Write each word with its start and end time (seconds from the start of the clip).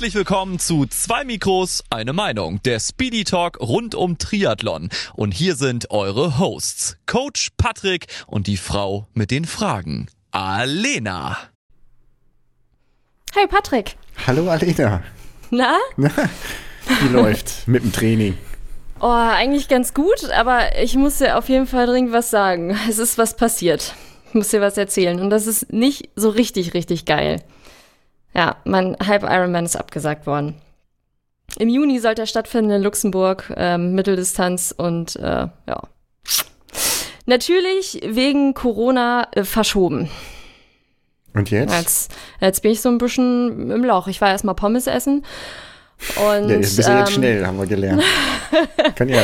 Herzlich 0.00 0.14
willkommen 0.14 0.58
zu 0.58 0.86
zwei 0.86 1.24
Mikros, 1.24 1.84
eine 1.90 2.14
Meinung, 2.14 2.62
der 2.62 2.80
Speedy 2.80 3.22
Talk 3.22 3.60
rund 3.60 3.94
um 3.94 4.16
Triathlon. 4.16 4.88
Und 5.12 5.32
hier 5.32 5.56
sind 5.56 5.90
eure 5.90 6.38
Hosts, 6.38 6.96
Coach 7.04 7.50
Patrick 7.58 8.06
und 8.26 8.46
die 8.46 8.56
Frau 8.56 9.08
mit 9.12 9.30
den 9.30 9.44
Fragen, 9.44 10.06
Alena. 10.30 11.36
Hey 13.34 13.46
Patrick. 13.46 13.96
Hallo 14.26 14.48
Alena. 14.48 15.02
Na? 15.50 15.76
Na, 15.98 16.10
wie 17.02 17.08
läuft 17.08 17.52
mit 17.68 17.82
dem 17.82 17.92
Training? 17.92 18.38
Oh, 19.00 19.06
eigentlich 19.06 19.68
ganz 19.68 19.92
gut, 19.92 20.30
aber 20.30 20.80
ich 20.80 20.96
muss 20.96 21.18
dir 21.18 21.36
auf 21.36 21.50
jeden 21.50 21.66
Fall 21.66 21.84
dringend 21.84 22.12
was 22.12 22.30
sagen. 22.30 22.74
Es 22.88 22.96
ist 22.96 23.18
was 23.18 23.36
passiert. 23.36 23.94
Ich 24.28 24.34
muss 24.34 24.48
dir 24.48 24.62
was 24.62 24.78
erzählen. 24.78 25.20
Und 25.20 25.28
das 25.28 25.46
ist 25.46 25.74
nicht 25.74 26.08
so 26.16 26.30
richtig, 26.30 26.72
richtig 26.72 27.04
geil. 27.04 27.42
Ja, 28.34 28.56
mein 28.64 28.96
Halb 29.04 29.22
Ironman 29.24 29.64
ist 29.64 29.76
abgesagt 29.76 30.26
worden. 30.26 30.54
Im 31.58 31.68
Juni 31.68 31.98
sollte 31.98 32.22
er 32.22 32.26
stattfinden 32.26 32.70
in 32.70 32.82
Luxemburg, 32.82 33.52
ähm, 33.56 33.94
Mitteldistanz 33.94 34.72
und 34.76 35.16
äh, 35.16 35.48
ja. 35.66 35.82
Natürlich 37.26 38.00
wegen 38.06 38.54
Corona 38.54 39.28
äh, 39.32 39.44
verschoben. 39.44 40.10
Und 41.34 41.50
jetzt? 41.50 41.72
Jetzt, 41.72 42.14
jetzt 42.40 42.62
bin 42.62 42.72
ich 42.72 42.80
so 42.80 42.88
ein 42.88 42.98
bisschen 42.98 43.70
im 43.70 43.84
Lauch. 43.84 44.08
Ich 44.08 44.20
war 44.20 44.30
erstmal 44.30 44.54
Pommes 44.54 44.86
essen. 44.86 45.24
Und, 46.16 46.48
ja, 46.48 46.56
bist 46.56 46.78
du 46.78 46.90
ähm, 46.90 46.98
jetzt 46.98 47.12
schnell, 47.12 47.46
haben 47.46 47.58
wir 47.58 47.66
gelernt. 47.66 48.02
Kann 48.94 49.08
ja. 49.08 49.22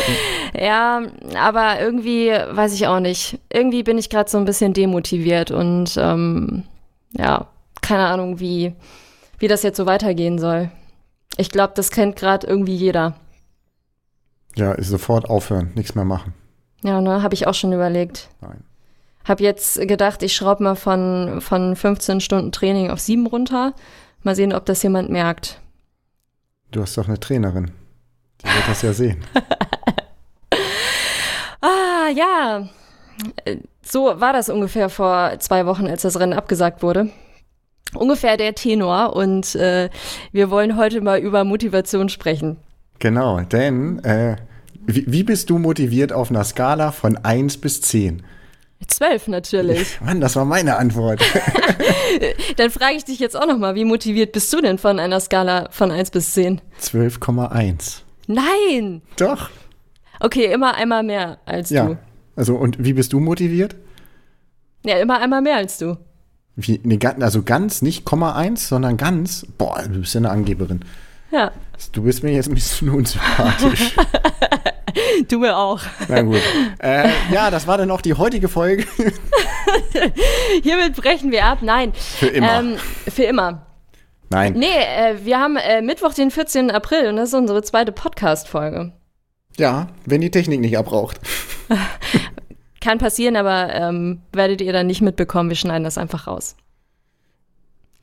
Ja, 0.58 1.02
aber 1.34 1.80
irgendwie 1.80 2.28
weiß 2.28 2.74
ich 2.74 2.86
auch 2.86 3.00
nicht. 3.00 3.38
Irgendwie 3.50 3.82
bin 3.82 3.98
ich 3.98 4.10
gerade 4.10 4.30
so 4.30 4.36
ein 4.38 4.44
bisschen 4.44 4.74
demotiviert 4.74 5.50
und 5.50 5.96
ähm, 5.96 6.64
ja, 7.12 7.46
keine 7.80 8.06
Ahnung, 8.06 8.40
wie, 8.40 8.74
wie 9.38 9.48
das 9.48 9.62
jetzt 9.62 9.76
so 9.76 9.86
weitergehen 9.86 10.38
soll. 10.38 10.70
Ich 11.36 11.50
glaube, 11.50 11.72
das 11.76 11.90
kennt 11.90 12.16
gerade 12.16 12.46
irgendwie 12.46 12.74
jeder. 12.76 13.14
Ja, 14.54 14.74
sofort 14.82 15.28
aufhören, 15.28 15.72
nichts 15.74 15.94
mehr 15.94 16.04
machen. 16.04 16.32
Ja, 16.82 17.00
ne, 17.00 17.22
habe 17.22 17.34
ich 17.34 17.46
auch 17.46 17.54
schon 17.54 17.72
überlegt. 17.72 18.28
Nein. 18.40 18.62
Hab 19.24 19.40
jetzt 19.40 19.80
gedacht, 19.88 20.22
ich 20.22 20.34
schraube 20.36 20.62
mal 20.62 20.76
von, 20.76 21.40
von 21.40 21.74
15 21.76 22.20
Stunden 22.20 22.52
Training 22.52 22.90
auf 22.90 23.00
7 23.00 23.26
runter. 23.26 23.74
Mal 24.22 24.36
sehen, 24.36 24.52
ob 24.52 24.64
das 24.66 24.82
jemand 24.82 25.10
merkt. 25.10 25.60
Du 26.70 26.80
hast 26.80 26.96
doch 26.96 27.08
eine 27.08 27.18
Trainerin. 27.20 27.70
Die 28.40 28.46
wird 28.46 28.68
das 28.68 28.82
ja 28.82 28.92
sehen. 28.92 29.22
Ah, 31.60 32.08
ja. 32.14 32.68
Äh, 33.44 33.56
So 33.82 34.20
war 34.20 34.32
das 34.32 34.48
ungefähr 34.48 34.88
vor 34.88 35.38
zwei 35.38 35.66
Wochen, 35.66 35.86
als 35.86 36.02
das 36.02 36.18
Rennen 36.20 36.32
abgesagt 36.32 36.82
wurde. 36.82 37.10
Ungefähr 37.94 38.36
der 38.36 38.54
Tenor. 38.54 39.14
Und 39.16 39.54
äh, 39.54 39.88
wir 40.32 40.50
wollen 40.50 40.76
heute 40.76 41.00
mal 41.00 41.18
über 41.18 41.44
Motivation 41.44 42.08
sprechen. 42.08 42.56
Genau, 42.98 43.40
denn 43.40 44.02
äh, 44.04 44.36
wie, 44.86 45.04
wie 45.06 45.22
bist 45.22 45.50
du 45.50 45.58
motiviert 45.58 46.12
auf 46.12 46.30
einer 46.30 46.44
Skala 46.44 46.92
von 46.92 47.16
1 47.16 47.58
bis 47.58 47.80
10? 47.82 48.22
Zwölf 48.88 49.26
natürlich. 49.28 50.00
Mann, 50.04 50.20
das 50.20 50.36
war 50.36 50.44
meine 50.44 50.76
Antwort. 50.76 51.20
Dann 52.56 52.70
frage 52.70 52.96
ich 52.96 53.04
dich 53.04 53.18
jetzt 53.18 53.36
auch 53.36 53.46
noch 53.46 53.58
mal, 53.58 53.74
wie 53.74 53.84
motiviert 53.84 54.32
bist 54.32 54.52
du 54.52 54.60
denn 54.60 54.78
von 54.78 54.98
einer 54.98 55.18
Skala 55.20 55.68
von 55.70 55.90
1 55.90 56.10
bis 56.10 56.32
10? 56.34 56.60
12,1. 56.80 58.00
Nein! 58.26 59.02
Doch. 59.18 59.50
Okay, 60.20 60.46
immer 60.52 60.74
einmal 60.74 61.02
mehr 61.02 61.38
als 61.46 61.70
Ja. 61.70 61.86
du. 61.86 61.98
Also, 62.36 62.56
und 62.56 62.82
wie 62.84 62.92
bist 62.92 63.12
du 63.12 63.20
motiviert? 63.20 63.76
Ja, 64.84 64.98
immer 64.98 65.20
einmal 65.20 65.42
mehr 65.42 65.56
als 65.56 65.78
du. 65.78 65.96
Wie, 66.56 66.78
ga- 66.98 67.16
also 67.20 67.42
ganz, 67.42 67.82
nicht 67.82 68.04
Komma 68.04 68.34
1, 68.34 68.68
sondern 68.68 68.96
ganz. 68.96 69.46
Boah, 69.58 69.82
du 69.82 70.00
bist 70.00 70.14
ja 70.14 70.20
eine 70.20 70.30
Angeberin. 70.30 70.80
Ja, 71.30 71.52
Du 71.92 72.02
bist 72.02 72.22
mir 72.22 72.32
jetzt 72.32 72.48
ein 72.48 72.54
bisschen 72.54 72.88
unsympathisch. 72.94 73.94
du 75.28 75.38
mir 75.38 75.56
auch. 75.56 75.80
Na 76.08 76.22
gut. 76.22 76.40
Äh, 76.78 77.10
ja, 77.30 77.50
das 77.50 77.66
war 77.66 77.76
dann 77.76 77.90
auch 77.90 78.00
die 78.00 78.14
heutige 78.14 78.48
Folge. 78.48 78.86
Hiermit 80.62 80.96
brechen 80.96 81.30
wir 81.30 81.44
ab. 81.44 81.58
Nein. 81.60 81.92
Für 81.94 82.28
immer. 82.28 82.58
Ähm, 82.60 82.76
für 83.08 83.24
immer. 83.24 83.66
Nein. 84.30 84.54
Nee, 84.54 84.66
äh, 84.66 85.16
wir 85.24 85.38
haben 85.38 85.56
äh, 85.56 85.82
Mittwoch, 85.82 86.14
den 86.14 86.30
14. 86.30 86.70
April 86.70 87.08
und 87.08 87.16
das 87.16 87.28
ist 87.28 87.34
unsere 87.34 87.62
zweite 87.62 87.92
Podcast-Folge. 87.92 88.92
Ja, 89.58 89.88
wenn 90.04 90.20
die 90.22 90.30
Technik 90.30 90.60
nicht 90.60 90.76
abraucht. 90.78 91.20
Kann 92.86 92.98
passieren, 92.98 93.34
aber 93.34 93.74
ähm, 93.74 94.20
werdet 94.32 94.60
ihr 94.60 94.72
dann 94.72 94.86
nicht 94.86 95.02
mitbekommen. 95.02 95.48
Wir 95.48 95.56
schneiden 95.56 95.82
das 95.82 95.98
einfach 95.98 96.28
raus. 96.28 96.54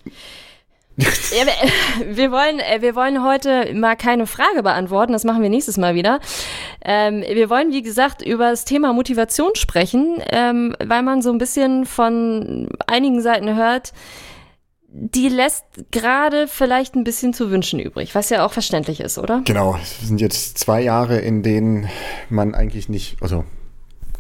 ja, 0.98 1.46
wir, 2.06 2.32
wollen, 2.32 2.60
äh, 2.60 2.82
wir 2.82 2.94
wollen 2.94 3.24
heute 3.24 3.74
mal 3.76 3.96
keine 3.96 4.28
Frage 4.28 4.62
beantworten, 4.62 5.14
das 5.14 5.24
machen 5.24 5.42
wir 5.42 5.50
nächstes 5.50 5.78
Mal 5.78 5.96
wieder. 5.96 6.20
Ähm, 6.84 7.22
wir 7.22 7.50
wollen, 7.50 7.72
wie 7.72 7.82
gesagt, 7.82 8.24
über 8.24 8.50
das 8.50 8.66
Thema 8.66 8.92
Motivation 8.92 9.56
sprechen, 9.56 10.22
ähm, 10.30 10.76
weil 10.86 11.02
man 11.02 11.22
so 11.22 11.32
ein 11.32 11.38
bisschen 11.38 11.86
von 11.86 12.68
einigen 12.86 13.22
Seiten 13.22 13.56
hört, 13.56 13.94
die 14.90 15.30
lässt 15.30 15.64
gerade 15.92 16.50
vielleicht 16.50 16.96
ein 16.96 17.06
bisschen 17.06 17.34
zu 17.34 17.52
wünschen 17.52 17.80
übrig, 17.80 18.16
was 18.16 18.30
ja 18.30 18.46
auch 18.46 18.52
verständlich 18.52 19.00
ist, 19.00 19.18
oder? 19.18 19.44
Genau, 19.46 19.78
es 19.82 20.06
sind 20.06 20.20
jetzt 20.20 20.58
zwei 20.58 20.82
Jahre, 20.82 21.20
in 21.20 21.42
denen 21.42 21.88
man 22.30 22.54
eigentlich 22.54 22.90
nicht, 22.90 23.16
also 23.22 23.46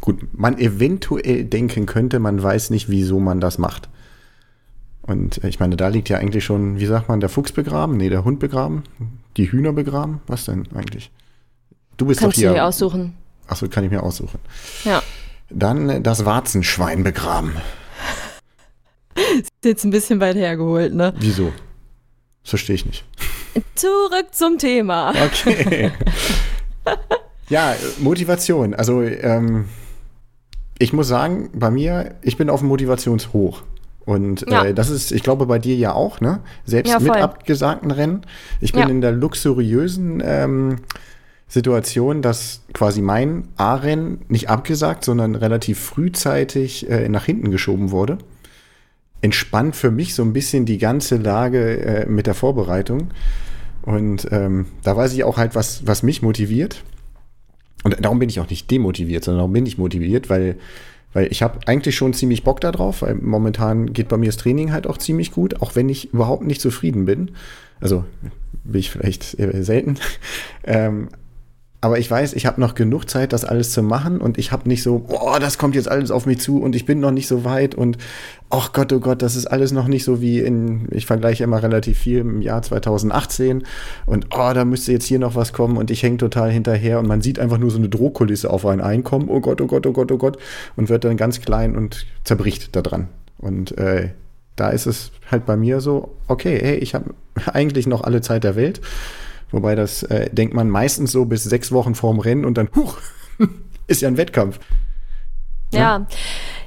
gut, 0.03 0.37
man 0.37 0.57
eventuell 0.57 1.45
denken 1.45 1.85
könnte, 1.85 2.19
man 2.19 2.43
weiß 2.43 2.71
nicht, 2.71 2.89
wieso 2.89 3.21
man 3.21 3.39
das 3.39 3.57
macht. 3.57 3.87
Und 5.01 5.41
äh, 5.41 5.47
ich 5.47 5.61
meine, 5.61 5.77
da 5.77 5.87
liegt 5.87 6.09
ja 6.09 6.17
eigentlich 6.17 6.43
schon, 6.43 6.77
wie 6.77 6.85
sagt 6.85 7.07
man, 7.07 7.21
der 7.21 7.29
Fuchs 7.29 7.53
begraben? 7.53 7.95
Nee, 7.95 8.09
der 8.09 8.25
Hund 8.25 8.39
begraben? 8.39 8.83
Die 9.37 9.49
Hühner 9.49 9.71
begraben? 9.71 10.19
Was 10.27 10.43
denn 10.43 10.67
eigentlich? 10.75 11.09
Du 11.95 12.05
bist 12.05 12.19
Kannst 12.19 12.35
doch 12.35 12.41
du 12.41 12.47
hier. 12.49 12.53
dir 12.53 12.65
aussuchen. 12.65 13.13
Achso, 13.47 13.69
kann 13.69 13.85
ich 13.85 13.91
mir 13.91 14.03
aussuchen. 14.03 14.39
Ja. 14.83 15.01
Dann 15.49 15.89
äh, 15.89 16.01
das 16.01 16.25
Warzenschwein 16.25 17.03
begraben. 17.05 17.53
Ist 19.39 19.53
jetzt 19.63 19.85
ein 19.85 19.91
bisschen 19.91 20.19
weit 20.19 20.35
hergeholt, 20.35 20.93
ne? 20.93 21.13
Wieso? 21.17 21.53
Das 22.41 22.49
verstehe 22.49 22.75
ich 22.75 22.85
nicht. 22.85 23.05
Zurück 23.75 24.33
zum 24.33 24.57
Thema. 24.57 25.11
Okay. 25.11 25.93
ja, 27.47 27.73
Motivation. 27.99 28.73
Also, 28.73 29.01
ähm, 29.01 29.69
ich 30.83 30.91
muss 30.91 31.07
sagen, 31.07 31.49
bei 31.53 31.71
mir, 31.71 32.15
ich 32.21 32.35
bin 32.37 32.49
auf 32.49 32.59
dem 32.59 32.67
Motivationshoch. 32.67 33.63
Und 34.05 34.45
Ja. 34.49 34.65
äh, 34.65 34.73
das 34.73 34.89
ist, 34.89 35.11
ich 35.13 35.23
glaube, 35.23 35.45
bei 35.45 35.59
dir 35.59 35.75
ja 35.77 35.93
auch, 35.93 36.19
ne? 36.19 36.41
Selbst 36.65 36.91
Ja, 36.91 36.99
mit 36.99 37.11
abgesagten 37.15 37.89
Rennen. 37.89 38.21
Ich 38.59 38.73
bin 38.73 38.81
Ja. 38.81 38.89
in 38.89 38.99
der 38.99 39.13
luxuriösen 39.13 40.21
ähm, 40.25 40.79
Situation, 41.47 42.21
dass 42.21 42.63
quasi 42.73 43.01
mein 43.01 43.47
A-Rennen 43.55 44.25
nicht 44.27 44.49
abgesagt, 44.49 45.05
sondern 45.05 45.35
relativ 45.35 45.79
frühzeitig 45.79 46.89
äh, 46.89 47.07
nach 47.07 47.23
hinten 47.23 47.49
geschoben 47.49 47.91
wurde. 47.91 48.17
Entspannt 49.21 49.77
für 49.77 49.89
mich 49.89 50.15
so 50.15 50.23
ein 50.23 50.33
bisschen 50.33 50.65
die 50.65 50.79
ganze 50.79 51.15
Lage 51.15 51.79
äh, 51.79 52.05
mit 52.07 52.27
der 52.27 52.33
Vorbereitung. 52.33 53.11
Und 53.83 54.27
ähm, 54.31 54.65
da 54.83 54.97
weiß 54.97 55.13
ich 55.13 55.23
auch 55.23 55.37
halt, 55.37 55.55
was, 55.55 55.87
was 55.87 56.03
mich 56.03 56.21
motiviert. 56.21 56.83
Und 57.83 57.97
darum 58.03 58.19
bin 58.19 58.29
ich 58.29 58.39
auch 58.39 58.49
nicht 58.49 58.69
demotiviert, 58.71 59.23
sondern 59.23 59.39
darum 59.39 59.53
bin 59.53 59.65
ich 59.65 59.77
motiviert, 59.77 60.29
weil, 60.29 60.55
weil 61.13 61.31
ich 61.31 61.43
habe 61.43 61.59
eigentlich 61.65 61.95
schon 61.95 62.13
ziemlich 62.13 62.43
Bock 62.43 62.61
da 62.61 62.71
drauf, 62.71 63.01
weil 63.01 63.15
momentan 63.15 63.93
geht 63.93 64.07
bei 64.07 64.17
mir 64.17 64.27
das 64.27 64.37
Training 64.37 64.71
halt 64.71 64.87
auch 64.87 64.97
ziemlich 64.97 65.31
gut, 65.31 65.61
auch 65.61 65.75
wenn 65.75 65.89
ich 65.89 66.13
überhaupt 66.13 66.45
nicht 66.45 66.61
zufrieden 66.61 67.05
bin. 67.05 67.31
Also 67.81 68.05
bin 68.63 68.79
ich 68.79 68.91
vielleicht 68.91 69.23
selten. 69.23 69.97
ähm, 70.63 71.09
aber 71.83 71.99
ich 71.99 72.09
weiß, 72.09 72.31
ich 72.31 72.45
habe 72.45 72.61
noch 72.61 72.75
genug 72.75 73.09
Zeit, 73.09 73.33
das 73.33 73.43
alles 73.43 73.73
zu 73.73 73.83
machen 73.83 74.21
und 74.21 74.37
ich 74.37 74.53
habe 74.53 74.69
nicht 74.69 74.83
so, 74.83 75.03
oh, 75.09 75.35
das 75.37 75.57
kommt 75.57 75.75
jetzt 75.75 75.91
alles 75.91 76.11
auf 76.11 76.25
mich 76.25 76.39
zu 76.39 76.61
und 76.61 76.77
ich 76.77 76.85
bin 76.85 77.01
noch 77.01 77.11
nicht 77.11 77.27
so 77.27 77.43
weit 77.43 77.75
und 77.75 77.97
ach 78.49 78.71
Gott, 78.71 78.93
oh 78.93 79.01
Gott, 79.01 79.21
das 79.21 79.35
ist 79.35 79.47
alles 79.47 79.73
noch 79.73 79.89
nicht 79.89 80.05
so 80.05 80.21
wie 80.21 80.39
in, 80.39 80.87
ich 80.91 81.05
vergleiche 81.05 81.43
immer 81.43 81.61
relativ 81.61 81.99
viel 81.99 82.19
im 82.19 82.41
Jahr 82.41 82.61
2018 82.61 83.63
und 84.05 84.27
oh, 84.33 84.51
da 84.53 84.63
müsste 84.63 84.93
jetzt 84.93 85.03
hier 85.03 85.19
noch 85.19 85.35
was 85.35 85.51
kommen 85.51 85.75
und 85.75 85.91
ich 85.91 86.03
hänge 86.03 86.15
total 86.15 86.51
hinterher 86.51 86.99
und 86.99 87.07
man 87.09 87.19
sieht 87.19 87.37
einfach 87.37 87.57
nur 87.57 87.69
so 87.69 87.79
eine 87.79 87.89
Drohkulisse 87.89 88.49
auf 88.49 88.65
einen 88.65 88.79
einkommen, 88.79 89.27
oh 89.27 89.41
Gott, 89.41 89.59
oh 89.59 89.67
Gott, 89.67 89.85
oh 89.85 89.91
Gott, 89.91 90.09
oh 90.09 90.17
Gott 90.17 90.37
und 90.77 90.87
wird 90.87 91.03
dann 91.03 91.17
ganz 91.17 91.41
klein 91.41 91.75
und 91.75 92.05
zerbricht 92.23 92.73
da 92.77 92.81
dran. 92.81 93.09
Und 93.37 93.77
äh, 93.77 94.11
da 94.55 94.69
ist 94.69 94.85
es 94.85 95.11
halt 95.29 95.45
bei 95.45 95.57
mir 95.57 95.81
so, 95.81 96.15
okay, 96.29 96.57
hey, 96.61 96.75
ich 96.77 96.95
habe 96.95 97.13
eigentlich 97.51 97.87
noch 97.87 98.05
alle 98.05 98.21
Zeit 98.21 98.45
der 98.45 98.55
Welt. 98.55 98.79
Wobei 99.53 99.75
das 99.75 100.01
äh, 100.03 100.29
denkt 100.31 100.55
man 100.55 100.67
meistens 100.67 101.11
so 101.11 101.25
bis 101.25 101.43
sechs 101.43 101.71
Wochen 101.71 101.93
vorm 101.93 102.19
Rennen 102.19 102.43
und 102.43 102.57
dann, 102.57 102.69
huch, 102.75 102.97
ist 103.87 104.01
ja 104.01 104.07
ein 104.07 104.17
Wettkampf. 104.17 104.59
Ja, 105.71 106.07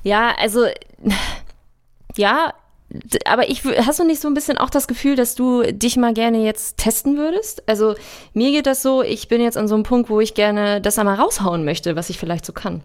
ja, 0.05 0.33
also 0.38 0.67
ja, 2.17 2.55
aber 3.25 3.50
ich 3.50 3.65
hast 3.65 3.99
du 3.99 4.05
nicht 4.05 4.21
so 4.21 4.29
ein 4.29 4.35
bisschen 4.35 4.56
auch 4.56 4.71
das 4.71 4.87
Gefühl, 4.87 5.17
dass 5.17 5.35
du 5.35 5.62
dich 5.62 5.97
mal 5.97 6.15
gerne 6.15 6.44
jetzt 6.44 6.77
testen 6.77 7.17
würdest? 7.17 7.69
Also 7.69 7.97
mir 8.35 8.53
geht 8.53 8.67
das 8.67 8.83
so, 8.83 9.03
ich 9.03 9.27
bin 9.27 9.41
jetzt 9.41 9.56
an 9.56 9.67
so 9.67 9.75
einem 9.75 9.82
Punkt, 9.82 10.09
wo 10.09 10.21
ich 10.21 10.35
gerne 10.35 10.81
das 10.81 10.99
einmal 10.99 11.17
raushauen 11.17 11.65
möchte, 11.65 11.97
was 11.97 12.09
ich 12.09 12.19
vielleicht 12.19 12.47
so 12.47 12.53
kann. 12.53 12.85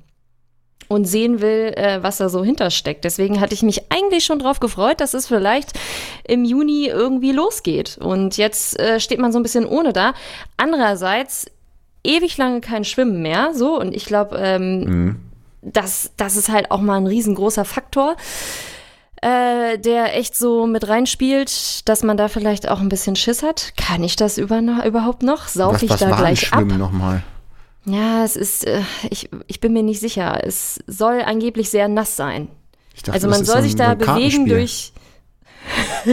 Und 0.91 1.05
sehen 1.05 1.41
will, 1.41 1.73
äh, 1.75 2.03
was 2.03 2.17
da 2.17 2.29
so 2.29 2.43
hintersteckt. 2.43 3.03
Deswegen 3.03 3.39
hatte 3.39 3.53
ich 3.53 3.63
mich 3.63 3.91
eigentlich 3.91 4.25
schon 4.25 4.39
drauf 4.39 4.59
gefreut, 4.59 5.01
dass 5.01 5.13
es 5.13 5.27
vielleicht 5.27 5.71
im 6.27 6.43
Juni 6.43 6.87
irgendwie 6.87 7.31
losgeht. 7.31 7.97
Und 7.99 8.37
jetzt 8.37 8.79
äh, 8.79 8.99
steht 8.99 9.19
man 9.19 9.31
so 9.31 9.39
ein 9.39 9.43
bisschen 9.43 9.65
ohne 9.65 9.93
da. 9.93 10.13
Andererseits 10.57 11.49
ewig 12.03 12.37
lange 12.37 12.61
kein 12.61 12.83
Schwimmen 12.83 13.21
mehr, 13.21 13.51
so 13.53 13.79
und 13.79 13.95
ich 13.95 14.05
glaube, 14.05 14.37
ähm, 14.37 14.79
mhm. 14.83 15.15
das, 15.61 16.11
das 16.17 16.35
ist 16.35 16.49
halt 16.49 16.71
auch 16.71 16.81
mal 16.81 16.97
ein 16.97 17.07
riesengroßer 17.07 17.65
Faktor 17.65 18.15
äh, 19.21 19.77
der 19.77 20.17
echt 20.17 20.35
so 20.35 20.65
mit 20.65 20.87
reinspielt, 20.87 21.87
dass 21.87 22.01
man 22.01 22.17
da 22.17 22.27
vielleicht 22.27 22.67
auch 22.67 22.79
ein 22.79 22.89
bisschen 22.89 23.15
Schiss 23.15 23.43
hat. 23.43 23.73
Kann 23.77 24.03
ich 24.03 24.15
das 24.15 24.39
über, 24.39 24.59
überhaupt 24.83 25.21
noch? 25.21 25.47
Sauf 25.47 25.83
ich 25.83 25.91
was 25.91 25.99
da 25.99 26.09
war 26.09 26.17
gleich 26.17 26.41
Schwimmen 26.41 26.71
ab? 26.71 26.79
nochmal? 26.79 27.23
Ja, 27.85 28.23
es 28.23 28.35
ist, 28.35 28.65
äh, 28.65 28.81
ich, 29.09 29.29
ich 29.47 29.59
bin 29.59 29.73
mir 29.73 29.83
nicht 29.83 29.99
sicher. 29.99 30.41
Es 30.43 30.79
soll 30.87 31.21
angeblich 31.21 31.69
sehr 31.69 31.87
nass 31.87 32.15
sein. 32.15 32.47
Dachte, 32.97 33.13
also 33.13 33.27
man 33.27 33.43
soll 33.45 33.57
so 33.57 33.63
sich 33.63 33.75
da 33.75 33.95
bewegen 33.95 34.45
durch. 34.45 34.93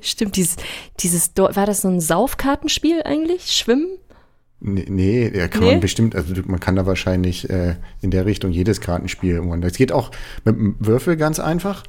Stimmt, 0.00 0.36
dieses, 0.36 0.56
dieses, 1.00 1.32
war 1.36 1.66
das 1.66 1.82
so 1.82 1.88
ein 1.88 2.00
Saufkartenspiel 2.00 3.02
eigentlich? 3.02 3.52
Schwimmen? 3.52 3.88
Nee, 4.60 4.86
nee 4.88 5.36
ja, 5.36 5.48
kann 5.48 5.62
Nee? 5.62 5.72
man 5.72 5.80
bestimmt, 5.80 6.14
also 6.14 6.34
man 6.46 6.60
kann 6.60 6.76
da 6.76 6.86
wahrscheinlich 6.86 7.50
äh, 7.50 7.74
in 8.00 8.12
der 8.12 8.24
Richtung 8.26 8.52
jedes 8.52 8.80
Kartenspiel 8.80 9.34
irgendwann. 9.34 9.60
Das 9.60 9.72
geht 9.72 9.90
auch 9.90 10.12
mit 10.44 10.56
dem 10.56 10.76
Würfel 10.78 11.16
ganz 11.16 11.40
einfach. 11.40 11.82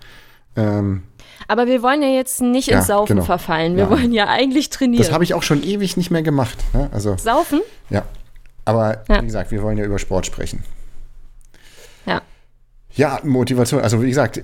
Ähm, 0.56 1.04
Aber 1.48 1.68
wir 1.68 1.82
wollen 1.84 2.02
ja 2.02 2.10
jetzt 2.10 2.42
nicht 2.42 2.68
Ja, 2.70 2.78
ins 2.78 2.88
Saufen 2.88 3.16
genau. 3.16 3.26
verfallen. 3.26 3.76
Wir 3.76 3.84
Ja. 3.86 3.90
wollen 3.90 4.12
ja 4.12 4.28
eigentlich 4.28 4.70
trainieren. 4.70 5.04
das 5.04 5.12
habe 5.12 5.24
ich 5.24 5.34
auch 5.34 5.44
schon 5.44 5.64
ewig 5.64 5.98
nicht 5.98 6.12
mehr 6.12 6.24
gemacht. 6.24 6.58
Ne? 6.74 6.90
Also, 6.92 7.16
Saufen? 7.18 7.62
ja. 7.90 8.04
Aber 8.66 9.04
Ja. 9.10 9.22
wie 9.22 9.26
gesagt, 9.26 9.52
wir 9.52 9.62
wollen 9.62 9.78
ja 9.78 9.84
über 9.86 10.00
Sport 10.00 10.26
sprechen. 10.26 10.64
Ja. 12.06 12.22
Ja, 12.96 13.20
Motivation. 13.24 13.82
Also 13.82 14.02
wie 14.02 14.08
gesagt, 14.10 14.42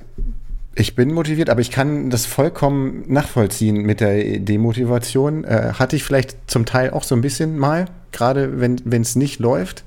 ich 0.76 0.96
bin 0.96 1.14
motiviert, 1.14 1.50
aber 1.50 1.62
ich 1.62 1.72
kann 1.72 2.10
das 2.10 2.26
vollkommen 2.26 3.04
nachvollziehen 3.08 3.78
mit 3.84 4.00
der 4.02 4.40
Demotivation. 4.40 5.44
Äh, 5.44 5.74
hatte 5.80 5.96
ich 5.96 6.04
vielleicht 6.04 6.38
zum 6.50 6.66
Teil 6.66 6.92
auch 6.92 7.04
so 7.04 7.16
ein 7.16 7.22
bisschen 7.22 7.58
mal, 7.58 7.86
gerade 8.12 8.60
wenn 8.60 9.02
es 9.02 9.16
nicht 9.16 9.40
läuft 9.40 9.84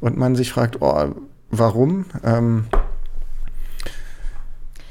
und 0.00 0.16
man 0.16 0.36
sich 0.36 0.52
fragt, 0.52 0.80
oh, 0.80 1.14
warum? 1.50 2.06
Ähm, 2.24 2.66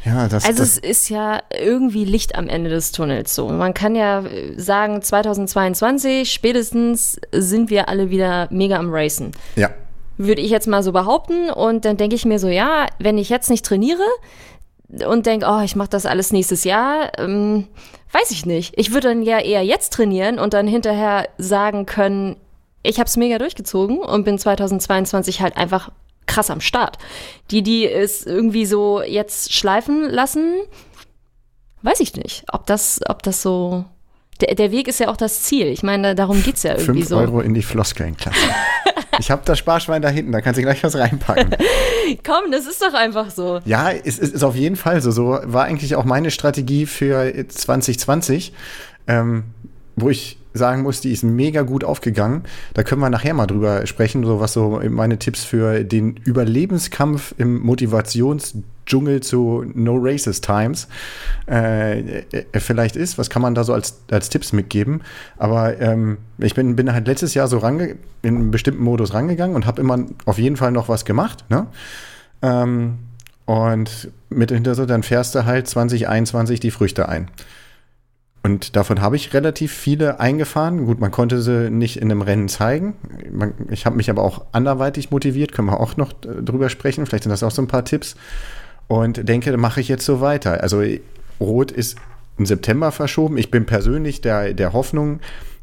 ja, 0.08 0.28
das, 0.28 0.46
Also 0.46 0.60
das 0.60 0.78
es 0.78 0.78
ist 0.78 1.10
ja 1.10 1.42
irgendwie 1.60 2.06
Licht 2.06 2.36
am 2.36 2.48
Ende 2.48 2.70
des 2.70 2.92
Tunnels 2.92 3.36
so. 3.36 3.50
Man 3.50 3.74
kann 3.74 3.96
ja 3.96 4.22
äh, 4.22 4.54
sagen, 4.58 5.02
2022 5.02 6.32
spätestens 6.32 7.20
sind 7.32 7.70
wir 7.70 7.90
alle 7.90 8.10
wieder 8.10 8.48
mega 8.52 8.78
am 8.78 8.90
Racen. 8.92 9.32
ja, 9.56 9.70
Würde 10.18 10.42
ich 10.42 10.50
jetzt 10.50 10.68
mal 10.68 10.84
so 10.84 10.92
behaupten. 10.92 11.50
Und 11.50 11.86
dann 11.86 11.98
denke 11.98 12.16
ich 12.16 12.26
mir 12.26 12.40
so, 12.40 12.48
ja, 12.48 12.88
wenn 13.00 13.18
ich 13.18 13.30
jetzt 13.30 13.50
nicht 13.50 13.66
trainiere 13.66 14.04
und 15.08 15.26
denke, 15.26 15.46
oh, 15.50 15.62
ich 15.62 15.76
mache 15.76 15.90
das 15.90 16.06
alles 16.06 16.32
nächstes 16.32 16.64
Jahr, 16.64 17.12
ähm, 17.20 17.68
weiß 18.14 18.32
ich 18.32 18.46
nicht. 18.46 18.74
Ich 18.78 18.94
würde 18.94 19.10
dann 19.10 19.22
ja 19.22 19.40
eher 19.40 19.64
jetzt 19.64 19.94
trainieren 19.94 20.40
und 20.40 20.54
dann 20.54 20.68
hinterher 20.68 21.28
sagen 21.38 21.86
können, 21.86 22.38
ich 22.84 23.00
habe 23.00 23.08
es 23.08 23.18
mega 23.18 23.38
durchgezogen 23.38 24.00
und 24.00 24.24
bin 24.24 24.40
2022 24.40 25.42
halt 25.42 25.58
einfach 25.58 25.92
krass 26.28 26.52
am 26.52 26.62
Start. 26.62 26.98
Die, 27.50 27.64
die 27.64 27.90
es 27.90 28.26
irgendwie 28.26 28.66
so 28.66 29.02
jetzt 29.02 29.54
schleifen 29.54 30.10
lassen, 30.10 30.62
weiß 31.82 32.00
ich 32.02 32.16
nicht, 32.16 32.46
ob 32.52 32.68
das, 32.68 33.00
ob 33.08 33.24
das 33.24 33.42
so. 33.42 33.86
Der, 34.42 34.54
der 34.54 34.72
Weg 34.72 34.88
ist 34.88 35.00
ja 35.00 35.08
auch 35.08 35.18
das 35.18 35.42
Ziel. 35.42 35.66
Ich 35.66 35.82
meine, 35.82 36.14
darum 36.14 36.44
geht's 36.44 36.62
ja 36.62 36.74
irgendwie 36.74 37.02
5 37.02 37.08
so. 37.08 37.18
Euro 37.18 37.42
in 37.42 37.56
die 37.56 37.64
Floskelnklasse. 37.64 38.38
ich 39.20 39.32
habe 39.32 39.42
das 39.46 39.58
Sparschwein 39.58 40.04
da 40.04 40.10
hinten, 40.10 40.32
da 40.32 40.42
kannst 40.42 40.60
du 40.60 40.62
gleich 40.62 40.84
was 40.84 40.96
reinpacken. 40.96 41.56
Komm, 42.24 42.52
das 42.52 42.68
ist 42.68 42.80
doch 42.82 42.94
einfach 42.94 43.32
so. 43.32 43.62
Ja, 43.66 43.92
es 43.92 44.20
ist, 44.20 44.36
ist 44.36 44.44
auf 44.44 44.56
jeden 44.56 44.76
Fall 44.76 45.02
so. 45.02 45.10
So 45.10 45.40
war 45.44 45.64
eigentlich 45.64 45.96
auch 45.96 46.06
meine 46.06 46.30
Strategie 46.30 46.86
für 46.86 47.34
2020, 47.48 48.54
ähm, 49.08 49.46
wo 49.96 50.12
ich 50.12 50.37
sagen 50.54 50.84
muss, 50.84 51.02
die 51.02 51.12
ist 51.12 51.24
mega 51.24 51.62
gut 51.62 51.84
aufgegangen. 51.84 52.44
Da 52.74 52.84
können 52.84 53.02
wir 53.02 53.10
nachher 53.10 53.34
mal 53.34 53.48
drüber 53.48 53.86
sprechen, 53.86 54.24
so 54.24 54.40
was 54.40 54.54
so 54.54 54.82
meine 54.90 55.20
Tipps 55.20 55.44
für 55.44 55.84
den 55.84 56.18
Überlebenskampf 56.18 57.34
im 57.38 57.60
Motivationsdschungel 57.62 59.22
zu 59.22 59.66
No 59.74 59.98
Races 60.00 60.42
Times 60.42 60.88
äh, 61.50 62.20
äh, 62.22 62.46
vielleicht 62.56 62.96
ist. 62.96 63.18
Was 63.18 63.30
kann 63.30 63.42
man 63.42 63.56
da 63.56 63.64
so 63.64 63.74
als, 63.74 64.00
als 64.12 64.30
Tipps 64.30 64.54
mitgeben? 64.54 65.02
Aber 65.38 65.80
ähm, 65.80 66.18
ich 66.38 66.56
bin, 66.56 66.76
bin 66.76 66.92
halt 66.92 67.08
letztes 67.08 67.34
Jahr 67.34 67.48
so 67.48 67.60
range 67.60 67.96
in 68.22 68.36
einen 68.36 68.52
bestimmten 68.52 68.84
Modus 68.84 69.14
rangegangen 69.14 69.56
und 69.56 69.66
habe 69.66 69.82
immer 69.82 70.00
auf 70.26 70.38
jeden 70.38 70.58
Fall 70.58 70.72
noch 70.72 70.90
was 70.90 71.06
gemacht. 71.06 71.46
Ne? 71.50 71.68
Ähm, 72.42 73.00
und 73.46 74.12
mit 74.30 74.52
hinter 74.52 74.76
so, 74.76 74.86
dann 74.86 75.04
fährst 75.04 75.34
du 75.36 75.46
halt 75.46 75.68
2021 75.68 76.60
die 76.60 76.72
Früchte 76.72 77.08
ein. 77.08 77.30
Und 78.44 78.76
davon 78.76 79.02
habe 79.02 79.16
ich 79.16 79.34
relativ 79.34 79.74
viele 79.74 80.20
eingefahren. 80.20 80.86
Gut, 80.86 81.00
man 81.00 81.12
konnte 81.12 81.42
sie 81.42 81.70
nicht 81.70 81.98
in 81.98 82.10
einem 82.10 82.22
Rennen 82.22 82.48
zeigen. 82.48 82.94
Ich 83.70 83.86
habe 83.86 83.98
mich 83.98 84.10
aber 84.10 84.24
auch 84.24 84.46
anderweitig 84.54 85.12
motiviert, 85.12 85.52
können 85.52 85.68
wir 85.68 85.80
auch 85.80 85.98
noch 85.98 86.12
äh, 86.24 86.42
drüber 86.42 86.70
sprechen. 86.70 87.06
Vielleicht 87.06 87.24
sind 87.24 87.32
das 87.32 87.44
auch 87.44 87.52
so 87.52 87.62
ein 87.62 87.68
paar 87.68 87.84
Tipps. 87.84 88.16
Und 88.88 89.28
denke, 89.28 89.52
da 89.52 89.58
mache 89.58 89.82
ich 89.82 89.90
jetzt 89.90 90.06
so 90.06 90.22
weiter. 90.22 90.62
Also 90.62 90.82
Rot 91.42 91.72
ist 91.72 91.98
im 92.38 92.46
September 92.46 92.92
verschoben. 92.92 93.38
Ich 93.38 93.52
bin 93.52 93.66
persönlich 93.66 94.22
der, 94.22 94.54
der 94.54 94.74
Hoffnung, 94.74 95.20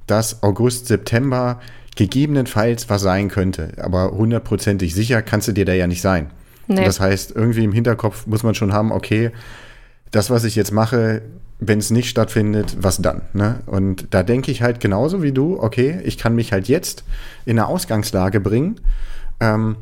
dass 0.06 0.42
August, 0.42 0.86
September 0.86 1.60
gegebenenfalls 1.96 2.90
was 2.90 3.02
sein 3.02 3.28
könnte. 3.28 3.72
Aber 3.80 4.10
hundertprozentig 4.10 4.94
sicher 4.94 5.22
kannst 5.22 5.48
du 5.48 5.52
dir 5.52 5.64
da 5.64 5.72
ja 5.72 5.86
nicht 5.86 6.02
sein. 6.02 6.30
Nee. 6.66 6.84
Das 6.84 7.00
heißt, 7.00 7.32
irgendwie 7.34 7.64
im 7.64 7.72
Hinterkopf 7.72 8.26
muss 8.26 8.42
man 8.42 8.54
schon 8.54 8.72
haben, 8.72 8.92
okay, 8.92 9.30
das, 10.10 10.30
was 10.30 10.44
ich 10.44 10.54
jetzt 10.54 10.72
mache, 10.72 11.22
wenn 11.68 11.78
es 11.78 11.90
nicht 11.90 12.08
stattfindet, 12.08 12.76
was 12.80 12.98
dann? 12.98 13.22
Ne? 13.32 13.60
Und 13.66 14.08
da 14.10 14.22
denke 14.22 14.50
ich 14.50 14.62
halt 14.62 14.80
genauso 14.80 15.22
wie 15.22 15.32
du, 15.32 15.60
okay, 15.60 16.00
ich 16.04 16.18
kann 16.18 16.34
mich 16.34 16.52
halt 16.52 16.68
jetzt 16.68 17.04
in 17.44 17.58
eine 17.58 17.66
Ausgangslage 17.66 18.40
bringen, 18.40 18.80
ähm, 19.40 19.76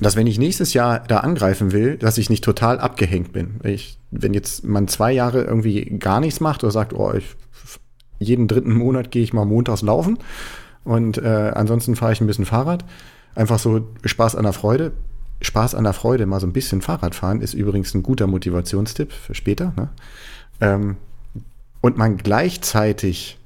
dass 0.00 0.16
wenn 0.16 0.26
ich 0.26 0.38
nächstes 0.38 0.74
Jahr 0.74 1.00
da 1.00 1.18
angreifen 1.18 1.72
will, 1.72 1.96
dass 1.96 2.18
ich 2.18 2.28
nicht 2.28 2.44
total 2.44 2.78
abgehängt 2.78 3.32
bin. 3.32 3.60
Ich, 3.62 3.98
wenn 4.10 4.34
jetzt 4.34 4.64
man 4.64 4.88
zwei 4.88 5.12
Jahre 5.12 5.44
irgendwie 5.44 5.84
gar 5.98 6.20
nichts 6.20 6.40
macht 6.40 6.64
oder 6.64 6.72
sagt, 6.72 6.92
oh, 6.92 7.12
ich, 7.14 7.36
jeden 8.18 8.48
dritten 8.48 8.72
Monat 8.72 9.10
gehe 9.10 9.22
ich 9.22 9.32
mal 9.32 9.44
montags 9.44 9.82
laufen 9.82 10.18
und 10.84 11.18
äh, 11.18 11.52
ansonsten 11.54 11.96
fahre 11.96 12.12
ich 12.12 12.20
ein 12.20 12.26
bisschen 12.26 12.46
Fahrrad, 12.46 12.84
einfach 13.34 13.58
so 13.58 13.88
Spaß 14.04 14.36
an 14.36 14.44
der 14.44 14.52
Freude. 14.52 14.92
Spaß 15.42 15.74
an 15.74 15.84
der 15.84 15.92
Freude, 15.92 16.24
mal 16.24 16.40
so 16.40 16.46
ein 16.46 16.54
bisschen 16.54 16.80
Fahrrad 16.80 17.14
fahren, 17.14 17.42
ist 17.42 17.52
übrigens 17.52 17.92
ein 17.94 18.02
guter 18.02 18.26
Motivationstipp 18.26 19.12
für 19.12 19.34
später. 19.34 19.74
Ne? 19.76 19.90
Ähm, 20.60 20.96
und 21.80 21.96
man 21.96 22.16
gleichzeitig 22.16 23.38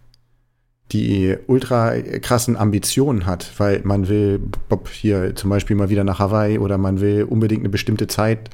die 0.93 1.37
ultra 1.47 2.00
krassen 2.21 2.57
Ambitionen 2.57 3.26
hat, 3.26 3.52
weil 3.59 3.81
man 3.85 4.09
will 4.09 4.40
Bob, 4.69 4.88
hier 4.88 5.37
zum 5.37 5.50
Beispiel 5.50 5.76
mal 5.76 5.88
wieder 5.88 6.05
nach 6.05 6.19
Hawaii 6.19 6.59
oder 6.59 6.79
man 6.79 7.00
will 7.00 7.25
unbedingt 7.25 7.61
eine 7.61 7.69
bestimmte 7.69 8.07
Zeit. 8.07 8.50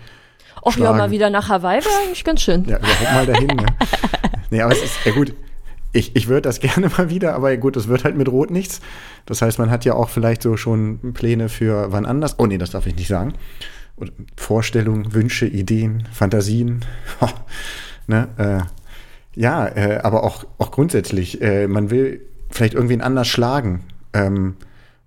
Och 0.63 0.77
ja, 0.77 0.93
mal 0.93 1.11
wieder 1.11 1.31
nach 1.31 1.49
Hawaii 1.49 1.83
wäre 1.83 1.95
eigentlich 2.05 2.25
ganz 2.25 2.43
schön. 2.43 2.65
Ja, 2.65 2.79
überhaupt 2.79 3.15
mal 3.15 3.27
dahin. 3.27 3.47
ne? 3.49 3.67
Nee, 4.51 4.61
aber 4.61 4.73
es 4.73 4.83
ist, 4.83 5.05
ja 5.05 5.13
gut, 5.13 5.35
ich, 5.93 6.15
ich 6.15 6.29
würde 6.29 6.43
das 6.43 6.61
gerne 6.61 6.89
mal 6.89 7.11
wieder, 7.11 7.35
aber 7.35 7.57
gut, 7.57 7.77
es 7.77 7.89
wird 7.89 8.05
halt 8.05 8.17
mit 8.17 8.29
Rot 8.29 8.51
nichts. 8.51 8.81
Das 9.25 9.43
heißt, 9.43 9.59
man 9.59 9.71
hat 9.71 9.85
ja 9.85 9.95
auch 9.95 10.09
vielleicht 10.09 10.43
so 10.43 10.57
schon 10.57 11.15
Pläne 11.15 11.49
für 11.49 11.91
wann 11.93 12.07
anders. 12.07 12.39
Oh 12.39 12.47
nee, 12.47 12.59
das 12.59 12.71
darf 12.71 12.87
ich 12.87 12.97
nicht 12.97 13.09
sagen. 13.09 13.35
Vorstellungen, 14.37 15.15
Wünsche, 15.15 15.47
Ideen, 15.47 16.07
Fantasien. 16.13 16.85
ne? 18.07 18.29
äh, 18.37 19.41
ja, 19.41 19.67
äh, 19.67 19.99
aber 20.03 20.25
auch, 20.25 20.45
auch 20.59 20.71
grundsätzlich, 20.71 21.43
äh, 21.43 21.67
man 21.69 21.91
will 21.91 22.23
vielleicht 22.51 22.75
irgendwen 22.75 23.03
anders 23.03 23.29
schlagen. 23.29 23.85
Ähm, 24.13 24.57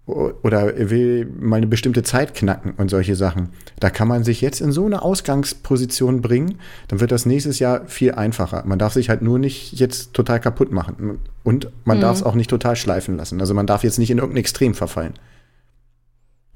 oder 0.10 0.89
will 0.89 1.25
mal 1.39 1.58
eine 1.58 1.68
bestimmte 1.68 2.03
Zeit 2.03 2.34
knacken 2.34 2.74
und 2.77 2.89
solche 2.89 3.15
Sachen. 3.15 3.50
Da 3.79 3.89
kann 3.89 4.08
man 4.08 4.24
sich 4.24 4.41
jetzt 4.41 4.60
in 4.60 4.72
so 4.72 4.86
eine 4.86 5.01
Ausgangsposition 5.03 6.22
bringen, 6.22 6.58
dann 6.88 7.00
wird 7.00 7.12
das 7.12 7.25
nächstes 7.25 7.60
Jahr 7.60 7.86
viel 7.88 8.13
einfacher. 8.13 8.63
Man 8.65 8.79
darf 8.79 8.94
sich 8.94 9.10
halt 9.10 9.22
nur 9.22 9.38
nicht 9.38 9.74
jetzt 9.74 10.13
total 10.13 10.39
kaputt 10.39 10.72
machen. 10.72 11.20
Und 11.44 11.70
man 11.86 12.01
darf 12.01 12.18
es 12.18 12.24
auch 12.24 12.36
nicht 12.36 12.50
total 12.50 12.75
schleifen 12.75 13.18
lassen. 13.18 13.39
Also 13.39 13.53
man 13.53 13.68
darf 13.68 13.84
jetzt 13.84 14.00
nicht 14.00 14.10
in 14.10 14.18
irgendein 14.18 14.39
Extrem 14.39 14.74
verfallen. 14.74 15.13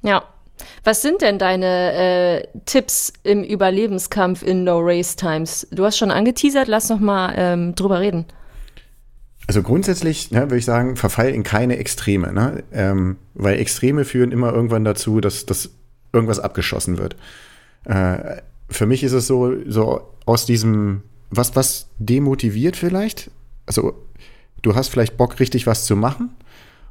Ja. 0.01 0.23
Was 0.83 1.01
sind 1.01 1.21
denn 1.21 1.39
deine 1.39 1.93
äh, 1.93 2.47
Tipps 2.65 3.13
im 3.23 3.43
Überlebenskampf 3.43 4.43
in 4.43 4.65
No 4.65 4.79
Race 4.81 5.15
Times? 5.15 5.65
Du 5.71 5.85
hast 5.85 5.97
schon 5.97 6.11
angeteasert, 6.11 6.67
lass 6.67 6.89
noch 6.89 6.99
mal 6.99 7.33
ähm, 7.37 7.75
drüber 7.75 8.01
reden. 8.01 8.25
Also 9.47 9.61
grundsätzlich 9.61 10.31
ne, 10.31 10.41
würde 10.41 10.57
ich 10.57 10.65
sagen, 10.65 10.97
verfall 10.97 11.29
in 11.29 11.43
keine 11.43 11.77
Extreme. 11.77 12.33
Ne? 12.33 12.63
Ähm, 12.73 13.17
weil 13.33 13.59
Extreme 13.59 14.03
führen 14.03 14.31
immer 14.31 14.53
irgendwann 14.53 14.83
dazu, 14.83 15.21
dass, 15.21 15.45
dass 15.45 15.69
irgendwas 16.11 16.39
abgeschossen 16.39 16.97
wird. 16.97 17.15
Äh, 17.85 18.41
für 18.69 18.85
mich 18.85 19.03
ist 19.03 19.13
es 19.13 19.27
so, 19.27 19.53
so 19.65 20.01
aus 20.25 20.45
diesem, 20.45 21.03
was, 21.29 21.55
was 21.55 21.87
demotiviert 21.97 22.75
vielleicht? 22.75 23.31
Also 23.65 23.93
du 24.61 24.75
hast 24.75 24.89
vielleicht 24.89 25.15
Bock, 25.15 25.39
richtig 25.39 25.65
was 25.65 25.85
zu 25.85 25.95
machen 25.95 26.31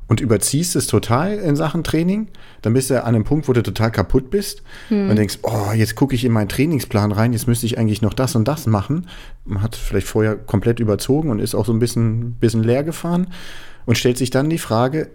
und 0.08 0.20
überziehst 0.20 0.76
es 0.76 0.86
total 0.86 1.38
in 1.38 1.56
Sachen 1.56 1.84
Training, 1.84 2.28
dann 2.60 2.74
bist 2.74 2.90
du 2.90 3.02
an 3.02 3.14
einem 3.14 3.24
Punkt, 3.24 3.48
wo 3.48 3.52
du 3.52 3.62
total 3.62 3.90
kaputt 3.90 4.30
bist 4.30 4.62
hm. 4.88 5.10
und 5.10 5.16
denkst, 5.16 5.38
oh, 5.42 5.72
jetzt 5.74 5.94
gucke 5.94 6.14
ich 6.14 6.24
in 6.24 6.32
meinen 6.32 6.48
Trainingsplan 6.48 7.12
rein, 7.12 7.32
jetzt 7.32 7.46
müsste 7.46 7.66
ich 7.66 7.78
eigentlich 7.78 8.02
noch 8.02 8.14
das 8.14 8.36
und 8.36 8.46
das 8.46 8.66
machen. 8.66 9.08
Man 9.44 9.62
hat 9.62 9.76
vielleicht 9.76 10.06
vorher 10.06 10.36
komplett 10.36 10.80
überzogen 10.80 11.30
und 11.30 11.38
ist 11.38 11.54
auch 11.54 11.66
so 11.66 11.72
ein 11.72 11.78
bisschen, 11.78 12.34
bisschen 12.34 12.62
leer 12.62 12.84
gefahren 12.84 13.28
und 13.86 13.96
stellt 13.96 14.18
sich 14.18 14.30
dann 14.30 14.50
die 14.50 14.58
Frage, 14.58 15.08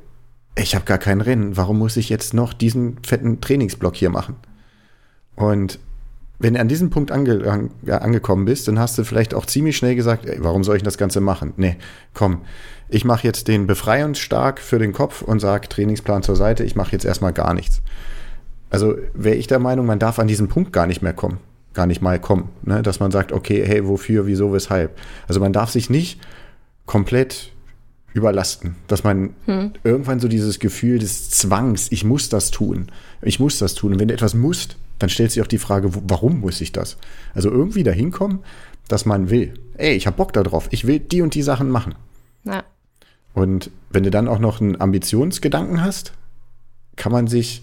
ich 0.55 0.73
habe 0.73 0.85
gar 0.85 0.97
kein 0.97 1.21
Rennen, 1.21 1.55
warum 1.57 1.77
muss 1.77 1.97
ich 1.97 2.09
jetzt 2.09 2.33
noch 2.33 2.53
diesen 2.53 2.97
fetten 3.03 3.41
Trainingsblock 3.41 3.95
hier 3.95 4.09
machen? 4.09 4.35
Und 5.35 5.79
wenn 6.39 6.53
du 6.53 6.59
an 6.59 6.67
diesem 6.67 6.89
Punkt 6.89 7.11
ange, 7.11 7.69
ja, 7.83 7.97
angekommen 7.99 8.45
bist, 8.45 8.67
dann 8.67 8.79
hast 8.79 8.97
du 8.97 9.03
vielleicht 9.03 9.33
auch 9.33 9.45
ziemlich 9.45 9.77
schnell 9.77 9.95
gesagt, 9.95 10.25
ey, 10.25 10.37
warum 10.41 10.63
soll 10.63 10.77
ich 10.77 10.83
das 10.83 10.97
Ganze 10.97 11.21
machen? 11.21 11.53
Nee, 11.57 11.77
komm, 12.13 12.41
ich 12.89 13.05
mache 13.05 13.25
jetzt 13.25 13.47
den 13.47 13.67
befreiungsstark 13.67 14.59
für 14.59 14.79
den 14.79 14.93
Kopf 14.93 15.21
und 15.21 15.39
sage 15.39 15.67
Trainingsplan 15.67 16.23
zur 16.23 16.35
Seite, 16.35 16.63
ich 16.63 16.75
mache 16.75 16.91
jetzt 16.91 17.05
erstmal 17.05 17.33
gar 17.33 17.53
nichts. 17.53 17.81
Also 18.69 18.95
wäre 19.13 19.35
ich 19.35 19.47
der 19.47 19.59
Meinung, 19.59 19.85
man 19.85 19.99
darf 19.99 20.19
an 20.19 20.27
diesen 20.27 20.47
Punkt 20.47 20.73
gar 20.73 20.87
nicht 20.87 21.01
mehr 21.01 21.13
kommen, 21.13 21.39
gar 21.73 21.85
nicht 21.85 22.01
mal 22.01 22.19
kommen, 22.19 22.49
ne? 22.63 22.81
dass 22.81 22.99
man 22.99 23.11
sagt, 23.11 23.31
okay, 23.31 23.63
hey, 23.65 23.87
wofür, 23.87 24.25
wieso, 24.25 24.53
weshalb. 24.53 24.97
Also 25.27 25.39
man 25.39 25.53
darf 25.53 25.69
sich 25.71 25.89
nicht 25.89 26.19
komplett 26.85 27.51
überlasten, 28.13 28.75
dass 28.87 29.03
man 29.03 29.35
hm. 29.45 29.73
irgendwann 29.83 30.19
so 30.19 30.27
dieses 30.27 30.59
Gefühl 30.59 30.99
des 30.99 31.29
Zwangs, 31.29 31.87
ich 31.91 32.03
muss 32.03 32.29
das 32.29 32.51
tun, 32.51 32.87
ich 33.21 33.39
muss 33.39 33.59
das 33.59 33.75
tun. 33.75 33.93
Und 33.93 33.99
wenn 33.99 34.07
du 34.07 34.13
etwas 34.13 34.33
musst, 34.33 34.77
dann 34.99 35.09
stellt 35.09 35.31
sich 35.31 35.41
auch 35.41 35.47
die 35.47 35.59
Frage, 35.59 35.91
warum 36.09 36.39
muss 36.39 36.59
ich 36.61 36.71
das? 36.71 36.97
Also 37.35 37.51
irgendwie 37.51 37.83
dahin 37.83 38.11
kommen, 38.11 38.39
dass 38.87 39.05
man 39.05 39.29
will, 39.29 39.53
ey, 39.77 39.93
ich 39.93 40.07
habe 40.07 40.17
Bock 40.17 40.33
darauf, 40.33 40.67
ich 40.71 40.87
will 40.87 40.99
die 40.99 41.21
und 41.21 41.35
die 41.35 41.43
Sachen 41.43 41.69
machen. 41.69 41.95
Ja. 42.43 42.63
Und 43.37 43.69
wenn 43.91 44.01
du 44.01 44.09
dann 44.09 44.27
auch 44.27 44.39
noch 44.39 44.61
einen 44.61 44.81
Ambitionsgedanken 44.81 45.83
hast, 45.83 46.11
kann 46.95 47.11
man 47.11 47.27
sich 47.27 47.61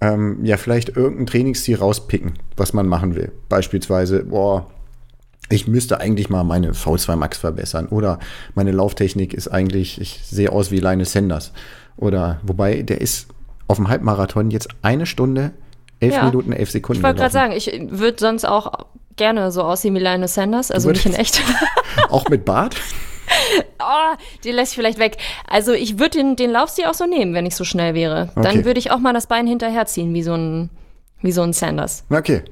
ähm, 0.00 0.44
ja 0.44 0.56
vielleicht 0.56 0.90
irgendein 0.96 1.26
Trainingsziel 1.26 1.78
rauspicken, 1.78 2.34
was 2.56 2.74
man 2.74 2.86
machen 2.86 3.16
will. 3.16 3.32
Beispielsweise, 3.48 4.22
boah, 4.22 4.70
ich 5.48 5.66
müsste 5.66 5.98
eigentlich 5.98 6.30
mal 6.30 6.44
meine 6.44 6.74
V2 6.74 7.16
Max 7.16 7.38
verbessern 7.38 7.88
oder 7.88 8.20
meine 8.54 8.70
Lauftechnik 8.70 9.34
ist 9.34 9.48
eigentlich, 9.48 10.00
ich 10.00 10.20
sehe 10.22 10.52
aus 10.52 10.70
wie 10.70 10.78
Linus 10.78 11.10
Sanders. 11.10 11.52
Oder 11.96 12.38
wobei, 12.44 12.82
der 12.82 13.00
ist 13.00 13.26
auf 13.66 13.78
dem 13.78 13.88
Halbmarathon 13.88 14.52
jetzt 14.52 14.68
eine 14.82 15.06
Stunde, 15.06 15.50
elf 15.98 16.14
ja. 16.14 16.24
Minuten, 16.24 16.52
elf 16.52 16.70
Sekunden. 16.70 17.00
Ich 17.00 17.02
wollte 17.02 17.18
gerade 17.18 17.32
sagen, 17.32 17.52
ich 17.52 17.66
würde 17.90 18.18
sonst 18.20 18.44
auch 18.44 18.86
gerne 19.16 19.50
so 19.50 19.64
aussehen 19.64 19.96
wie 19.96 19.98
Linus 19.98 20.34
Sanders, 20.34 20.70
also 20.70 20.88
nicht 20.90 21.04
in 21.04 21.14
echt. 21.14 21.42
auch 22.10 22.28
mit 22.28 22.44
Bart? 22.44 22.76
Oh, 23.82 24.14
die 24.44 24.50
lässt 24.50 24.72
ich 24.72 24.76
vielleicht 24.76 24.98
weg. 24.98 25.16
Also 25.48 25.72
ich 25.72 25.98
würde 25.98 26.18
den, 26.18 26.36
den 26.36 26.50
Laufstil 26.50 26.84
auch 26.84 26.94
so 26.94 27.06
nehmen, 27.06 27.32
wenn 27.32 27.46
ich 27.46 27.56
so 27.56 27.64
schnell 27.64 27.94
wäre. 27.94 28.28
Okay. 28.34 28.42
Dann 28.42 28.64
würde 28.66 28.78
ich 28.78 28.90
auch 28.90 28.98
mal 28.98 29.14
das 29.14 29.26
Bein 29.26 29.46
hinterherziehen, 29.46 30.12
wie 30.12 30.22
so 30.22 30.34
ein, 30.34 30.68
wie 31.22 31.32
so 31.32 31.42
ein 31.42 31.54
Sanders. 31.54 32.04
Okay. 32.10 32.42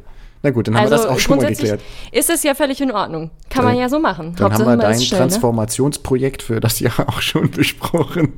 Na 0.43 0.51
gut, 0.51 0.69
dann 0.69 0.75
haben 0.75 0.85
also 0.85 0.95
wir 0.95 0.99
das 0.99 1.07
auch 1.07 1.19
schon 1.19 1.37
mal 1.37 1.49
geklärt. 1.49 1.81
Ist 2.13 2.31
es 2.31 2.43
ja 2.45 2.55
völlig 2.55 2.81
in 2.81 2.93
Ordnung. 2.93 3.31
Kann 3.51 3.65
man 3.65 3.77
ja 3.77 3.89
so 3.89 3.99
machen. 3.99 4.35
Dann 4.37 4.45
Hauptsache 4.47 4.71
haben 4.71 4.79
wir 4.79 4.83
dein 4.83 5.01
schnell, 5.01 5.21
ne? 5.21 5.27
Transformationsprojekt 5.27 6.43
für 6.43 6.61
das 6.61 6.81
Jahr 6.81 7.09
auch 7.09 7.21
schon 7.21 7.51
besprochen. 7.51 8.35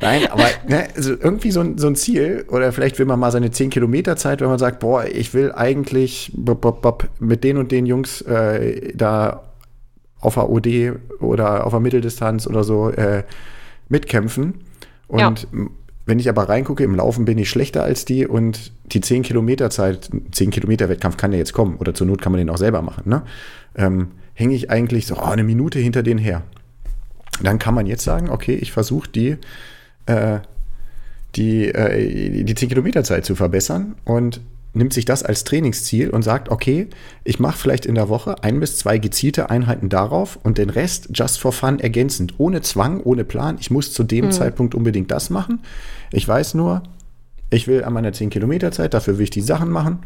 Nein, 0.00 0.26
aber 0.30 0.44
ne, 0.66 0.88
also 0.96 1.10
irgendwie 1.12 1.52
so 1.52 1.60
ein, 1.60 1.78
so 1.78 1.86
ein 1.86 1.94
Ziel, 1.94 2.44
oder 2.48 2.72
vielleicht 2.72 2.98
will 2.98 3.06
man 3.06 3.20
mal 3.20 3.30
seine 3.30 3.50
10 3.50 3.70
Kilometer 3.70 4.16
Zeit, 4.16 4.40
wenn 4.40 4.48
man 4.48 4.58
sagt, 4.58 4.80
boah, 4.80 5.04
ich 5.04 5.32
will 5.32 5.52
eigentlich 5.52 6.32
bop, 6.34 6.60
bop, 6.60 6.82
bop, 6.82 7.08
mit 7.20 7.44
den 7.44 7.56
und 7.56 7.70
den 7.70 7.86
Jungs 7.86 8.22
äh, 8.22 8.92
da 8.94 9.45
auf 10.26 10.34
der 10.34 10.50
OD 10.50 10.98
oder 11.20 11.64
auf 11.64 11.72
der 11.72 11.80
Mitteldistanz 11.80 12.46
oder 12.46 12.64
so 12.64 12.90
äh, 12.90 13.22
mitkämpfen. 13.88 14.54
Und 15.06 15.42
ja. 15.52 15.58
wenn 16.04 16.18
ich 16.18 16.28
aber 16.28 16.48
reingucke, 16.48 16.82
im 16.82 16.96
Laufen 16.96 17.24
bin 17.24 17.38
ich 17.38 17.48
schlechter 17.48 17.84
als 17.84 18.04
die 18.04 18.26
und 18.26 18.72
die 18.86 19.00
10 19.00 19.22
Kilometer 19.22 19.70
Zeit, 19.70 20.10
10 20.32 20.50
Kilometer 20.50 20.88
Wettkampf 20.88 21.16
kann 21.16 21.32
ja 21.32 21.38
jetzt 21.38 21.52
kommen 21.52 21.76
oder 21.76 21.94
zur 21.94 22.06
Not 22.06 22.20
kann 22.20 22.32
man 22.32 22.40
den 22.40 22.50
auch 22.50 22.58
selber 22.58 22.82
machen, 22.82 23.08
ne? 23.08 23.22
Ähm, 23.76 24.08
hänge 24.34 24.54
ich 24.54 24.68
eigentlich 24.68 25.06
so 25.06 25.16
oh, 25.16 25.22
eine 25.22 25.44
Minute 25.44 25.78
hinter 25.78 26.02
denen 26.02 26.18
her. 26.18 26.42
Dann 27.42 27.58
kann 27.58 27.74
man 27.74 27.86
jetzt 27.86 28.04
sagen, 28.04 28.28
okay, 28.28 28.54
ich 28.54 28.72
versuche 28.72 29.08
die, 29.08 29.36
äh, 30.06 30.40
die, 31.36 31.68
äh, 31.68 32.42
die 32.42 32.54
10 32.54 32.68
Kilometer 32.68 33.04
Zeit 33.04 33.24
zu 33.24 33.36
verbessern 33.36 33.94
und 34.04 34.40
nimmt 34.76 34.92
sich 34.92 35.04
das 35.04 35.22
als 35.22 35.44
Trainingsziel 35.44 36.10
und 36.10 36.22
sagt, 36.22 36.50
okay, 36.50 36.88
ich 37.24 37.40
mache 37.40 37.56
vielleicht 37.56 37.86
in 37.86 37.94
der 37.94 38.08
Woche 38.08 38.42
ein 38.42 38.60
bis 38.60 38.76
zwei 38.76 38.98
gezielte 38.98 39.50
Einheiten 39.50 39.88
darauf 39.88 40.38
und 40.42 40.58
den 40.58 40.70
Rest 40.70 41.10
just 41.14 41.40
for 41.40 41.52
fun 41.52 41.80
ergänzend, 41.80 42.34
ohne 42.38 42.60
Zwang, 42.62 43.00
ohne 43.00 43.24
Plan. 43.24 43.56
Ich 43.58 43.70
muss 43.70 43.92
zu 43.92 44.04
dem 44.04 44.26
mhm. 44.26 44.32
Zeitpunkt 44.32 44.74
unbedingt 44.74 45.10
das 45.10 45.30
machen. 45.30 45.60
Ich 46.12 46.26
weiß 46.28 46.54
nur, 46.54 46.82
ich 47.50 47.66
will 47.66 47.84
an 47.84 47.92
meiner 47.92 48.12
10 48.12 48.30
Kilometer 48.30 48.70
Zeit, 48.72 48.94
dafür 48.94 49.18
will 49.18 49.24
ich 49.24 49.30
die 49.30 49.40
Sachen 49.40 49.70
machen 49.70 50.00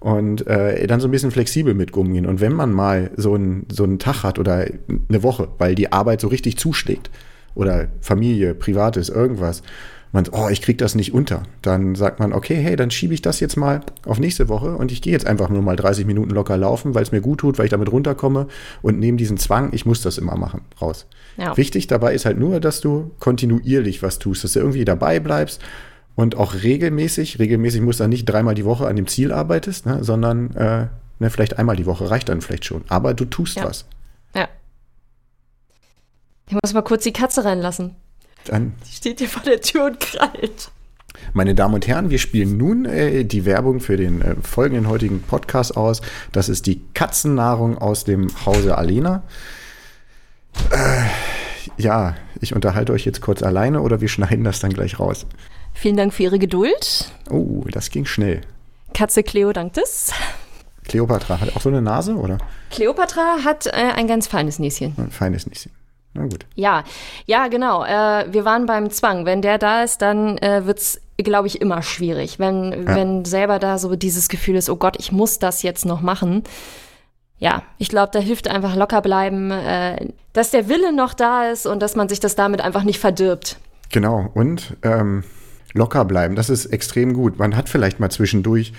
und 0.00 0.46
äh, 0.46 0.86
dann 0.86 1.00
so 1.00 1.08
ein 1.08 1.10
bisschen 1.10 1.30
flexibel 1.30 1.74
mit 1.74 1.94
umgehen. 1.94 2.26
Und 2.26 2.40
wenn 2.40 2.52
man 2.52 2.72
mal 2.72 3.10
so, 3.16 3.36
ein, 3.36 3.66
so 3.70 3.84
einen 3.84 3.98
Tag 3.98 4.22
hat 4.22 4.38
oder 4.38 4.66
eine 5.08 5.22
Woche, 5.22 5.48
weil 5.58 5.74
die 5.74 5.92
Arbeit 5.92 6.20
so 6.20 6.28
richtig 6.28 6.56
zuschlägt 6.58 7.10
oder 7.54 7.88
Familie, 8.00 8.54
Privates, 8.54 9.08
irgendwas, 9.08 9.62
man, 10.12 10.26
oh, 10.32 10.48
ich 10.50 10.60
krieg 10.60 10.78
das 10.78 10.94
nicht 10.94 11.14
unter. 11.14 11.44
Dann 11.62 11.94
sagt 11.94 12.18
man, 12.18 12.32
okay, 12.32 12.56
hey, 12.56 12.74
dann 12.76 12.90
schiebe 12.90 13.14
ich 13.14 13.22
das 13.22 13.40
jetzt 13.40 13.56
mal 13.56 13.80
auf 14.04 14.18
nächste 14.18 14.48
Woche 14.48 14.76
und 14.76 14.90
ich 14.90 15.02
gehe 15.02 15.12
jetzt 15.12 15.26
einfach 15.26 15.48
nur 15.48 15.62
mal 15.62 15.76
30 15.76 16.06
Minuten 16.06 16.30
locker 16.30 16.56
laufen, 16.56 16.94
weil 16.94 17.02
es 17.02 17.12
mir 17.12 17.20
gut 17.20 17.40
tut, 17.40 17.58
weil 17.58 17.66
ich 17.66 17.70
damit 17.70 17.92
runterkomme 17.92 18.48
und 18.82 18.98
nehme 18.98 19.16
diesen 19.16 19.36
Zwang, 19.36 19.72
ich 19.72 19.86
muss 19.86 20.02
das 20.02 20.18
immer 20.18 20.36
machen, 20.36 20.62
raus. 20.80 21.06
Ja. 21.36 21.56
Wichtig 21.56 21.86
dabei 21.86 22.14
ist 22.14 22.24
halt 22.26 22.38
nur, 22.38 22.60
dass 22.60 22.80
du 22.80 23.12
kontinuierlich 23.20 24.02
was 24.02 24.18
tust, 24.18 24.42
dass 24.42 24.54
du 24.54 24.60
irgendwie 24.60 24.84
dabei 24.84 25.20
bleibst 25.20 25.60
und 26.16 26.36
auch 26.36 26.54
regelmäßig, 26.54 27.38
regelmäßig 27.38 27.80
muss 27.80 27.98
dann 27.98 28.10
nicht 28.10 28.24
dreimal 28.24 28.54
die 28.54 28.64
Woche 28.64 28.88
an 28.88 28.96
dem 28.96 29.06
Ziel 29.06 29.32
arbeitest, 29.32 29.86
ne, 29.86 30.02
sondern 30.02 30.54
äh, 30.56 30.86
ne, 31.18 31.30
vielleicht 31.30 31.58
einmal 31.58 31.76
die 31.76 31.86
Woche 31.86 32.10
reicht 32.10 32.28
dann 32.28 32.40
vielleicht 32.40 32.64
schon. 32.64 32.82
Aber 32.88 33.14
du 33.14 33.24
tust 33.24 33.56
ja. 33.56 33.64
was. 33.64 33.86
Ja. 34.34 34.48
Ich 36.48 36.54
muss 36.54 36.74
mal 36.74 36.82
kurz 36.82 37.04
die 37.04 37.12
Katze 37.12 37.44
reinlassen. 37.44 37.94
Dann. 38.44 38.74
Die 38.86 38.94
steht 38.94 39.18
hier 39.18 39.28
vor 39.28 39.42
der 39.42 39.60
Tür 39.60 39.86
und 39.86 40.00
krallt. 40.00 40.70
Meine 41.32 41.54
Damen 41.54 41.74
und 41.74 41.86
Herren, 41.86 42.10
wir 42.10 42.18
spielen 42.18 42.56
nun 42.56 42.84
äh, 42.84 43.24
die 43.24 43.44
Werbung 43.44 43.80
für 43.80 43.96
den 43.96 44.22
äh, 44.22 44.36
folgenden 44.42 44.88
heutigen 44.88 45.22
Podcast 45.22 45.76
aus. 45.76 46.00
Das 46.32 46.48
ist 46.48 46.66
die 46.66 46.80
Katzennahrung 46.94 47.78
aus 47.78 48.04
dem 48.04 48.28
Hause 48.46 48.78
Alena. 48.78 49.22
Äh, 50.70 51.02
ja, 51.76 52.16
ich 52.40 52.54
unterhalte 52.54 52.92
euch 52.92 53.04
jetzt 53.04 53.20
kurz 53.20 53.42
alleine 53.42 53.82
oder 53.82 54.00
wir 54.00 54.08
schneiden 54.08 54.44
das 54.44 54.60
dann 54.60 54.72
gleich 54.72 54.98
raus. 54.98 55.26
Vielen 55.74 55.96
Dank 55.96 56.12
für 56.12 56.24
Ihre 56.24 56.38
Geduld. 56.38 57.12
Oh, 57.30 57.64
das 57.70 57.90
ging 57.90 58.06
schnell. 58.06 58.40
Katze 58.94 59.22
Cleo 59.22 59.52
dankt 59.52 59.78
es. 59.78 60.12
Cleopatra 60.84 61.40
hat 61.40 61.54
auch 61.54 61.60
so 61.60 61.68
eine 61.68 61.80
Nase, 61.80 62.16
oder? 62.16 62.38
Cleopatra 62.70 63.44
hat 63.44 63.66
äh, 63.66 63.70
ein 63.70 64.08
ganz 64.08 64.26
feines 64.26 64.58
Näschen. 64.58 64.94
Ein 64.96 65.10
feines 65.10 65.46
Näschen. 65.46 65.70
Na 66.14 66.22
gut. 66.22 66.46
Ja, 66.54 66.84
ja, 67.26 67.48
genau. 67.48 67.84
Äh, 67.84 68.26
wir 68.32 68.44
waren 68.44 68.66
beim 68.66 68.90
Zwang. 68.90 69.26
Wenn 69.26 69.42
der 69.42 69.58
da 69.58 69.82
ist, 69.82 70.02
dann 70.02 70.38
äh, 70.38 70.66
wird 70.66 70.78
es, 70.78 71.00
glaube 71.18 71.46
ich, 71.46 71.60
immer 71.60 71.82
schwierig. 71.82 72.38
Wenn, 72.38 72.72
ja. 72.72 72.96
wenn 72.96 73.24
selber 73.24 73.58
da 73.58 73.78
so 73.78 73.94
dieses 73.94 74.28
Gefühl 74.28 74.56
ist, 74.56 74.68
oh 74.68 74.76
Gott, 74.76 74.96
ich 74.98 75.12
muss 75.12 75.38
das 75.38 75.62
jetzt 75.62 75.86
noch 75.86 76.00
machen. 76.00 76.42
Ja, 77.38 77.62
ich 77.78 77.88
glaube, 77.88 78.10
da 78.12 78.18
hilft 78.18 78.48
einfach 78.48 78.76
locker 78.76 79.00
bleiben, 79.00 79.50
äh, 79.50 80.08
dass 80.32 80.50
der 80.50 80.68
Wille 80.68 80.92
noch 80.92 81.14
da 81.14 81.48
ist 81.48 81.66
und 81.66 81.80
dass 81.80 81.96
man 81.96 82.08
sich 82.08 82.20
das 82.20 82.34
damit 82.34 82.60
einfach 82.60 82.82
nicht 82.82 82.98
verdirbt. 82.98 83.58
Genau. 83.90 84.30
Und 84.34 84.76
ähm, 84.82 85.24
locker 85.72 86.04
bleiben, 86.04 86.34
das 86.34 86.50
ist 86.50 86.66
extrem 86.66 87.14
gut. 87.14 87.38
Man 87.38 87.56
hat 87.56 87.68
vielleicht 87.68 88.00
mal 88.00 88.10
zwischendurch 88.10 88.72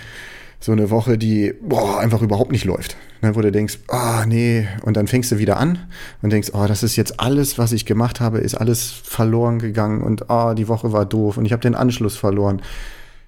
so 0.62 0.72
eine 0.72 0.91
Woche, 0.91 1.18
die 1.18 1.53
boah, 1.60 2.00
einfach 2.00 2.22
überhaupt 2.22 2.51
nicht 2.51 2.65
läuft. 2.65 2.96
Ne, 3.22 3.36
wo 3.36 3.41
du 3.41 3.51
denkst, 3.51 3.80
ah, 3.89 4.22
oh, 4.22 4.25
nee, 4.25 4.68
und 4.84 4.96
dann 4.96 5.08
fängst 5.08 5.32
du 5.32 5.38
wieder 5.38 5.58
an 5.58 5.80
und 6.22 6.32
denkst, 6.32 6.51
oh, 6.53 6.65
das 6.68 6.82
ist 6.84 6.96
jetzt 6.96 7.20
alles, 7.20 7.58
was 7.58 7.72
ich 7.72 7.86
gemacht 7.86 8.20
habe, 8.20 8.39
ist 8.39 8.56
alles 8.56 8.89
verloren 8.89 9.60
gegangen 9.60 10.01
und 10.01 10.30
ah, 10.30 10.51
oh, 10.51 10.53
die 10.53 10.68
Woche 10.68 10.94
war 10.94 11.06
doof 11.06 11.38
und 11.38 11.46
ich 11.46 11.51
habe 11.51 11.62
den 11.62 11.75
Anschluss 11.75 12.15
verloren. 12.15 12.62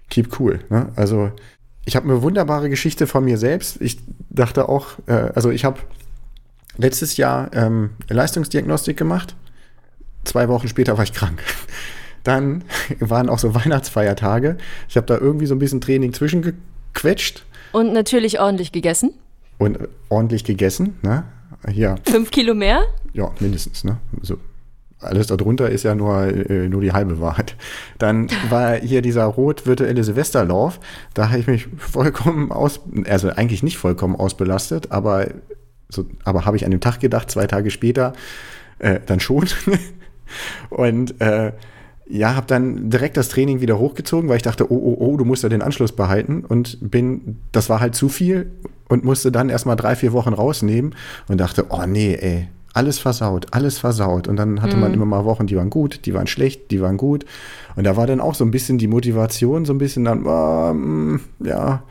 Keep 0.09 0.39
cool. 0.39 0.59
Ne? 0.69 0.89
Also 0.95 1.31
ich 1.85 1.95
habe 1.95 2.09
eine 2.09 2.21
wunderbare 2.21 2.69
Geschichte 2.69 3.07
von 3.07 3.25
mir 3.25 3.37
selbst. 3.37 3.81
Ich 3.81 3.97
dachte 4.29 4.69
auch, 4.69 4.99
äh, 5.07 5.31
also 5.35 5.49
ich 5.49 5.65
habe 5.65 5.79
letztes 6.77 7.17
Jahr 7.17 7.51
ähm, 7.53 7.91
Leistungsdiagnostik 8.09 8.95
gemacht. 8.95 9.35
Zwei 10.23 10.47
Wochen 10.49 10.67
später 10.67 10.97
war 10.97 11.03
ich 11.03 11.13
krank. 11.13 11.41
Dann 12.23 12.63
waren 12.99 13.29
auch 13.29 13.39
so 13.39 13.53
Weihnachtsfeiertage. 13.53 14.57
Ich 14.87 14.97
habe 14.97 15.07
da 15.07 15.17
irgendwie 15.17 15.45
so 15.45 15.55
ein 15.55 15.59
bisschen 15.59 15.81
Training 15.81 16.13
zwischengequetscht. 16.93 17.45
Und 17.71 17.93
natürlich 17.93 18.39
ordentlich 18.39 18.71
gegessen. 18.71 19.13
Und 19.57 19.77
ordentlich 20.09 20.43
gegessen, 20.43 20.97
ne? 21.01 21.23
Hier. 21.69 21.95
Fünf 22.05 22.31
Kilo 22.31 22.53
mehr? 22.53 22.83
Ja, 23.13 23.31
mindestens, 23.39 23.83
ne? 23.83 23.97
So. 24.21 24.37
Alles 24.99 25.27
darunter 25.27 25.69
ist 25.69 25.83
ja 25.83 25.95
nur, 25.95 26.23
äh, 26.23 26.69
nur 26.69 26.81
die 26.81 26.93
halbe 26.93 27.19
Wahrheit. 27.19 27.57
Dann 27.97 28.29
war 28.49 28.75
hier 28.75 29.01
dieser 29.01 29.25
rot 29.25 29.65
virtuelle 29.65 30.01
Silvesterlauf. 30.01 30.79
Da 31.13 31.29
habe 31.29 31.39
ich 31.39 31.47
mich 31.47 31.67
vollkommen 31.77 32.53
aus, 32.53 32.79
also 33.05 33.29
eigentlich 33.29 33.63
nicht 33.63 33.77
vollkommen 33.77 34.15
ausbelastet, 34.15 34.91
aber 34.91 35.27
so, 35.89 36.05
aber 36.23 36.45
habe 36.45 36.55
ich 36.55 36.63
an 36.63 36.71
dem 36.71 36.79
Tag 36.79 37.01
gedacht, 37.01 37.29
zwei 37.29 37.47
Tage 37.47 37.69
später, 37.69 38.13
äh, 38.79 39.01
dann 39.05 39.19
schon. 39.19 39.45
Und 40.69 41.19
äh, 41.19 41.51
ja, 42.05 42.35
habe 42.35 42.47
dann 42.47 42.89
direkt 42.89 43.17
das 43.17 43.29
Training 43.29 43.61
wieder 43.61 43.79
hochgezogen, 43.79 44.29
weil 44.29 44.37
ich 44.37 44.43
dachte, 44.43 44.71
oh, 44.71 44.75
oh, 44.75 44.97
oh, 44.99 45.17
du 45.17 45.25
musst 45.25 45.43
ja 45.43 45.49
den 45.49 45.61
Anschluss 45.61 45.93
behalten. 45.93 46.43
Und 46.45 46.77
bin, 46.81 47.39
das 47.51 47.69
war 47.69 47.79
halt 47.79 47.95
zu 47.95 48.09
viel 48.09 48.51
und 48.89 49.03
musste 49.03 49.31
dann 49.31 49.49
erstmal 49.49 49.75
drei, 49.75 49.95
vier 49.95 50.13
Wochen 50.13 50.33
rausnehmen 50.33 50.95
und 51.27 51.39
dachte, 51.39 51.67
oh 51.69 51.85
nee, 51.87 52.15
ey, 52.15 52.49
alles 52.73 52.99
versaut, 52.99 53.47
alles 53.51 53.77
versaut. 53.77 54.27
Und 54.27 54.35
dann 54.35 54.61
hatte 54.61 54.75
mhm. 54.75 54.81
man 54.81 54.93
immer 54.93 55.05
mal 55.05 55.25
Wochen, 55.25 55.47
die 55.47 55.55
waren 55.55 55.69
gut, 55.69 56.05
die 56.05 56.13
waren 56.13 56.27
schlecht, 56.27 56.71
die 56.71 56.81
waren 56.81 56.97
gut. 56.97 57.25
Und 57.75 57.85
da 57.85 57.95
war 57.95 58.07
dann 58.07 58.19
auch 58.19 58.35
so 58.35 58.43
ein 58.43 58.51
bisschen 58.51 58.77
die 58.77 58.87
Motivation, 58.87 59.63
so 59.65 59.73
ein 59.73 59.77
bisschen 59.77 60.03
dann, 60.03 60.25
oh, 60.25 61.19
ja, 61.43 61.83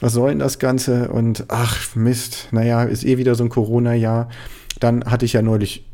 was 0.00 0.12
soll 0.14 0.30
denn 0.30 0.38
das 0.38 0.58
Ganze? 0.58 1.08
Und 1.08 1.44
ach, 1.48 1.94
Mist, 1.94 2.48
naja, 2.52 2.82
ist 2.82 3.04
eh 3.04 3.18
wieder 3.18 3.34
so 3.34 3.44
ein 3.44 3.50
Corona-Jahr. 3.50 4.28
Dann 4.80 5.04
hatte 5.04 5.24
ich 5.24 5.34
ja 5.34 5.42
neulich 5.42 5.89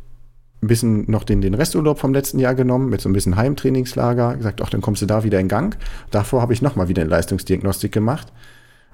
ein 0.63 0.69
bisschen 0.69 1.11
noch 1.11 1.25
den, 1.25 1.41
den 1.41 1.55
Resturlaub 1.55 1.99
vom 1.99 2.15
letzten 2.15 2.39
Jahr 2.39 2.55
genommen, 2.55 2.89
mit 2.89 3.01
so 3.01 3.09
ein 3.09 3.13
bisschen 3.13 3.37
Heimtrainingslager, 3.37 4.37
gesagt, 4.37 4.63
ach, 4.63 4.71
dann 4.71 4.81
kommst 4.81 5.03
du 5.03 5.07
da 5.07 5.23
wieder 5.23 5.39
in 5.39 5.49
Gang. 5.49 5.77
Davor 6.11 6.41
habe 6.41 6.53
ich 6.53 6.63
nochmal 6.63 6.89
wieder 6.89 7.03
eine 7.03 7.11
Leistungsdiagnostik 7.11 7.93
gemacht. 7.93 8.33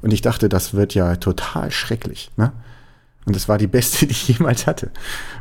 Und 0.03 0.13
ich 0.13 0.21
dachte, 0.21 0.49
das 0.49 0.75
wird 0.75 0.95
ja 0.95 1.17
total 1.17 1.71
schrecklich. 1.71 2.31
Ne? 2.37 2.53
Und 3.25 3.37
das 3.37 3.49
war 3.49 3.59
die 3.59 3.69
beste, 3.69 4.07
die 4.07 4.13
ich 4.13 4.29
jemals 4.29 4.67
hatte. 4.67 4.91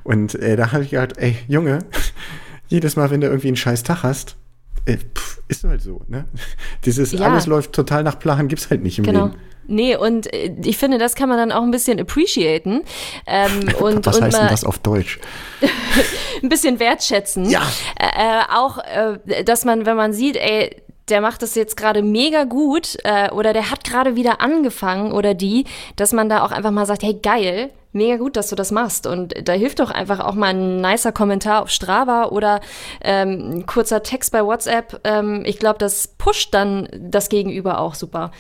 Und 0.04 0.36
äh, 0.36 0.56
da 0.56 0.72
habe 0.72 0.84
ich 0.84 0.92
gedacht, 0.92 1.18
ey, 1.18 1.36
Junge, 1.48 1.80
jedes 2.68 2.96
Mal, 2.96 3.10
wenn 3.10 3.22
du 3.22 3.28
irgendwie 3.28 3.48
einen 3.48 3.58
scheiß 3.58 3.84
Tag 3.84 4.04
hast, 4.04 4.38
äh, 4.86 4.98
pff, 4.98 5.42
ist 5.48 5.64
halt 5.64 5.82
so. 5.82 6.02
Ne? 6.08 6.26
Dieses 6.86 7.12
ja. 7.12 7.22
alles 7.28 7.48
läuft 7.48 7.74
total 7.74 8.04
nach 8.04 8.20
Plan, 8.20 8.48
gibt's 8.48 8.70
halt 8.70 8.84
nicht 8.84 9.00
im 9.00 9.06
genau. 9.06 9.28
Leben. 9.28 9.38
Nee, 9.72 9.96
und 9.96 10.32
äh, 10.34 10.54
ich 10.64 10.78
finde, 10.78 10.98
das 10.98 11.16
kann 11.16 11.30
man 11.30 11.38
dann 11.38 11.52
auch 11.52 11.64
ein 11.64 11.72
bisschen 11.72 12.00
appreciaten. 12.00 12.84
Ähm, 13.26 13.70
und, 13.80 14.06
Was 14.06 14.18
und 14.18 14.24
heißt 14.24 14.38
denn 14.38 14.48
das 14.50 14.64
auf 14.64 14.80
Deutsch? 14.80 15.20
ein 16.44 16.50
bisschen 16.50 16.80
wertschätzen. 16.80 17.50
Ja. 17.50 17.62
Äh, 17.98 18.42
auch, 18.54 18.80
äh, 18.80 19.44
dass 19.44 19.66
man, 19.66 19.86
wenn 19.86 19.96
man 19.96 20.14
sieht, 20.14 20.36
ey, 20.36 20.76
der 21.08 21.22
macht 21.22 21.42
das 21.42 21.56
jetzt 21.56 21.78
gerade 21.78 22.02
mega 22.02 22.44
gut 22.44 22.98
äh, 23.04 23.30
oder 23.32 23.54
der 23.54 23.72
hat 23.72 23.84
gerade 23.84 24.16
wieder 24.16 24.42
angefangen 24.42 25.12
oder 25.12 25.34
die, 25.34 25.66
dass 25.96 26.14
man 26.14 26.30
da 26.30 26.44
auch 26.44 26.52
einfach 26.52 26.72
mal 26.72 26.86
sagt, 26.86 27.04
hey 27.04 27.20
geil, 27.22 27.70
mega 27.92 28.18
gut, 28.18 28.36
dass 28.36 28.50
du 28.50 28.56
das 28.56 28.72
machst. 28.72 29.08
Und 29.08 29.34
da 29.48 29.54
hilft 29.54 29.80
doch 29.80 29.92
einfach 29.92 30.20
auch 30.20 30.36
mal 30.36 30.54
ein 30.54 30.82
nicer 30.82 31.12
Kommentar 31.12 31.64
auf 31.64 31.70
Strava 31.70 32.26
oder 32.26 32.62
ähm, 33.04 33.60
ein 33.60 33.66
kurzer 33.66 34.04
Text 34.04 34.32
bei 34.32 34.44
WhatsApp. 34.44 35.02
Ähm, 35.04 35.44
ich 35.46 35.60
glaube, 35.60 35.80
das 35.80 36.08
pusht 36.08 36.54
dann 36.54 36.88
das 36.98 37.30
Gegenüber 37.30 37.80
auch 37.80 37.96
super. 37.96 38.32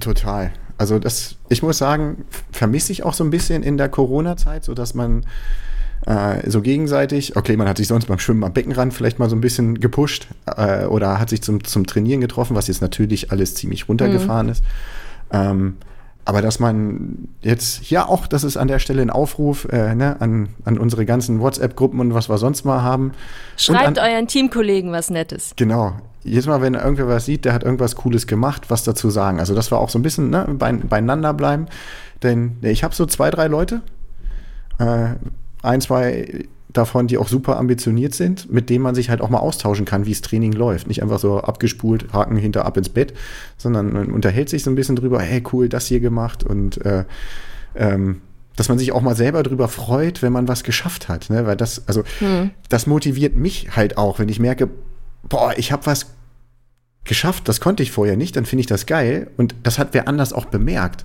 Total. 0.00 0.52
Also 0.78 0.98
das, 0.98 1.36
ich 1.48 1.62
muss 1.62 1.78
sagen, 1.78 2.24
vermisse 2.50 2.92
ich 2.92 3.04
auch 3.04 3.14
so 3.14 3.24
ein 3.24 3.30
bisschen 3.30 3.62
in 3.62 3.76
der 3.76 3.88
Corona-Zeit, 3.88 4.64
so 4.64 4.74
dass 4.74 4.94
man 4.94 5.24
äh, 6.06 6.48
so 6.50 6.60
gegenseitig, 6.60 7.36
okay, 7.36 7.56
man 7.56 7.68
hat 7.68 7.76
sich 7.76 7.86
sonst 7.86 8.06
beim 8.06 8.18
Schwimmen 8.18 8.42
am 8.44 8.52
Beckenrand 8.52 8.92
vielleicht 8.92 9.18
mal 9.18 9.30
so 9.30 9.36
ein 9.36 9.40
bisschen 9.40 9.78
gepusht 9.80 10.26
äh, 10.46 10.84
oder 10.86 11.20
hat 11.20 11.30
sich 11.30 11.42
zum, 11.42 11.62
zum 11.62 11.86
Trainieren 11.86 12.20
getroffen, 12.20 12.56
was 12.56 12.66
jetzt 12.66 12.80
natürlich 12.80 13.30
alles 13.30 13.54
ziemlich 13.54 13.88
runtergefahren 13.88 14.46
mhm. 14.46 14.52
ist. 14.52 14.64
Ähm, 15.30 15.76
aber 16.24 16.40
dass 16.40 16.60
man 16.60 17.28
jetzt, 17.42 17.90
ja 17.90 18.06
auch, 18.06 18.26
das 18.26 18.44
ist 18.44 18.56
an 18.56 18.68
der 18.68 18.78
Stelle 18.78 19.02
ein 19.02 19.10
Aufruf 19.10 19.66
äh, 19.70 19.94
ne, 19.94 20.20
an, 20.20 20.50
an 20.64 20.78
unsere 20.78 21.04
ganzen 21.04 21.40
WhatsApp-Gruppen 21.40 21.98
und 21.98 22.14
was 22.14 22.28
wir 22.28 22.38
sonst 22.38 22.64
mal 22.64 22.82
haben. 22.82 23.12
Schreibt 23.56 23.98
an, 23.98 24.12
euren 24.12 24.28
Teamkollegen 24.28 24.92
was 24.92 25.10
Nettes. 25.10 25.52
Genau. 25.56 25.94
Jedes 26.24 26.46
Mal, 26.46 26.62
wenn 26.62 26.74
irgendwer 26.74 27.08
was 27.08 27.26
sieht, 27.26 27.44
der 27.44 27.52
hat 27.52 27.64
irgendwas 27.64 27.96
Cooles 27.96 28.26
gemacht, 28.26 28.70
was 28.70 28.84
dazu 28.84 29.10
sagen. 29.10 29.40
Also 29.40 29.54
das 29.54 29.72
war 29.72 29.80
auch 29.80 29.88
so 29.88 29.98
ein 29.98 30.02
bisschen 30.02 30.30
ne, 30.30 30.46
beieinander 30.58 31.34
bleiben. 31.34 31.66
Denn 32.22 32.58
ich 32.62 32.84
habe 32.84 32.94
so 32.94 33.06
zwei, 33.06 33.30
drei 33.30 33.48
Leute, 33.48 33.82
äh, 34.78 35.14
ein, 35.62 35.80
zwei 35.80 36.46
davon, 36.72 37.06
die 37.06 37.18
auch 37.18 37.28
super 37.28 37.58
ambitioniert 37.58 38.14
sind, 38.14 38.50
mit 38.50 38.70
denen 38.70 38.82
man 38.82 38.94
sich 38.94 39.10
halt 39.10 39.20
auch 39.20 39.28
mal 39.28 39.38
austauschen 39.38 39.84
kann, 39.84 40.06
wie 40.06 40.10
das 40.10 40.22
Training 40.22 40.52
läuft. 40.52 40.86
Nicht 40.86 41.02
einfach 41.02 41.18
so 41.18 41.40
abgespult, 41.40 42.12
Haken 42.12 42.36
hinter 42.36 42.64
ab 42.64 42.76
ins 42.76 42.88
Bett, 42.88 43.14
sondern 43.56 43.92
man 43.92 44.12
unterhält 44.12 44.48
sich 44.48 44.62
so 44.62 44.70
ein 44.70 44.74
bisschen 44.74 44.96
drüber, 44.96 45.20
hey 45.20 45.42
cool, 45.52 45.68
das 45.68 45.86
hier 45.86 46.00
gemacht 46.00 46.44
und 46.44 46.84
äh, 46.84 47.04
ähm, 47.74 48.22
dass 48.56 48.68
man 48.68 48.78
sich 48.78 48.92
auch 48.92 49.00
mal 49.00 49.16
selber 49.16 49.42
drüber 49.42 49.68
freut, 49.68 50.22
wenn 50.22 50.32
man 50.32 50.48
was 50.48 50.62
geschafft 50.62 51.08
hat. 51.08 51.30
Ne? 51.30 51.46
Weil 51.46 51.56
das, 51.56 51.88
also, 51.88 52.02
hm. 52.18 52.50
das 52.68 52.86
motiviert 52.86 53.34
mich 53.34 53.74
halt 53.76 53.96
auch, 53.96 54.18
wenn 54.18 54.28
ich 54.28 54.40
merke, 54.40 54.68
boah, 55.28 55.54
ich 55.56 55.72
habe 55.72 55.86
was 55.86 56.06
geschafft, 57.04 57.48
das 57.48 57.60
konnte 57.60 57.82
ich 57.82 57.90
vorher 57.90 58.16
nicht, 58.16 58.36
dann 58.36 58.46
finde 58.46 58.60
ich 58.60 58.66
das 58.66 58.86
geil 58.86 59.30
und 59.36 59.54
das 59.62 59.78
hat 59.78 59.88
wer 59.92 60.08
anders 60.08 60.32
auch 60.32 60.46
bemerkt. 60.46 61.04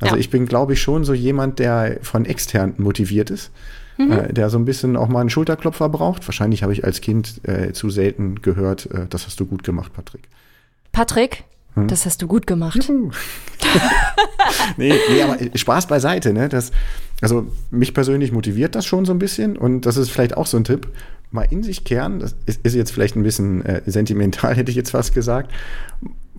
Also 0.00 0.16
ja. 0.16 0.20
ich 0.20 0.30
bin, 0.30 0.46
glaube 0.46 0.74
ich, 0.74 0.82
schon 0.82 1.04
so 1.04 1.14
jemand, 1.14 1.58
der 1.58 1.98
von 2.02 2.24
extern 2.24 2.74
motiviert 2.78 3.30
ist 3.30 3.50
mhm. 3.98 4.12
äh, 4.12 4.32
der 4.32 4.50
so 4.50 4.58
ein 4.58 4.64
bisschen 4.64 4.96
auch 4.96 5.08
mal 5.08 5.20
einen 5.20 5.30
Schulterklopfer 5.30 5.88
braucht. 5.88 6.26
Wahrscheinlich 6.26 6.62
habe 6.62 6.72
ich 6.72 6.84
als 6.84 7.00
Kind 7.00 7.40
äh, 7.46 7.72
zu 7.72 7.90
selten 7.90 8.42
gehört, 8.42 8.90
äh, 8.92 9.06
das 9.08 9.26
hast 9.26 9.40
du 9.40 9.46
gut 9.46 9.64
gemacht, 9.64 9.92
Patrick. 9.92 10.28
Patrick, 10.92 11.44
hm? 11.74 11.88
das 11.88 12.06
hast 12.06 12.22
du 12.22 12.28
gut 12.28 12.46
gemacht. 12.46 12.78
nee, 14.76 14.94
nee, 15.10 15.22
aber 15.22 15.38
Spaß 15.54 15.86
beiseite, 15.86 16.32
ne? 16.32 16.48
Das, 16.48 16.72
also 17.20 17.46
mich 17.70 17.94
persönlich 17.94 18.32
motiviert 18.32 18.74
das 18.74 18.86
schon 18.86 19.04
so 19.04 19.12
ein 19.12 19.18
bisschen 19.18 19.56
und 19.56 19.82
das 19.82 19.96
ist 19.96 20.10
vielleicht 20.10 20.36
auch 20.36 20.46
so 20.46 20.56
ein 20.56 20.64
Tipp. 20.64 20.88
Mal 21.30 21.46
in 21.50 21.62
sich 21.62 21.84
kehren, 21.84 22.20
das 22.20 22.36
ist, 22.46 22.64
ist 22.64 22.74
jetzt 22.74 22.92
vielleicht 22.92 23.16
ein 23.16 23.22
bisschen 23.22 23.64
äh, 23.64 23.82
sentimental, 23.86 24.54
hätte 24.56 24.70
ich 24.70 24.76
jetzt 24.76 24.90
fast 24.90 25.14
gesagt. 25.14 25.52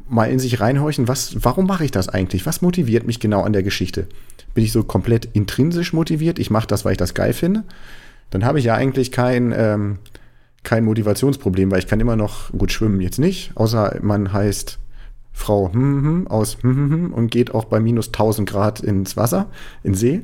Mal 0.08 0.26
in 0.32 0.40
sich 0.40 0.60
reinhorchen, 0.60 1.08
was, 1.08 1.44
warum 1.44 1.66
mache 1.66 1.84
ich 1.84 1.92
das 1.92 2.10
eigentlich? 2.10 2.46
Was 2.46 2.62
motiviert 2.62 3.08
mich 3.08 3.20
genau 3.20 3.42
an 3.42 3.54
der 3.54 3.64
Geschichte? 3.64 4.08
bin 4.56 4.64
ich 4.64 4.72
so 4.72 4.84
komplett 4.84 5.26
intrinsisch 5.34 5.94
motiviert. 5.94 6.40
Ich 6.40 6.50
mache 6.50 6.66
das, 6.66 6.84
weil 6.84 6.94
ich 6.94 6.98
das 6.98 7.14
geil 7.14 7.34
finde. 7.34 7.64
Dann 8.32 8.44
habe 8.44 8.58
ich 8.58 8.66
ja 8.66 8.74
eigentlich 8.74 9.12
kein, 9.12 9.54
ähm, 9.56 10.00
kein 10.64 10.84
Motivationsproblem, 10.86 11.70
weil 11.70 11.80
ich 11.80 11.88
kann 11.88 12.00
immer 12.00 12.16
noch 12.16 12.52
gut 12.52 12.72
schwimmen 12.72 13.02
jetzt 13.02 13.20
nicht, 13.20 13.52
außer 13.54 14.00
man 14.02 14.34
heißt 14.34 14.80
Frau 15.32 15.72
hm, 15.72 16.04
hm, 16.04 16.28
aus 16.28 16.58
hm, 16.62 16.76
hm, 16.76 16.92
hm, 16.92 17.14
und 17.14 17.30
geht 17.30 17.54
auch 17.54 17.66
bei 17.66 17.80
minus 17.80 18.08
1000 18.08 18.50
Grad 18.50 18.80
ins 18.80 19.16
Wasser, 19.16 19.48
in 19.84 19.94
See. 19.94 20.22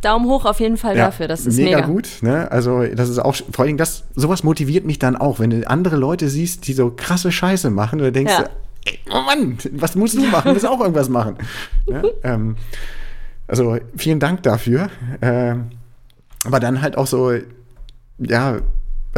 Daumen 0.00 0.26
hoch 0.26 0.44
auf 0.44 0.60
jeden 0.60 0.76
Fall 0.76 0.96
ja, 0.96 1.06
dafür, 1.06 1.28
das 1.28 1.46
ist 1.46 1.56
mega, 1.56 1.78
mega 1.78 1.86
gut. 1.86 2.08
Ne? 2.22 2.50
Also 2.50 2.84
das 2.84 3.08
ist 3.08 3.18
auch 3.18 3.36
vor 3.50 3.64
allem 3.64 3.76
das 3.76 4.04
sowas 4.14 4.42
motiviert 4.42 4.84
mich 4.84 4.98
dann 4.98 5.16
auch, 5.16 5.40
wenn 5.40 5.50
du 5.50 5.68
andere 5.68 5.96
Leute 5.96 6.28
siehst, 6.28 6.66
die 6.68 6.72
so 6.72 6.92
krasse 6.94 7.32
Scheiße 7.32 7.70
machen, 7.70 7.98
du 7.98 8.12
denkst, 8.12 8.32
ja. 8.32 8.48
ey, 8.84 8.98
oh 9.10 9.22
Mann, 9.22 9.58
was 9.72 9.96
musst 9.96 10.16
du 10.16 10.24
machen? 10.24 10.48
Du 10.48 10.54
musst 10.54 10.66
auch 10.66 10.80
irgendwas 10.80 11.08
machen. 11.08 11.36
ne? 11.86 12.02
ähm, 12.22 12.56
also 13.46 13.78
vielen 13.96 14.20
Dank 14.20 14.42
dafür. 14.42 14.90
Äh, 15.20 15.54
aber 16.44 16.60
dann 16.60 16.82
halt 16.82 16.96
auch 16.96 17.06
so, 17.06 17.32
ja, 18.18 18.58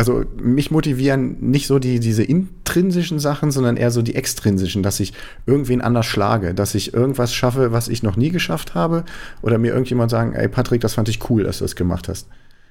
also 0.01 0.25
mich 0.41 0.71
motivieren 0.71 1.37
nicht 1.51 1.67
so 1.67 1.79
die, 1.79 2.01
diese 2.01 2.23
intrinsischen 2.23 3.19
Sachen, 3.19 3.51
sondern 3.51 3.77
eher 3.77 3.91
so 3.91 4.01
die 4.01 4.15
extrinsischen, 4.15 4.83
dass 4.83 4.99
ich 4.99 5.13
irgendwen 5.45 5.83
anders 5.83 6.07
schlage, 6.07 6.55
dass 6.55 6.75
ich 6.75 6.95
irgendwas 6.95 7.35
schaffe, 7.35 7.73
was 7.73 7.89
ich 7.89 8.03
noch 8.03 8.17
nie 8.17 8.31
geschafft 8.31 8.75
habe, 8.75 9.05
oder 9.43 9.59
mir 9.59 9.73
irgendjemand 9.73 10.11
sagen, 10.11 10.33
ey 10.33 10.49
Patrick, 10.49 10.81
das 10.81 10.95
fand 10.95 11.11
ich 11.11 11.29
cool, 11.29 11.45
dass 11.45 11.59
du 11.59 11.65
das 11.65 11.77
gemacht 11.77 12.09
hast. 12.09 12.29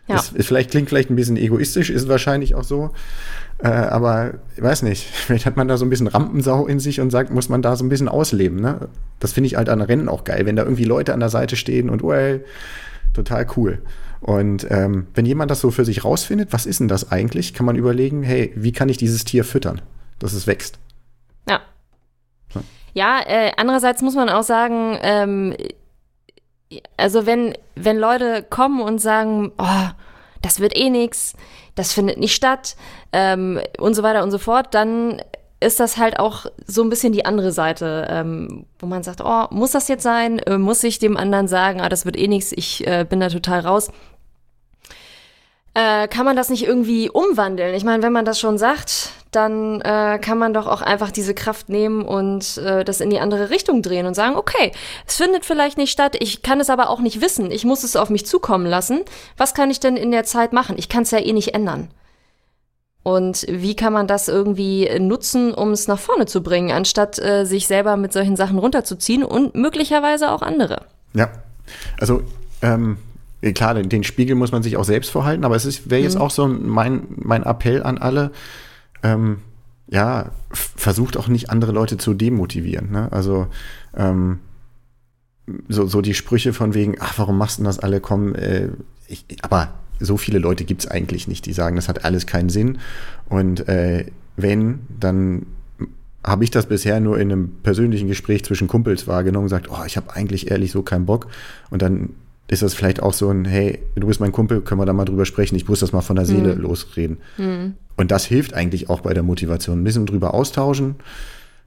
Ja. 0.08 0.16
Das, 0.16 0.32
ist 0.32 0.48
vielleicht 0.48 0.72
klingt 0.72 0.90
vielleicht 0.90 1.12
ein 1.12 1.16
bisschen 1.16 1.38
egoistisch, 1.38 1.92
ist 1.92 2.10
wahrscheinlich 2.10 2.56
auch 2.56 2.64
so. 2.64 2.90
Äh, 3.60 3.68
aber 3.68 4.40
ich 4.56 4.64
weiß 4.64 4.82
nicht, 4.82 5.06
vielleicht 5.14 5.46
hat 5.46 5.56
man 5.56 5.68
da 5.68 5.78
so 5.78 5.86
ein 5.86 5.92
bisschen 5.92 6.08
Rampensau 6.08 6.66
in 6.66 6.80
sich 6.80 7.00
und 7.00 7.12
sagt, 7.12 7.30
muss 7.30 7.48
man 7.48 7.62
da 7.62 7.76
so 7.76 7.86
ein 7.86 7.90
bisschen 7.90 8.10
ausleben. 8.10 8.60
Ne? 8.60 8.90
Das 9.20 9.34
finde 9.34 9.46
ich 9.46 9.56
halt 9.56 9.70
an 9.70 9.82
Rennen 9.82 10.10
auch 10.10 10.24
geil, 10.24 10.48
wenn 10.48 10.56
da 10.56 10.64
irgendwie 10.64 10.86
Leute 10.86 11.14
an 11.14 11.20
der 11.20 11.30
Seite 11.30 11.56
stehen 11.56 11.92
und, 11.92 12.02
well, 12.02 12.44
total 13.14 13.46
cool. 13.56 13.84
Und 14.22 14.68
ähm, 14.70 15.08
wenn 15.14 15.26
jemand 15.26 15.50
das 15.50 15.62
so 15.62 15.72
für 15.72 15.86
sich 15.86 16.04
rausfindet, 16.04 16.52
was 16.52 16.66
ist 16.66 16.80
denn 16.80 16.88
das 16.88 17.12
eigentlich, 17.12 17.54
kann 17.54 17.66
man 17.66 17.76
überlegen, 17.76 18.24
hey, 18.24 18.52
wie 18.56 18.72
kann 18.72 18.90
ich 18.90 18.98
dieses 18.98 19.24
Tier 19.24 19.44
füttern, 19.44 19.82
dass 20.20 20.34
es 20.34 20.46
wächst. 20.46 20.78
Ja. 21.48 21.62
Ja, 22.94 23.22
äh, 23.26 23.52
andererseits 23.56 24.02
muss 24.02 24.16
man 24.16 24.30
auch 24.30 24.44
sagen, 24.44 24.98
ähm, 25.02 25.56
also 26.98 27.26
wenn, 27.26 27.54
wenn 27.76 27.98
Leute 27.98 28.46
kommen 28.50 28.82
und 28.82 29.00
sagen, 29.00 29.52
oh, 29.58 29.90
das 30.42 30.60
wird 30.60 30.76
eh 30.76 30.90
nix, 30.90 31.34
das 31.76 31.94
findet 31.94 32.18
nicht 32.18 32.36
statt 32.36 32.76
ähm, 33.14 33.60
und 33.78 33.94
so 33.94 34.04
weiter 34.04 34.24
und 34.24 34.32
so 34.32 34.38
fort, 34.38 34.74
dann 34.74 35.22
ist 35.60 35.80
das 35.80 35.98
halt 35.98 36.20
auch 36.20 36.46
so 36.66 36.82
ein 36.84 36.90
bisschen 36.90 37.12
die 37.12 37.26
andere 37.26 37.52
Seite, 37.52 38.08
ähm, 38.10 38.66
wo 38.80 38.86
man 38.86 39.04
sagt, 39.04 39.22
oh, 39.24 39.46
muss 39.50 39.72
das 39.72 39.88
jetzt 39.88 40.04
sein? 40.04 40.40
Äh, 40.40 40.58
muss 40.58 40.84
ich 40.84 41.00
dem 41.00 41.18
anderen 41.18 41.48
sagen, 41.48 41.82
ah, 41.82 41.90
das 41.90 42.06
wird 42.06 42.18
eh 42.18 42.28
nix, 42.28 42.52
ich 42.52 42.88
äh, 42.88 43.06
bin 43.08 43.20
da 43.20 43.30
total 43.30 43.62
raus? 43.62 43.92
Äh, 45.74 46.08
kann 46.08 46.26
man 46.26 46.36
das 46.36 46.50
nicht 46.50 46.66
irgendwie 46.66 47.10
umwandeln? 47.10 47.76
Ich 47.76 47.84
meine, 47.84 48.02
wenn 48.02 48.14
man 48.14 48.26
das 48.26 48.40
schon 48.40 48.58
sagt, 48.58 49.12
dann 49.32 49.82
äh, 49.82 50.18
kann 50.20 50.38
man 50.38 50.54
doch 50.54 50.66
auch 50.66 50.82
einfach 50.82 51.12
diese 51.12 51.36
Kraft 51.36 51.70
nehmen 51.70 52.04
und 52.04 52.58
äh, 52.58 52.84
das 52.84 53.02
in 53.02 53.10
die 53.10 53.20
andere 53.20 53.50
Richtung 53.50 53.82
drehen 53.82 54.08
und 54.08 54.16
sagen, 54.16 54.36
okay, 54.36 54.72
es 55.06 55.18
findet 55.18 55.46
vielleicht 55.46 55.78
nicht 55.78 55.92
statt, 55.92 56.16
ich 56.20 56.42
kann 56.42 56.60
es 56.60 56.70
aber 56.70 56.90
auch 56.90 57.00
nicht 57.00 57.22
wissen, 57.22 57.52
ich 57.52 57.66
muss 57.66 57.84
es 57.84 57.96
auf 57.96 58.10
mich 58.10 58.26
zukommen 58.26 58.66
lassen. 58.66 59.02
Was 59.38 59.54
kann 59.54 59.70
ich 59.70 59.80
denn 59.80 59.98
in 59.98 60.12
der 60.12 60.24
Zeit 60.24 60.54
machen? 60.54 60.76
Ich 60.78 60.90
kann 60.90 61.04
es 61.04 61.12
ja 61.12 61.20
eh 61.20 61.34
nicht 61.34 61.54
ändern. 61.54 61.90
Und 63.02 63.46
wie 63.50 63.76
kann 63.76 63.94
man 63.94 64.08
das 64.08 64.28
irgendwie 64.28 64.90
nutzen, 65.00 65.54
um 65.54 65.72
es 65.72 65.88
nach 65.88 66.00
vorne 66.00 66.26
zu 66.26 66.44
bringen, 66.44 66.72
anstatt 66.72 67.18
äh, 67.20 67.46
sich 67.46 67.66
selber 67.66 67.98
mit 67.98 68.12
solchen 68.12 68.36
Sachen 68.36 68.58
runterzuziehen 68.58 69.24
und 69.24 69.56
möglicherweise 69.56 70.32
auch 70.32 70.42
andere? 70.42 70.86
Ja, 71.14 71.30
also 72.00 72.22
ähm, 72.62 72.98
klar, 73.54 73.76
den, 73.76 74.04
Spiegel 74.04 74.36
muss 74.36 74.52
man 74.52 74.64
sich 74.64 74.78
auch 74.78 74.84
selbst 74.84 75.12
vorhalten, 75.12 75.46
aber 75.46 75.56
es 75.56 75.90
wäre 75.90 76.02
jetzt 76.02 76.16
mhm. 76.16 76.22
auch 76.22 76.32
so 76.32 76.48
mein, 76.48 77.08
mein 77.16 77.44
Appell 77.44 77.84
an 77.84 77.98
alle, 77.98 78.32
ähm, 79.02 79.40
ja, 79.88 80.32
versucht 80.52 81.18
auch 81.18 81.28
nicht 81.28 81.50
andere 81.50 81.72
Leute 81.72 81.98
zu 81.98 82.14
demotivieren. 82.14 82.92
Ne? 82.92 83.12
Also 83.12 83.48
ähm, 83.96 84.40
so, 85.68 85.88
so 85.88 86.02
die 86.02 86.14
Sprüche 86.14 86.54
von 86.54 86.74
wegen, 86.74 86.98
ach, 87.00 87.18
warum 87.18 87.38
machst 87.38 87.60
du 87.60 87.64
das 87.64 87.80
alle, 87.80 88.02
komm, 88.02 88.36
äh, 88.36 88.68
ich, 89.08 89.26
aber 89.42 89.74
so 90.00 90.18
viele 90.18 90.40
Leute 90.40 90.64
gibt 90.64 90.82
es 90.82 90.88
eigentlich 90.88 91.28
nicht, 91.28 91.46
die 91.46 91.54
sagen, 91.54 91.76
das 91.76 91.90
hat 91.90 92.06
alles 92.06 92.26
keinen 92.26 92.50
Sinn. 92.50 92.80
Und 93.28 93.68
äh, 93.68 94.06
wenn, 94.36 94.80
dann 95.00 95.46
habe 96.24 96.44
ich 96.44 96.52
das 96.52 96.66
bisher 96.66 97.00
nur 97.00 97.20
in 97.20 97.32
einem 97.32 97.50
persönlichen 97.64 98.08
Gespräch 98.08 98.44
zwischen 98.44 98.68
Kumpels 98.68 99.08
wahrgenommen 99.08 99.44
und 99.44 99.50
gesagt, 99.50 99.70
oh, 99.70 99.86
ich 99.86 99.98
habe 99.98 100.14
eigentlich 100.14 100.52
ehrlich 100.52 100.72
so 100.72 100.82
keinen 100.82 101.06
Bock. 101.06 101.28
Und 101.70 101.82
dann 101.82 102.10
ist 102.48 102.62
das 102.62 102.74
vielleicht 102.74 103.02
auch 103.02 103.14
so 103.14 103.30
ein, 103.30 103.46
hey, 103.46 103.80
du 103.96 104.08
bist 104.08 104.20
mein 104.20 104.32
Kumpel, 104.32 104.62
können 104.62 104.82
wir 104.82 104.86
da 104.86 104.94
mal 104.94 105.06
drüber 105.06 105.26
sprechen, 105.26 105.56
ich 105.56 105.68
muss 105.68 105.80
das 105.80 105.94
mal 105.94 106.02
von 106.02 106.16
der 106.16 106.26
Seele 106.26 106.56
mhm. 106.56 106.62
losreden. 106.62 107.18
Mhm. 107.38 107.76
Und 107.96 108.12
das 108.12 108.26
hilft 108.26 108.54
eigentlich 108.54 108.90
auch 108.90 109.02
bei 109.02 109.14
der 109.14 109.24
Motivation. 109.24 109.80
Ein 109.80 109.84
bisschen 109.84 110.06
drüber 110.06 110.34
austauschen. 110.34 110.96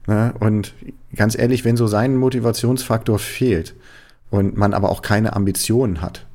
Ne? 0.07 0.33
Und 0.39 0.73
ganz 1.15 1.37
ehrlich, 1.37 1.63
wenn 1.63 1.77
so 1.77 1.87
sein 1.87 2.17
Motivationsfaktor 2.17 3.17
fehlt 3.17 3.75
und 4.29 4.57
man 4.57 4.73
aber 4.73 4.89
auch 4.89 5.01
keine 5.01 5.35
Ambitionen 5.35 6.01
hat, 6.01 6.25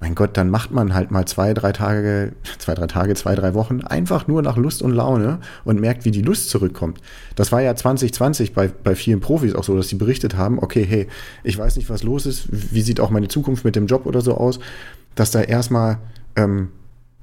mein 0.00 0.14
Gott, 0.14 0.36
dann 0.36 0.48
macht 0.48 0.70
man 0.70 0.94
halt 0.94 1.10
mal 1.10 1.26
zwei, 1.26 1.54
drei 1.54 1.72
Tage, 1.72 2.32
zwei, 2.58 2.74
drei 2.74 2.86
Tage, 2.86 3.14
zwei, 3.14 3.34
drei 3.34 3.54
Wochen 3.54 3.80
einfach 3.80 4.28
nur 4.28 4.42
nach 4.42 4.56
Lust 4.56 4.80
und 4.80 4.92
Laune 4.92 5.40
und 5.64 5.80
merkt, 5.80 6.04
wie 6.04 6.12
die 6.12 6.22
Lust 6.22 6.50
zurückkommt. 6.50 7.00
Das 7.34 7.50
war 7.50 7.62
ja 7.62 7.74
2020 7.74 8.52
bei, 8.52 8.68
bei 8.68 8.94
vielen 8.94 9.20
Profis 9.20 9.54
auch 9.54 9.64
so, 9.64 9.76
dass 9.76 9.88
sie 9.88 9.96
berichtet 9.96 10.36
haben, 10.36 10.60
okay, 10.60 10.86
hey, 10.88 11.08
ich 11.42 11.58
weiß 11.58 11.76
nicht, 11.76 11.90
was 11.90 12.04
los 12.04 12.26
ist, 12.26 12.48
wie 12.50 12.82
sieht 12.82 13.00
auch 13.00 13.10
meine 13.10 13.28
Zukunft 13.28 13.64
mit 13.64 13.74
dem 13.74 13.86
Job 13.86 14.06
oder 14.06 14.20
so 14.20 14.36
aus, 14.36 14.60
dass 15.16 15.32
da 15.32 15.40
erstmal, 15.40 15.98
ähm, 16.36 16.68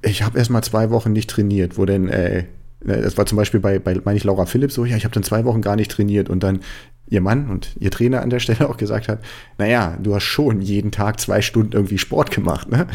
ich 0.02 0.22
habe 0.22 0.38
erstmal 0.38 0.62
zwei 0.62 0.90
Wochen 0.90 1.12
nicht 1.12 1.30
trainiert, 1.30 1.78
wo 1.78 1.86
denn, 1.86 2.08
äh, 2.08 2.44
das 2.80 3.16
war 3.16 3.24
zum 3.24 3.36
Beispiel 3.36 3.58
bei, 3.58 3.78
bei 3.78 3.98
meine 4.04 4.18
ich, 4.18 4.24
Laura 4.24 4.44
Philipp 4.44 4.70
so, 4.70 4.84
ja, 4.84 4.96
ich 4.96 5.04
habe 5.04 5.14
dann 5.14 5.22
zwei 5.22 5.46
Wochen 5.46 5.62
gar 5.62 5.76
nicht 5.76 5.90
trainiert 5.90 6.28
und 6.28 6.42
dann 6.42 6.60
ihr 7.08 7.20
Mann 7.20 7.48
und 7.50 7.70
ihr 7.78 7.90
Trainer 7.90 8.22
an 8.22 8.30
der 8.30 8.40
Stelle 8.40 8.68
auch 8.68 8.76
gesagt 8.76 9.08
hat, 9.08 9.20
naja, 9.58 9.96
du 10.02 10.14
hast 10.14 10.24
schon 10.24 10.60
jeden 10.60 10.90
Tag 10.90 11.20
zwei 11.20 11.40
Stunden 11.40 11.72
irgendwie 11.72 11.98
Sport 11.98 12.30
gemacht, 12.30 12.70
ne? 12.70 12.86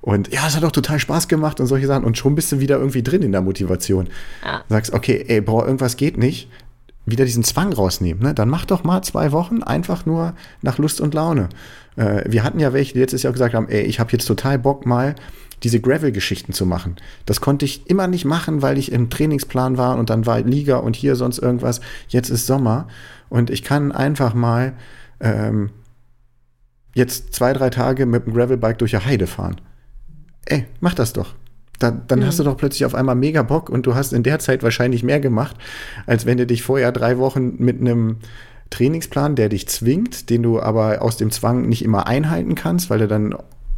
Und 0.00 0.32
ja, 0.32 0.46
es 0.46 0.56
hat 0.56 0.64
auch 0.64 0.72
total 0.72 0.98
Spaß 0.98 1.28
gemacht 1.28 1.60
und 1.60 1.66
solche 1.66 1.86
Sachen 1.86 2.04
und 2.04 2.16
schon 2.16 2.34
bist 2.34 2.50
du 2.52 2.60
wieder 2.60 2.78
irgendwie 2.78 3.02
drin 3.02 3.22
in 3.22 3.32
der 3.32 3.42
Motivation. 3.42 4.08
Ja. 4.44 4.62
Sagst, 4.68 4.92
okay, 4.92 5.24
ey, 5.28 5.40
boah, 5.40 5.66
irgendwas 5.66 5.96
geht 5.96 6.16
nicht, 6.16 6.48
wieder 7.04 7.24
diesen 7.24 7.44
Zwang 7.44 7.72
rausnehmen, 7.72 8.22
ne? 8.22 8.34
Dann 8.34 8.48
mach 8.48 8.64
doch 8.64 8.84
mal 8.84 9.02
zwei 9.02 9.32
Wochen 9.32 9.62
einfach 9.62 10.06
nur 10.06 10.34
nach 10.62 10.78
Lust 10.78 11.00
und 11.00 11.14
Laune. 11.14 11.48
Äh, 11.96 12.24
wir 12.26 12.44
hatten 12.44 12.60
ja 12.60 12.72
welche, 12.72 12.94
die 12.94 13.00
letztes 13.00 13.22
Jahr 13.22 13.32
gesagt 13.32 13.54
haben, 13.54 13.68
ey, 13.68 13.82
ich 13.82 14.00
habe 14.00 14.12
jetzt 14.12 14.26
total 14.26 14.58
Bock 14.58 14.86
mal 14.86 15.14
diese 15.62 15.80
Gravel-Geschichten 15.80 16.52
zu 16.52 16.66
machen. 16.66 16.96
Das 17.26 17.40
konnte 17.40 17.64
ich 17.64 17.88
immer 17.90 18.06
nicht 18.06 18.24
machen, 18.24 18.62
weil 18.62 18.78
ich 18.78 18.92
im 18.92 19.10
Trainingsplan 19.10 19.76
war 19.76 19.98
und 19.98 20.10
dann 20.10 20.24
war 20.26 20.40
Liga 20.40 20.76
und 20.76 20.96
hier 20.96 21.16
sonst 21.16 21.38
irgendwas. 21.38 21.80
Jetzt 22.08 22.30
ist 22.30 22.46
Sommer 22.46 22.86
und 23.28 23.50
ich 23.50 23.62
kann 23.62 23.92
einfach 23.92 24.34
mal 24.34 24.74
ähm, 25.20 25.70
jetzt 26.94 27.34
zwei, 27.34 27.52
drei 27.52 27.70
Tage 27.70 28.06
mit 28.06 28.26
dem 28.26 28.34
Gravelbike 28.34 28.78
durch 28.78 28.96
eine 28.96 29.04
Heide 29.04 29.26
fahren. 29.26 29.60
Ey, 30.46 30.66
mach 30.80 30.94
das 30.94 31.12
doch. 31.12 31.34
Da, 31.78 31.90
dann 31.90 32.20
mhm. 32.20 32.24
hast 32.24 32.38
du 32.38 32.44
doch 32.44 32.56
plötzlich 32.56 32.84
auf 32.84 32.94
einmal 32.94 33.14
mega 33.14 33.42
Bock 33.42 33.70
und 33.70 33.86
du 33.86 33.94
hast 33.94 34.12
in 34.12 34.22
der 34.22 34.38
Zeit 34.40 34.62
wahrscheinlich 34.62 35.02
mehr 35.02 35.20
gemacht, 35.20 35.56
als 36.06 36.26
wenn 36.26 36.38
du 36.38 36.46
dich 36.46 36.62
vorher 36.62 36.90
drei 36.90 37.18
Wochen 37.18 37.54
mit 37.58 37.80
einem 37.80 38.16
Trainingsplan, 38.70 39.36
der 39.36 39.48
dich 39.48 39.68
zwingt, 39.68 40.28
den 40.28 40.42
du 40.42 40.60
aber 40.60 41.02
aus 41.02 41.16
dem 41.16 41.30
Zwang 41.30 41.68
nicht 41.68 41.84
immer 41.84 42.06
einhalten 42.06 42.54
kannst, 42.54 42.90
weil 42.90 42.98
du 42.98 43.08
dann 43.08 43.34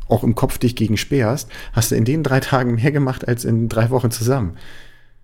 auch 0.09 0.25
im 0.25 0.35
Kopf 0.35 0.59
dich 0.59 0.75
gegen 0.75 0.97
sperrst, 0.97 1.49
hast 1.73 1.91
du 1.91 1.95
in 1.95 2.05
den 2.05 2.23
drei 2.23 2.41
Tagen 2.41 2.75
mehr 2.77 2.91
gemacht 2.91 3.29
als 3.29 3.45
in 3.45 3.69
drei 3.69 3.91
Wochen 3.91 4.11
zusammen. 4.11 4.57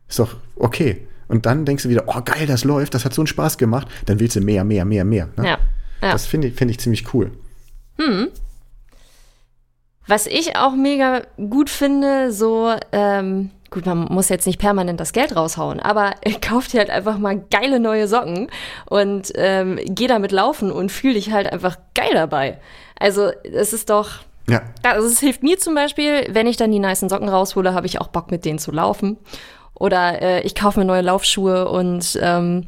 Ist 0.08 0.18
doch 0.18 0.36
okay. 0.54 1.06
Und 1.28 1.46
dann 1.46 1.64
denkst 1.64 1.84
du 1.84 1.88
wieder, 1.88 2.04
oh 2.06 2.20
geil, 2.24 2.46
das 2.46 2.64
läuft, 2.64 2.94
das 2.94 3.04
hat 3.04 3.12
so 3.14 3.22
einen 3.22 3.26
Spaß 3.26 3.58
gemacht. 3.58 3.88
Dann 4.06 4.20
willst 4.20 4.36
du 4.36 4.40
mehr, 4.40 4.64
mehr, 4.64 4.84
mehr, 4.84 5.04
mehr. 5.04 5.28
Ne? 5.36 5.48
Ja, 5.48 5.58
ja. 6.02 6.12
Das 6.12 6.26
finde 6.26 6.48
ich, 6.48 6.54
find 6.54 6.70
ich 6.70 6.78
ziemlich 6.78 7.12
cool. 7.14 7.32
Hm. 7.98 8.28
Was 10.06 10.26
ich 10.26 10.56
auch 10.56 10.74
mega 10.74 11.22
gut 11.36 11.68
finde, 11.68 12.30
so, 12.30 12.72
ähm, 12.92 13.50
gut, 13.70 13.86
man 13.86 14.04
muss 14.04 14.28
jetzt 14.28 14.46
nicht 14.46 14.60
permanent 14.60 15.00
das 15.00 15.12
Geld 15.12 15.34
raushauen, 15.34 15.80
aber 15.80 16.14
kauf 16.40 16.68
dir 16.68 16.78
halt 16.78 16.90
einfach 16.90 17.18
mal 17.18 17.44
geile 17.50 17.80
neue 17.80 18.06
Socken 18.06 18.48
und 18.86 19.32
ähm, 19.34 19.80
geh 19.84 20.06
damit 20.06 20.30
laufen 20.30 20.70
und 20.70 20.92
fühl 20.92 21.14
dich 21.14 21.32
halt 21.32 21.52
einfach 21.52 21.76
geil 21.94 22.10
dabei. 22.12 22.60
Also, 22.98 23.30
es 23.42 23.72
ist 23.72 23.90
doch. 23.90 24.20
Ja. 24.48 24.62
Also, 24.84 25.08
es 25.08 25.18
hilft 25.18 25.42
mir 25.42 25.58
zum 25.58 25.74
Beispiel, 25.74 26.28
wenn 26.30 26.46
ich 26.46 26.56
dann 26.56 26.70
die 26.70 26.78
niceen 26.78 27.08
Socken 27.08 27.28
raushole, 27.28 27.74
habe 27.74 27.86
ich 27.86 28.00
auch 28.00 28.08
Bock, 28.08 28.30
mit 28.30 28.44
denen 28.44 28.60
zu 28.60 28.70
laufen. 28.70 29.16
Oder 29.78 30.22
äh, 30.22 30.40
ich 30.42 30.54
kaufe 30.54 30.80
mir 30.80 30.86
neue 30.86 31.02
Laufschuhe 31.02 31.68
und 31.68 32.18
ähm, 32.22 32.64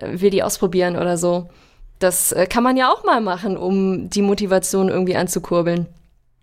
will 0.00 0.30
die 0.30 0.42
ausprobieren 0.42 0.96
oder 0.96 1.16
so. 1.16 1.48
Das 1.98 2.32
äh, 2.32 2.46
kann 2.46 2.62
man 2.62 2.76
ja 2.76 2.90
auch 2.90 3.04
mal 3.04 3.20
machen, 3.20 3.56
um 3.56 4.08
die 4.10 4.22
Motivation 4.22 4.88
irgendwie 4.88 5.16
anzukurbeln. 5.16 5.86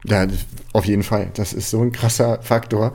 Ja, 0.05 0.27
auf 0.73 0.85
jeden 0.85 1.03
Fall. 1.03 1.29
Das 1.35 1.53
ist 1.53 1.69
so 1.69 1.81
ein 1.81 1.91
krasser 1.91 2.39
Faktor. 2.41 2.93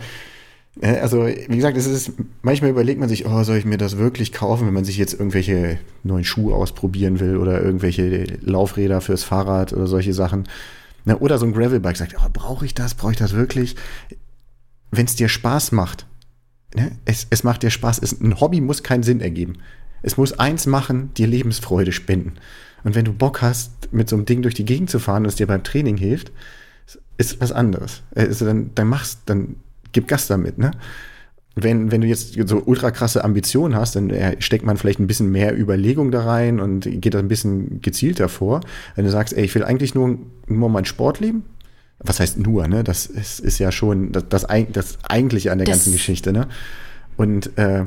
Äh, 0.81 0.99
also, 0.99 1.27
wie 1.27 1.57
gesagt, 1.57 1.77
es 1.77 1.87
ist, 1.87 2.13
manchmal 2.43 2.71
überlegt 2.71 2.99
man 2.99 3.09
sich, 3.09 3.27
oh, 3.27 3.43
soll 3.45 3.57
ich 3.57 3.65
mir 3.65 3.79
das 3.79 3.99
wirklich 3.99 4.33
kaufen, 4.33 4.67
wenn 4.67 4.75
man 4.75 4.85
sich 4.85 4.97
jetzt 4.97 5.13
irgendwelche 5.13 5.79
neuen 6.03 6.25
Schuhe 6.25 6.55
ausprobieren 6.55 7.21
will 7.21 7.37
oder 7.37 7.63
irgendwelche 7.63 8.25
Laufräder 8.41 9.01
fürs 9.01 9.25
Fahrrad 9.25 9.73
oder 9.73 9.87
solche 9.87 10.13
Sachen. 10.13 10.49
Oder 11.19 11.39
so 11.39 11.47
ein 11.47 11.53
Gravelbike 11.53 11.97
sagt, 11.97 12.15
oh, 12.19 12.29
brauche 12.33 12.65
ich 12.65 12.75
das? 12.75 12.95
Brauche 12.95 13.13
ich 13.13 13.19
das 13.19 13.33
wirklich? 13.33 13.75
Wenn 14.93 15.07
es 15.07 15.17
dir 15.17 15.29
Spaß 15.29 15.73
macht, 15.73 16.07
ne? 16.75 16.93
es, 17.05 17.27
es 17.31 17.45
macht 17.45 17.63
dir 17.63 17.71
Spaß. 17.71 18.01
Es, 18.01 18.21
ein 18.21 18.41
Hobby 18.41 18.61
muss 18.61 18.83
keinen 18.83 19.03
Sinn 19.03 19.21
ergeben. 19.21 19.55
Es 20.03 20.17
muss 20.17 20.33
eins 20.33 20.67
machen, 20.67 21.13
dir 21.15 21.27
Lebensfreude 21.27 21.93
spenden. 21.93 22.35
Und 22.85 22.95
wenn 22.95 23.05
du 23.05 23.13
Bock 23.13 23.43
hast, 23.43 23.93
mit 23.93 24.09
so 24.09 24.17
einem 24.17 24.25
Ding 24.25 24.43
durch 24.43 24.55
die 24.55 24.65
Gegend 24.65 24.91
zu 24.91 24.99
fahren 24.99 25.23
und 25.23 25.29
es 25.29 25.37
dir 25.37 25.47
beim 25.47 25.63
Training 25.63 25.97
hilft, 25.97 26.33
ist 27.19 27.41
was 27.41 27.53
anderes. 27.53 28.03
Also 28.15 28.45
dann, 28.45 28.71
dann 28.75 28.89
machst, 28.89 29.21
dann 29.27 29.57
gib 29.93 30.09
Gas 30.09 30.27
damit, 30.27 30.59
ne? 30.59 30.73
Wenn, 31.55 31.91
wenn 31.91 32.01
du 32.01 32.07
jetzt 32.07 32.35
so 32.49 32.63
ultra 32.65 32.91
krasse 32.91 33.23
Ambitionen 33.23 33.77
hast, 33.77 33.95
dann 33.95 34.11
steckt 34.39 34.65
man 34.65 34.79
vielleicht 34.79 35.01
ein 35.01 35.07
bisschen 35.07 35.31
mehr 35.31 35.55
Überlegung 35.55 36.11
da 36.11 36.25
rein 36.25 36.61
und 36.61 36.89
geht 36.91 37.13
da 37.13 37.19
ein 37.19 37.29
bisschen 37.29 37.83
gezielter 37.83 38.31
vor. 38.31 38.63
Wenn 38.95 39.05
du 39.05 39.11
sagst, 39.11 39.37
ey, 39.37 39.45
ich 39.45 39.55
will 39.55 39.63
eigentlich 39.63 39.95
nur, 39.95 40.19
nur 40.47 40.71
mein 40.71 40.87
Sportleben, 40.87 41.43
was 42.05 42.21
heißt 42.21 42.39
nur, 42.39 42.69
ne? 42.69 42.85
Das 42.85 43.07
ist, 43.07 43.41
ist 43.41 43.59
ja 43.59 43.73
schon 43.73 44.13
das, 44.13 44.25
das, 44.29 44.47
das 44.73 44.99
Eigentliche 45.05 45.53
an 45.53 45.59
der 45.59 45.67
das 45.67 45.77
ganzen 45.77 45.93
Geschichte, 45.93 46.33
ne? 46.33 46.49
Und 47.17 47.57
äh, 47.59 47.85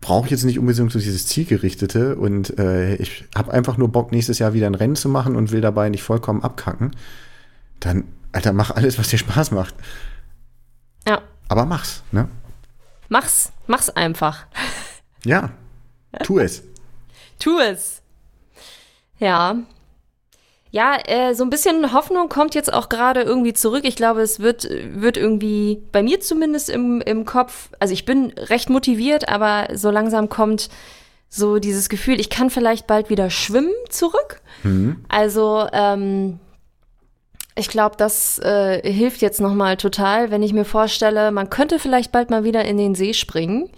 brauche 0.00 0.28
jetzt 0.28 0.44
nicht 0.44 0.58
unbedingt 0.58 0.92
so 0.92 0.98
dieses 0.98 1.26
Zielgerichtete 1.26 2.16
und 2.16 2.58
äh, 2.58 2.94
ich 2.96 3.24
habe 3.36 3.52
einfach 3.52 3.76
nur 3.76 3.88
Bock, 3.88 4.12
nächstes 4.12 4.38
Jahr 4.38 4.54
wieder 4.54 4.66
ein 4.66 4.74
Rennen 4.74 4.96
zu 4.96 5.08
machen 5.08 5.36
und 5.36 5.52
will 5.52 5.60
dabei 5.60 5.88
nicht 5.88 6.02
vollkommen 6.02 6.42
abkacken, 6.42 6.92
dann, 7.80 8.04
Alter, 8.32 8.52
mach 8.52 8.70
alles, 8.70 8.98
was 8.98 9.08
dir 9.08 9.18
Spaß 9.18 9.50
macht. 9.50 9.74
Ja. 11.06 11.22
Aber 11.48 11.66
mach's, 11.66 12.02
ne? 12.12 12.28
Mach's, 13.08 13.52
mach's 13.66 13.90
einfach. 13.90 14.46
Ja, 15.24 15.50
tu 16.22 16.38
es. 16.38 16.62
tu 17.38 17.58
es. 17.58 18.00
Ja, 19.18 19.56
ja, 20.72 20.96
äh, 21.06 21.34
so 21.34 21.42
ein 21.42 21.50
bisschen 21.50 21.92
Hoffnung 21.92 22.28
kommt 22.28 22.54
jetzt 22.54 22.72
auch 22.72 22.88
gerade 22.88 23.22
irgendwie 23.22 23.52
zurück. 23.52 23.84
Ich 23.84 23.96
glaube, 23.96 24.20
es 24.20 24.38
wird, 24.38 24.68
wird 24.70 25.16
irgendwie 25.16 25.82
bei 25.90 26.02
mir 26.02 26.20
zumindest 26.20 26.70
im, 26.70 27.00
im 27.00 27.24
Kopf, 27.24 27.70
also 27.80 27.92
ich 27.92 28.04
bin 28.04 28.32
recht 28.36 28.70
motiviert, 28.70 29.28
aber 29.28 29.68
so 29.76 29.90
langsam 29.90 30.28
kommt 30.28 30.68
so 31.28 31.58
dieses 31.58 31.88
Gefühl, 31.88 32.20
ich 32.20 32.30
kann 32.30 32.50
vielleicht 32.50 32.86
bald 32.86 33.08
wieder 33.08 33.30
schwimmen 33.30 33.72
zurück. 33.88 34.42
Mhm. 34.64 35.04
Also, 35.08 35.66
ähm, 35.72 36.40
ich 37.56 37.68
glaube, 37.68 37.96
das 37.96 38.38
äh, 38.38 38.80
hilft 38.90 39.22
jetzt 39.22 39.40
nochmal 39.40 39.76
total, 39.76 40.30
wenn 40.30 40.42
ich 40.42 40.52
mir 40.52 40.64
vorstelle, 40.64 41.30
man 41.30 41.50
könnte 41.50 41.78
vielleicht 41.78 42.12
bald 42.12 42.30
mal 42.30 42.44
wieder 42.44 42.64
in 42.64 42.78
den 42.78 42.94
See 42.94 43.12
springen 43.12 43.70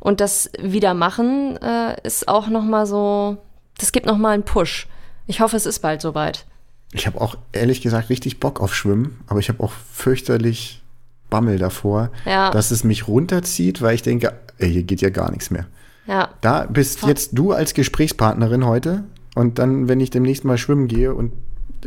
und 0.00 0.20
das 0.20 0.50
wieder 0.60 0.94
machen, 0.94 1.56
äh, 1.56 1.96
ist 2.04 2.28
auch 2.28 2.48
nochmal 2.48 2.86
so, 2.86 3.36
das 3.78 3.92
gibt 3.92 4.06
nochmal 4.06 4.34
einen 4.34 4.44
Push. 4.44 4.88
Ich 5.28 5.40
hoffe, 5.40 5.56
es 5.56 5.66
ist 5.66 5.78
bald 5.80 6.00
soweit. 6.00 6.46
Ich 6.92 7.06
habe 7.06 7.20
auch 7.20 7.36
ehrlich 7.52 7.82
gesagt 7.82 8.08
richtig 8.08 8.40
Bock 8.40 8.60
auf 8.60 8.74
Schwimmen, 8.74 9.20
aber 9.26 9.38
ich 9.38 9.50
habe 9.50 9.62
auch 9.62 9.72
fürchterlich 9.92 10.82
Bammel 11.28 11.58
davor, 11.58 12.10
ja. 12.24 12.50
dass 12.50 12.70
es 12.70 12.82
mich 12.82 13.06
runterzieht, 13.06 13.82
weil 13.82 13.94
ich 13.94 14.02
denke, 14.02 14.32
ey, 14.56 14.72
hier 14.72 14.82
geht 14.82 15.02
ja 15.02 15.10
gar 15.10 15.30
nichts 15.30 15.50
mehr. 15.50 15.66
Ja. 16.06 16.30
Da 16.40 16.64
bist 16.64 17.00
Voll. 17.00 17.10
jetzt 17.10 17.30
du 17.32 17.52
als 17.52 17.74
Gesprächspartnerin 17.74 18.64
heute 18.64 19.04
und 19.34 19.58
dann, 19.58 19.86
wenn 19.88 20.00
ich 20.00 20.08
demnächst 20.08 20.46
mal 20.46 20.56
schwimmen 20.56 20.88
gehe 20.88 21.14
und 21.14 21.32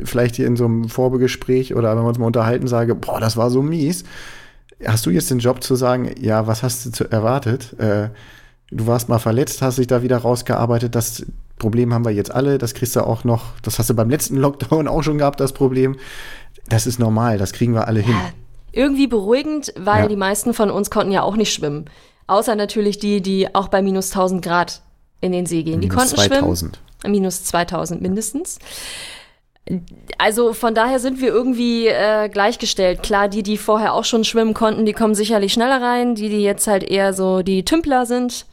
vielleicht 0.04 0.36
hier 0.36 0.45
in 0.45 0.56
so 0.56 0.65
einem 0.65 0.88
Vorbegespräch 0.88 1.75
oder 1.75 1.95
wenn 1.95 2.04
wir 2.04 2.10
uns 2.10 2.19
mal 2.19 2.27
unterhalten, 2.27 2.67
sage, 2.67 2.93
boah, 2.93 3.19
das 3.19 3.36
war 3.36 3.49
so 3.49 3.63
mies. 3.63 4.04
Hast 4.86 5.08
du 5.08 5.10
jetzt 5.10 5.32
den 5.32 5.39
Job 5.39 5.63
zu 5.63 5.75
sagen, 5.75 6.12
ja, 6.19 6.45
was 6.45 6.62
hast 6.62 6.99
du 6.99 7.12
erwartet? 7.12 7.73
Äh, 7.80 8.10
du 8.69 8.86
warst 8.86 9.10
mal 9.10 9.19
verletzt, 9.19 9.63
hast 9.63 9.80
dich 9.80 9.88
da 9.88 10.04
wieder 10.04 10.17
rausgearbeitet, 10.19 10.93
das 10.93 11.25
Problem 11.62 11.93
haben 11.93 12.04
wir 12.04 12.12
jetzt 12.12 12.34
alle, 12.34 12.58
das 12.58 12.74
kriegst 12.74 12.95
du 12.95 13.02
auch 13.06 13.24
noch, 13.24 13.43
das 13.62 13.78
hast 13.80 13.89
du 13.89 13.93
beim 13.93 14.10
letzten 14.10 14.36
Lockdown 14.36 14.88
auch 14.88 15.04
schon 15.04 15.17
gehabt, 15.19 15.39
das 15.39 15.54
Problem. 15.54 15.95
Das 16.67 16.88
ist 16.88 17.00
normal, 17.00 17.38
das 17.38 17.54
kriegen 17.54 17.74
wir 17.74 17.88
alle 17.88 18.00
hin. 18.00 18.15
Irgendwie 18.71 19.08
beruhigend, 19.08 19.74
weil 19.78 20.04
Ja. 20.04 20.08
die 20.08 20.15
meisten 20.15 20.54
von 20.54 20.69
uns 20.71 20.89
konnten 20.89 21.12
ja 21.12 21.21
auch 21.24 21.36
nicht 21.36 21.54
schwimmen. 21.54 21.86
Außer 22.28 22.56
natürlich 22.56 22.97
die, 23.00 23.21
die 23.21 23.54
auch 23.54 23.67
bei 23.67 23.82
minus 23.82 24.12
1000 24.12 24.43
Grad 24.43 24.82
in 25.21 25.32
den 25.34 25.45
See 25.45 25.63
gehen. 25.63 25.82
Die 25.82 25.88
Minus 25.89 26.12
konnten 26.15 26.15
2000. 26.32 26.78
schwimmen. 27.02 27.12
Minus 27.13 27.43
2000 27.43 28.02
mindestens. 28.02 28.58
Also 30.17 30.54
von 30.54 30.74
daher 30.74 31.00
sind 31.00 31.21
wir 31.21 31.30
irgendwie 31.30 31.88
äh, 31.88 32.30
gleichgestellt. 32.30 33.04
Klar, 33.04 33.28
die, 33.28 33.43
die 33.43 33.58
vorher 33.58 33.93
auch 33.93 34.06
schon 34.06 34.24
schwimmen 34.24 34.54
konnten, 34.54 34.86
die 34.86 34.93
kommen 34.93 35.13
sicherlich 35.15 35.54
schneller 35.54 35.82
rein. 35.82 36.15
Die, 36.15 36.30
die 36.30 36.41
jetzt 36.41 36.67
halt 36.67 36.84
eher 36.84 37.13
so 37.13 37.41
die 37.43 37.63
Tümpler 37.63 38.06
sind, 38.06 38.45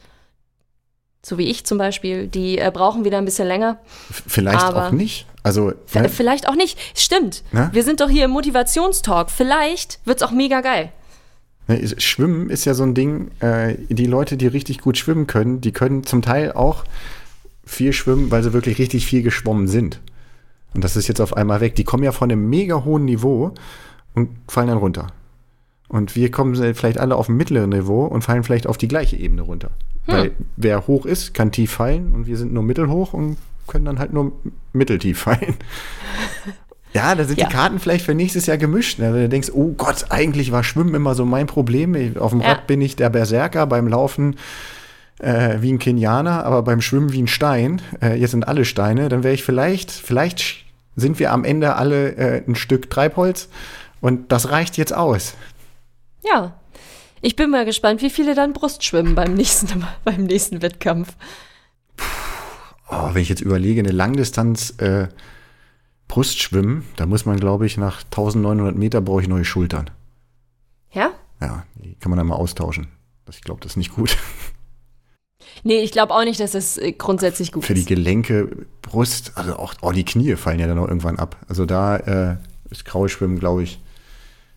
so 1.25 1.37
wie 1.39 1.49
ich 1.49 1.65
zum 1.67 1.79
Beispiel, 1.79 2.27
die 2.29 2.59
äh, 2.59 2.71
brauchen 2.73 3.05
wieder 3.05 3.19
ein 3.19 3.25
bisschen 3.25 3.49
länger. 3.49 3.79
Vielleicht 4.11 4.63
Aber- 4.65 4.89
auch 4.89 4.91
nicht. 4.93 5.27
Also, 5.45 5.73
ne, 5.95 6.09
Vielleicht 6.11 6.47
auch 6.49 6.57
nicht. 6.57 6.79
Stimmt. 6.95 7.43
Ne? 7.53 7.71
Wir 7.73 7.83
sind 7.83 8.01
doch 8.01 8.11
hier 8.11 8.27
im 8.27 8.33
Motivationstalk. 8.33 9.31
Vielleicht 9.31 9.99
wird's 10.05 10.23
auch 10.23 10.31
mega 10.33 10.61
geil. 10.61 10.93
ne, 11.69 11.81
Schwimmen 11.99 12.51
ist 12.51 12.65
ja 12.67 12.75
so 12.75 12.83
ein 12.83 12.95
Ding, 12.95 13.31
äh, 13.41 13.77
die 13.89 14.05
Leute, 14.07 14.37
die 14.37 14.47
richtig 14.47 14.79
gut 14.81 14.99
schwimmen 14.99 15.27
können, 15.27 15.61
die 15.63 15.73
können 15.73 16.05
zum 16.05 16.21
Teil 16.23 16.53
auch 16.53 16.85
viel 17.65 17.93
schwimmen, 17.93 18.31
weil 18.31 18.43
sie 18.43 18.53
wirklich 18.53 18.79
richtig 18.79 19.07
viel 19.07 19.23
geschwommen 19.23 19.69
sind. 19.69 20.01
Und 20.75 20.85
das 20.85 20.97
ist 20.97 21.09
jetzt 21.09 21.21
auf 21.21 21.35
einmal 21.37 21.61
weg. 21.61 21.77
Die 21.77 21.85
kommen 21.85 22.03
ja 22.05 22.13
von 22.13 22.31
einem 22.31 22.49
mega 22.51 22.85
hohen 22.85 23.05
Niveau 23.07 23.53
und 24.15 24.31
fallen 24.49 24.69
dann 24.69 24.79
runter. 24.79 25.07
Und 25.89 26.15
wir 26.17 26.31
kommen 26.31 26.55
vielleicht 26.75 26.99
alle 26.99 27.17
auf 27.17 27.29
ein 27.29 27.37
mittleres 27.37 27.69
Niveau 27.69 28.05
und 28.05 28.23
fallen 28.23 28.45
vielleicht 28.45 28.67
auf 28.67 28.77
die 28.77 28.89
gleiche 28.89 29.17
Ebene 29.17 29.43
runter. 29.43 29.71
Weil 30.07 30.33
wer 30.57 30.87
hoch 30.87 31.05
ist, 31.07 31.35
kann 31.35 31.53
tief 31.53 31.71
fallen 31.73 32.13
und 32.13 32.27
wir 32.27 32.37
sind 32.37 32.53
nur 32.53 32.63
mittelhoch 32.63 33.13
und 33.13 33.37
können 33.67 33.85
dann 33.85 33.99
halt 33.99 34.13
nur 34.13 34.33
mitteltief 34.73 35.19
fallen. 35.23 35.57
Ja, 36.95 37.15
da 37.15 37.25
sind 37.25 37.39
Ja. 37.39 37.47
die 37.47 37.53
Karten 37.55 37.79
vielleicht 37.79 38.05
für 38.07 38.15
nächstes 38.15 38.47
Jahr 38.47 38.57
gemischt. 38.57 38.99
Wenn 38.99 39.13
du 39.13 39.29
denkst, 39.29 39.51
oh 39.53 39.73
Gott, 39.77 40.07
eigentlich 40.09 40.53
war 40.53 40.65
Schwimmen 40.65 40.95
immer 40.95 41.15
so 41.15 41.25
mein 41.27 41.47
Problem. 41.47 41.95
Ich- 41.95 42.19
Auf 42.19 42.31
dem 42.31 42.41
Ja. 42.41 42.49
Rad 42.49 42.67
bin 42.67 42.81
ich 42.81 42.97
der 42.97 43.11
Berserker, 43.11 43.67
beim 43.67 43.87
Laufen 43.89 44.37
äh, 45.21 45.57
wie 45.61 45.73
ein 45.73 45.79
Kenianer, 45.79 46.45
aber 46.47 46.63
beim 46.63 46.81
Schwimmen 46.81 47.13
wie 47.13 47.21
ein 47.23 47.27
Stein. 47.29 47.83
Äh, 48.01 48.15
jetzt 48.15 48.31
sind 48.31 48.49
alle 48.49 48.65
Steine. 48.65 49.09
Dann 49.11 49.23
wäre 49.25 49.35
ich 49.35 49.43
vielleicht, 49.45 49.91
vielleicht 49.91 50.65
sind 50.97 51.19
wir 51.19 51.33
am 51.33 51.45
Ende 51.45 51.75
alle 51.77 52.13
äh, 52.17 52.43
ein 52.49 52.55
Stück 52.55 52.89
Treibholz 52.89 53.49
und 54.01 54.33
das 54.33 54.51
reicht 54.51 54.77
jetzt 54.79 54.95
aus. 54.95 55.35
Ja. 56.25 56.59
Ich 57.21 57.35
bin 57.37 57.51
mal 57.51 57.65
gespannt, 57.65 58.01
wie 58.03 58.11
viele 58.11 58.35
dann 58.35 58.53
Brust 58.53 58.85
schwimmen 58.85 59.15
beim 59.15 59.35
nächsten, 59.35 59.85
beim 60.05 60.25
nächsten 60.25 60.63
Wettkampf. 60.63 61.17
Oh, 62.91 63.11
wenn 63.13 63.23
ich 63.23 63.29
jetzt 63.29 63.43
überlege, 63.43 63.81
eine 63.81 63.91
Langdistanz 63.93 64.75
äh, 64.79 65.09
Brustschwimmen, 66.07 66.85
da 66.97 67.07
muss 67.07 67.27
man, 67.27 67.39
glaube 67.39 67.67
ich, 67.67 67.77
nach 67.77 68.03
1900 68.05 68.77
Meter 68.77 69.01
brauche 69.01 69.21
ich 69.23 69.29
neue 69.29 69.45
Schultern. 69.45 69.91
Ja? 70.93 71.11
Ja, 71.41 71.65
die 71.75 71.95
kann 71.97 72.11
man 72.11 72.17
dann 72.19 72.27
mal 72.29 72.37
austauschen. 72.37 72.89
Das- 73.27 73.37
Ich 73.37 73.43
glaube, 73.43 73.61
das 73.61 73.73
ist 73.73 73.77
nicht 73.77 73.95
gut. 73.95 74.17
Nee, 75.65 75.81
ich 75.81 75.91
glaube 75.93 76.15
auch 76.15 76.23
nicht, 76.25 76.39
dass 76.39 76.55
es 76.55 76.79
äh, 76.79 76.93
grundsätzlich 76.93 77.51
gut 77.53 77.65
Für 77.65 77.75
die 77.75 77.81
ist. 77.81 77.89
Gelenke, 77.89 78.67
Brust, 78.83 79.33
also 79.35 79.57
auch 79.57 79.75
oh, 79.83 79.91
die 79.91 80.05
Knie 80.05 80.37
fallen 80.37 80.61
ja 80.61 80.67
dann 80.69 80.79
auch 80.79 80.87
irgendwann 80.87 81.19
ab. 81.19 81.37
Also 81.49 81.65
da 81.65 81.97
äh, 81.97 82.37
ist 82.71 82.85
Kraulschwimmen, 82.85 83.39
glaube 83.41 83.65
ich, 83.65 83.81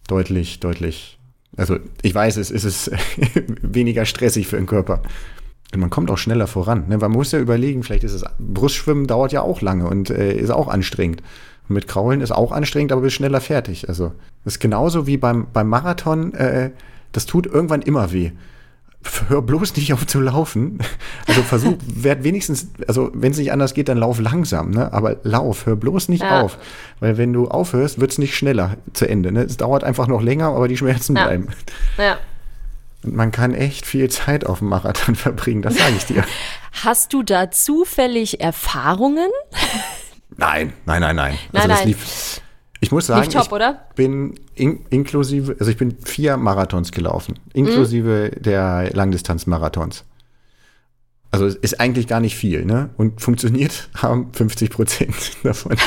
deutlich, 0.07 0.59
deutlich. 0.59 1.17
Also 1.57 1.77
ich 2.01 2.15
weiß, 2.15 2.37
es 2.37 2.51
ist 2.51 2.63
es 2.63 2.91
weniger 3.61 4.05
stressig 4.05 4.47
für 4.47 4.57
den 4.57 4.67
Körper. 4.67 5.01
Und 5.73 5.79
man 5.79 5.89
kommt 5.89 6.11
auch 6.11 6.17
schneller 6.17 6.47
voran. 6.47 6.87
Ne? 6.87 6.97
Man 6.97 7.11
muss 7.11 7.31
ja 7.31 7.39
überlegen, 7.39 7.83
vielleicht 7.83 8.03
ist 8.03 8.13
es, 8.13 8.23
Brustschwimmen 8.39 9.07
dauert 9.07 9.31
ja 9.31 9.41
auch 9.41 9.61
lange 9.61 9.87
und 9.87 10.09
äh, 10.09 10.33
ist 10.33 10.49
auch 10.49 10.67
anstrengend. 10.67 11.21
Und 11.69 11.75
mit 11.75 11.87
Kraulen 11.87 12.21
ist 12.21 12.31
auch 12.31 12.51
anstrengend, 12.51 12.91
aber 12.91 13.01
bist 13.01 13.15
schneller 13.15 13.41
fertig. 13.41 13.87
Also 13.87 14.11
das 14.43 14.55
ist 14.55 14.59
genauso 14.59 15.07
wie 15.07 15.17
beim, 15.17 15.47
beim 15.53 15.69
Marathon, 15.69 16.33
äh, 16.33 16.71
das 17.13 17.25
tut 17.25 17.45
irgendwann 17.45 17.81
immer 17.81 18.11
weh. 18.11 18.31
Hör 19.29 19.41
bloß 19.41 19.75
nicht 19.77 19.93
auf 19.93 20.05
zu 20.05 20.19
laufen. 20.21 20.79
Also 21.27 21.41
versuch, 21.41 21.75
werd 21.87 22.23
wenigstens, 22.23 22.67
also 22.87 23.09
wenn 23.13 23.31
es 23.31 23.37
nicht 23.37 23.51
anders 23.51 23.73
geht, 23.73 23.89
dann 23.89 23.97
lauf 23.97 24.19
langsam, 24.19 24.69
ne? 24.71 24.93
Aber 24.93 25.17
lauf, 25.23 25.65
hör 25.65 25.75
bloß 25.75 26.09
nicht 26.09 26.21
Ja. 26.23 26.41
auf. 26.41 26.57
Weil 26.99 27.17
wenn 27.17 27.33
du 27.33 27.47
aufhörst, 27.47 27.99
wird 27.99 28.11
es 28.11 28.17
nicht 28.19 28.35
schneller 28.35 28.77
zu 28.93 29.07
Ende. 29.09 29.31
Ne? 29.31 29.41
Es 29.43 29.57
dauert 29.57 29.83
einfach 29.83 30.07
noch 30.07 30.21
länger, 30.21 30.47
aber 30.49 30.67
die 30.67 30.77
Schmerzen 30.77 31.15
Ja. 31.15 31.25
bleiben. 31.25 31.47
Ja. 31.97 32.17
Und 33.03 33.15
man 33.15 33.31
kann 33.31 33.55
echt 33.55 33.87
viel 33.87 34.09
Zeit 34.11 34.45
auf 34.45 34.59
dem 34.59 34.69
Marathon 34.69 35.15
verbringen, 35.15 35.63
das 35.63 35.75
sage 35.77 35.93
ich 35.97 36.05
dir. 36.05 36.23
Hast 36.83 37.11
du 37.13 37.23
da 37.23 37.49
zufällig 37.49 38.39
Erfahrungen? 38.41 39.29
Nein, 40.37 40.73
nein, 40.85 41.01
nein, 41.01 41.15
nein. 41.15 41.37
Nein, 41.51 41.67
das 41.69 41.79
nein. 41.79 41.87
lief. 41.87 42.41
Ich 42.83 42.91
muss 42.91 43.05
sagen, 43.07 43.29
top, 43.29 43.43
ich 43.45 43.51
oder? 43.51 43.85
bin 43.95 44.33
in, 44.55 44.79
inklusive, 44.89 45.55
also 45.59 45.71
ich 45.71 45.77
bin 45.77 45.95
vier 46.03 46.35
Marathons 46.37 46.91
gelaufen, 46.91 47.35
inklusive 47.53 48.31
Mhm. 48.35 48.41
der 48.41 48.89
Langdistanz-Marathons. 48.93 50.03
Also 51.29 51.45
ist 51.45 51.79
eigentlich 51.79 52.07
gar 52.07 52.19
nicht 52.19 52.35
viel, 52.35 52.65
ne? 52.65 52.89
Und 52.97 53.21
funktioniert 53.21 53.89
haben 53.95 54.33
50 54.33 54.69
Prozent 54.71 55.15
davon. 55.43 55.77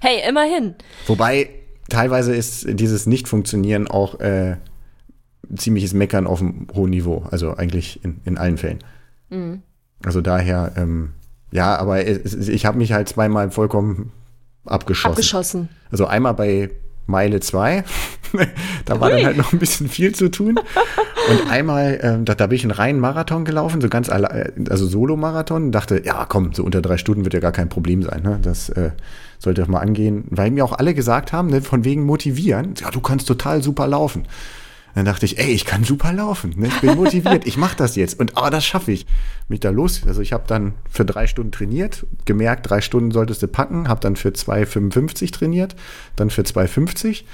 Hey, 0.00 0.28
immerhin. 0.28 0.74
Wobei 1.06 1.50
teilweise 1.88 2.34
ist 2.34 2.66
dieses 2.68 3.06
Nicht-Funktionieren 3.06 3.86
auch 3.88 4.18
äh, 4.20 4.56
ziemliches 5.56 5.94
Meckern 5.94 6.26
auf 6.26 6.40
einem 6.40 6.66
hohen 6.74 6.90
Niveau. 6.90 7.24
Also 7.30 7.54
eigentlich 7.56 8.04
in, 8.04 8.20
in 8.24 8.36
allen 8.38 8.58
Fällen. 8.58 8.80
Mhm. 9.30 9.62
Also 10.04 10.20
daher, 10.20 10.72
ähm, 10.76 11.12
ja, 11.52 11.76
aber 11.78 12.04
ich 12.06 12.66
habe 12.66 12.76
mich 12.76 12.92
halt 12.92 13.08
zweimal 13.08 13.50
vollkommen 13.52 14.10
abgeschossen. 14.66 15.12
Abgeschossen. 15.12 15.68
Also 15.90 16.06
einmal 16.06 16.34
bei 16.34 16.70
Meile 17.06 17.40
2, 17.40 17.84
da 18.84 19.00
war 19.00 19.10
Ui. 19.10 19.16
dann 19.16 19.26
halt 19.26 19.36
noch 19.36 19.52
ein 19.52 19.58
bisschen 19.58 19.88
viel 19.88 20.14
zu 20.14 20.30
tun. 20.30 20.58
Und 21.30 21.50
einmal, 21.50 21.98
ähm, 22.02 22.24
da, 22.24 22.34
da 22.34 22.46
bin 22.46 22.56
ich 22.56 22.64
einen 22.64 22.70
reinen 22.70 23.00
Marathon 23.00 23.44
gelaufen, 23.44 23.80
so 23.80 23.88
ganz 23.88 24.08
alle, 24.08 24.28
äh, 24.28 24.52
also 24.70 24.86
Solo-Marathon, 24.86 25.72
dachte, 25.72 26.02
ja 26.04 26.26
komm, 26.28 26.52
so 26.52 26.64
unter 26.64 26.82
drei 26.82 26.96
Stunden 26.96 27.24
wird 27.24 27.34
ja 27.34 27.40
gar 27.40 27.52
kein 27.52 27.68
Problem 27.68 28.02
sein. 28.02 28.22
Ne? 28.22 28.38
Das 28.42 28.68
äh, 28.70 28.90
sollte 29.38 29.62
doch 29.62 29.68
mal 29.68 29.80
angehen. 29.80 30.24
Weil 30.30 30.50
mir 30.50 30.64
auch 30.64 30.72
alle 30.72 30.94
gesagt 30.94 31.32
haben, 31.32 31.48
ne, 31.48 31.62
von 31.62 31.84
wegen 31.84 32.04
motivieren, 32.04 32.74
ja, 32.80 32.90
du 32.90 33.00
kannst 33.00 33.28
total 33.28 33.62
super 33.62 33.86
laufen. 33.86 34.24
Dann 34.94 35.04
dachte 35.04 35.26
ich, 35.26 35.38
ey, 35.38 35.50
ich 35.50 35.64
kann 35.64 35.84
super 35.84 36.12
laufen. 36.12 36.54
Ne? 36.56 36.68
Ich 36.68 36.80
bin 36.80 36.94
motiviert, 36.96 37.46
ich 37.46 37.56
mache 37.56 37.76
das 37.76 37.96
jetzt. 37.96 38.18
Und 38.18 38.36
ah, 38.36 38.50
das 38.50 38.64
schaffe 38.64 38.92
ich. 38.92 39.06
Mich 39.48 39.60
da 39.60 39.70
los. 39.70 40.02
Also 40.06 40.22
ich 40.22 40.32
habe 40.32 40.44
dann 40.46 40.74
für 40.90 41.04
drei 41.04 41.26
Stunden 41.26 41.52
trainiert, 41.52 42.06
gemerkt, 42.24 42.70
drei 42.70 42.80
Stunden 42.80 43.10
solltest 43.10 43.42
du 43.42 43.48
packen, 43.48 43.88
habe 43.88 44.00
dann 44.00 44.16
für 44.16 44.30
2,55 44.30 45.32
trainiert, 45.32 45.76
dann 46.16 46.30
für 46.30 46.42
2,50. 46.42 47.24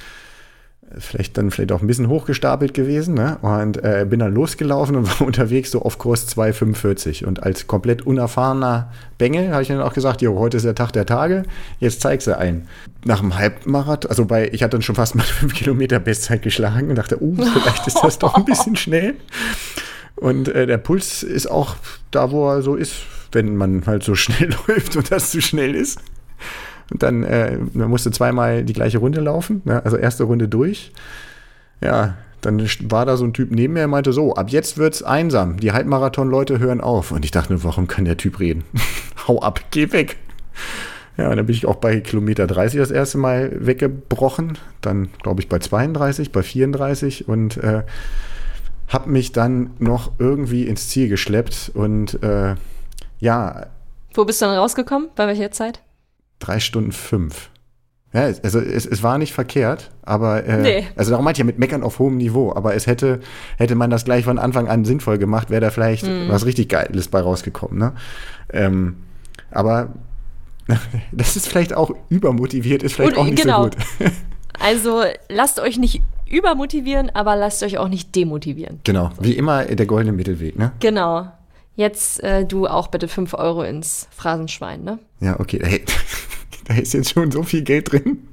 Vielleicht 0.98 1.38
dann 1.38 1.52
vielleicht 1.52 1.70
auch 1.70 1.82
ein 1.82 1.86
bisschen 1.86 2.08
hochgestapelt 2.08 2.74
gewesen, 2.74 3.14
ne? 3.14 3.38
Und 3.42 3.82
äh, 3.84 4.04
bin 4.08 4.18
dann 4.18 4.34
losgelaufen 4.34 4.96
und 4.96 5.20
war 5.20 5.26
unterwegs 5.26 5.70
so 5.70 5.82
auf 5.82 5.98
Kurs 5.98 6.26
2,45. 6.36 7.24
Und 7.24 7.42
als 7.42 7.66
komplett 7.66 8.02
unerfahrener 8.02 8.90
Bengel 9.16 9.52
habe 9.52 9.62
ich 9.62 9.68
dann 9.68 9.80
auch 9.80 9.92
gesagt, 9.92 10.20
jo, 10.20 10.38
heute 10.38 10.56
ist 10.56 10.64
der 10.64 10.74
Tag 10.74 10.92
der 10.92 11.06
Tage, 11.06 11.44
jetzt 11.78 12.00
zeigst 12.00 12.26
du 12.26 12.36
ein. 12.36 12.66
Nach 13.04 13.20
dem 13.20 13.36
Halbmarathon, 13.36 14.10
also 14.10 14.24
bei, 14.24 14.48
ich 14.52 14.62
hatte 14.62 14.72
dann 14.72 14.82
schon 14.82 14.96
fast 14.96 15.14
mal 15.14 15.22
5 15.40 15.54
Kilometer 15.54 16.00
Bestzeit 16.00 16.42
geschlagen 16.42 16.90
und 16.90 16.96
dachte, 16.96 17.22
uh, 17.22 17.36
vielleicht 17.36 17.86
ist 17.86 18.00
das 18.02 18.18
doch 18.18 18.34
ein 18.34 18.44
bisschen 18.44 18.74
schnell. 18.74 19.14
Und 20.16 20.48
äh, 20.48 20.66
der 20.66 20.78
Puls 20.78 21.22
ist 21.22 21.46
auch 21.46 21.76
da, 22.10 22.30
wo 22.30 22.50
er 22.50 22.62
so 22.62 22.74
ist, 22.74 22.94
wenn 23.32 23.56
man 23.56 23.86
halt 23.86 24.02
so 24.02 24.14
schnell 24.16 24.54
läuft 24.66 24.96
und 24.96 25.10
das 25.10 25.30
zu 25.30 25.40
schnell 25.40 25.74
ist. 25.74 26.00
Und 26.90 27.02
dann 27.02 27.22
äh, 27.22 27.58
man 27.72 27.88
musste 27.88 28.10
zweimal 28.10 28.64
die 28.64 28.72
gleiche 28.72 28.98
Runde 28.98 29.20
laufen, 29.20 29.62
ne? 29.64 29.84
also 29.84 29.96
erste 29.96 30.24
Runde 30.24 30.48
durch. 30.48 30.92
Ja, 31.80 32.16
dann 32.40 32.66
war 32.84 33.06
da 33.06 33.16
so 33.16 33.24
ein 33.24 33.32
Typ 33.32 33.50
neben 33.50 33.74
mir, 33.74 33.80
der 33.80 33.88
meinte 33.88 34.12
so, 34.12 34.34
ab 34.34 34.50
jetzt 34.50 34.78
wird's 34.78 35.02
einsam. 35.02 35.58
Die 35.58 35.72
Halbmarathon-Leute 35.72 36.58
hören 36.58 36.80
auf. 36.80 37.12
Und 37.12 37.24
ich 37.24 37.30
dachte 37.30 37.52
nur, 37.52 37.64
warum 37.64 37.86
kann 37.86 38.04
der 38.04 38.16
Typ 38.16 38.40
reden? 38.40 38.64
Hau 39.28 39.40
ab, 39.40 39.60
geh 39.70 39.92
weg. 39.92 40.16
Ja, 41.16 41.28
und 41.28 41.36
dann 41.36 41.46
bin 41.46 41.54
ich 41.54 41.66
auch 41.66 41.76
bei 41.76 42.00
Kilometer 42.00 42.46
30 42.46 42.80
das 42.80 42.90
erste 42.90 43.18
Mal 43.18 43.52
weggebrochen. 43.66 44.56
Dann, 44.80 45.10
glaube 45.22 45.42
ich, 45.42 45.48
bei 45.48 45.58
32, 45.58 46.32
bei 46.32 46.42
34 46.42 47.28
und 47.28 47.58
äh, 47.58 47.82
habe 48.88 49.10
mich 49.10 49.32
dann 49.32 49.70
noch 49.78 50.12
irgendwie 50.18 50.66
ins 50.66 50.88
Ziel 50.88 51.08
geschleppt. 51.08 51.72
Und 51.74 52.22
äh, 52.22 52.54
ja, 53.18 53.66
Wo 54.14 54.24
bist 54.24 54.40
du 54.40 54.46
dann 54.46 54.56
rausgekommen? 54.56 55.10
Bei 55.14 55.26
welcher 55.26 55.50
Zeit? 55.50 55.82
Drei 56.40 56.58
Stunden 56.58 56.90
fünf. 56.92 57.50
Ja, 58.12 58.26
es- 58.28 58.42
also 58.42 58.58
es, 58.58 58.86
es 58.86 59.02
war 59.04 59.18
nicht 59.18 59.32
verkehrt, 59.32 59.92
aber 60.02 60.44
äh, 60.44 60.56
Nee. 60.62 60.86
also 60.96 61.10
darum 61.12 61.24
meinte 61.24 61.38
ich 61.38 61.42
ja 61.42 61.46
mit 61.46 61.60
Meckern 61.60 61.84
auf 61.84 62.00
hohem 62.00 62.16
Niveau, 62.16 62.52
aber 62.52 62.74
es 62.74 62.88
hätte, 62.88 63.20
hätte 63.56 63.76
man 63.76 63.88
das 63.88 64.04
gleich 64.04 64.24
von 64.24 64.36
Anfang 64.40 64.66
an 64.66 64.84
sinnvoll 64.84 65.18
gemacht, 65.18 65.48
wäre 65.50 65.60
da 65.60 65.70
vielleicht 65.70 66.04
Mhm. 66.06 66.24
was 66.28 66.44
richtig 66.44 66.68
Geiles 66.68 67.06
bei 67.06 67.20
rausgekommen. 67.20 67.78
Ne? 67.78 67.92
Ähm, 68.52 68.96
aber 69.52 69.90
das 71.12 71.36
ist 71.36 71.46
vielleicht 71.48 71.72
auch 71.74 71.92
übermotiviert, 72.08 72.82
ist 72.82 72.94
vielleicht 72.94 73.12
Und, 73.12 73.18
auch 73.18 73.24
nicht 73.30 73.42
genau. 73.42 73.64
so 73.64 73.70
gut. 73.70 73.76
Also 74.62 75.04
lasst 75.30 75.58
euch 75.58 75.78
nicht 75.78 76.02
übermotivieren, 76.30 77.08
aber 77.14 77.34
lasst 77.34 77.62
euch 77.62 77.78
auch 77.78 77.88
nicht 77.88 78.14
demotivieren. 78.14 78.80
genau, 78.84 79.10
wie 79.18 79.32
immer 79.32 79.64
der 79.64 79.86
goldene 79.86 80.12
Mittelweg, 80.12 80.58
ne? 80.58 80.72
Genau. 80.80 81.32
Jetzt 81.80 82.22
äh, 82.22 82.44
du 82.44 82.66
auch 82.66 82.88
bitte 82.88 83.08
5 83.08 83.32
Euro 83.32 83.62
ins 83.62 84.06
Phrasenschwein, 84.14 84.84
ne? 84.84 84.98
Ja, 85.20 85.40
okay. 85.40 85.58
Hey, 85.64 85.82
da 86.68 86.74
ist 86.74 86.92
jetzt 86.92 87.14
schon 87.14 87.30
so 87.30 87.42
viel 87.42 87.62
Geld 87.62 87.90
drin. 87.90 88.28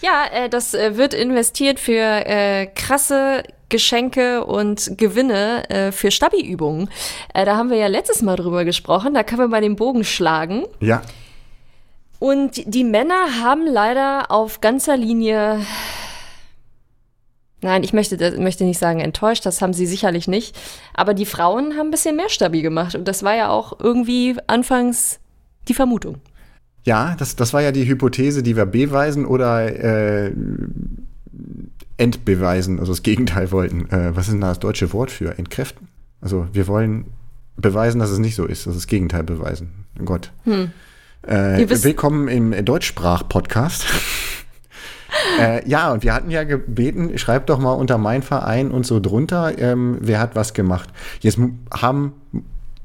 Ja, 0.00 0.26
äh, 0.32 0.48
das 0.48 0.72
äh, 0.72 0.96
wird 0.96 1.12
investiert 1.12 1.80
für 1.80 1.98
äh, 1.98 2.66
krasse 2.66 3.42
Geschenke 3.70 4.44
und 4.44 4.92
Gewinne 4.98 5.68
äh, 5.68 5.90
für 5.90 6.12
Stabi-Übungen. 6.12 6.90
Äh, 7.34 7.44
da 7.44 7.56
haben 7.56 7.70
wir 7.70 7.76
ja 7.76 7.88
letztes 7.88 8.22
Mal 8.22 8.36
drüber 8.36 8.64
gesprochen. 8.64 9.14
Da 9.14 9.24
können 9.24 9.40
wir 9.40 9.48
mal 9.48 9.62
den 9.62 9.74
Bogen 9.74 10.04
schlagen. 10.04 10.62
Ja. 10.78 11.02
Und 12.20 12.62
die 12.72 12.84
Männer 12.84 13.42
haben 13.42 13.66
leider 13.66 14.30
auf 14.30 14.60
ganzer 14.60 14.96
Linie. 14.96 15.66
Nein, 17.62 17.82
ich 17.84 17.92
möchte, 17.92 18.16
das- 18.16 18.36
möchte 18.38 18.64
nicht 18.64 18.78
sagen 18.78 19.00
enttäuscht, 19.00 19.46
das 19.46 19.62
haben 19.62 19.72
sie 19.72 19.86
sicherlich 19.86 20.26
nicht. 20.28 20.58
Aber 20.94 21.14
die 21.14 21.26
Frauen 21.26 21.74
haben 21.76 21.88
ein 21.88 21.90
bisschen 21.92 22.16
mehr 22.16 22.28
Stabi 22.28 22.60
gemacht. 22.62 22.94
Und 22.94 23.06
das 23.06 23.22
war 23.22 23.34
ja 23.36 23.48
auch 23.50 23.78
irgendwie 23.80 24.36
anfangs 24.48 25.20
die 25.68 25.74
Vermutung. 25.74 26.16
Ja, 26.84 27.14
das, 27.18 27.36
das 27.36 27.52
war 27.54 27.62
ja 27.62 27.70
die 27.70 27.86
Hypothese, 27.86 28.42
die 28.42 28.56
wir 28.56 28.66
beweisen 28.66 29.24
oder 29.24 29.66
äh, 29.72 30.32
entbeweisen, 31.96 32.80
also 32.80 32.92
das 32.92 33.02
Gegenteil 33.02 33.52
wollten. 33.52 33.88
Äh, 33.90 34.16
was 34.16 34.26
ist 34.26 34.32
denn 34.32 34.40
da 34.40 34.48
das 34.48 34.58
deutsche 34.58 34.92
Wort 34.92 35.10
für? 35.10 35.38
Entkräften? 35.38 35.88
Also 36.20 36.46
wir 36.52 36.66
wollen 36.66 37.06
beweisen, 37.56 37.98
dass 38.00 38.10
es 38.10 38.18
nicht 38.18 38.34
so 38.34 38.44
ist, 38.46 38.66
also 38.66 38.76
das 38.78 38.86
Gegenteil 38.86 39.22
beweisen. 39.22 39.84
Gott. 40.04 40.32
Äh, 41.26 41.60
Ihr 41.60 41.70
wisst- 41.70 41.84
willkommen 41.84 42.28
im 42.28 42.64
Deutschsprach-Podcast. 42.64 43.86
Äh, 45.40 45.68
ja, 45.68 45.92
und 45.92 46.02
wir 46.02 46.14
hatten 46.14 46.30
ja 46.30 46.44
gebeten, 46.44 47.16
schreibt 47.18 47.50
doch 47.50 47.58
mal 47.58 47.72
unter 47.72 47.98
mein 47.98 48.22
Verein 48.22 48.70
und 48.70 48.86
so 48.86 49.00
drunter, 49.00 49.58
ähm, 49.58 49.98
wer 50.00 50.20
hat 50.20 50.34
was 50.34 50.54
gemacht. 50.54 50.88
Jetzt 51.20 51.38
haben, 51.72 52.12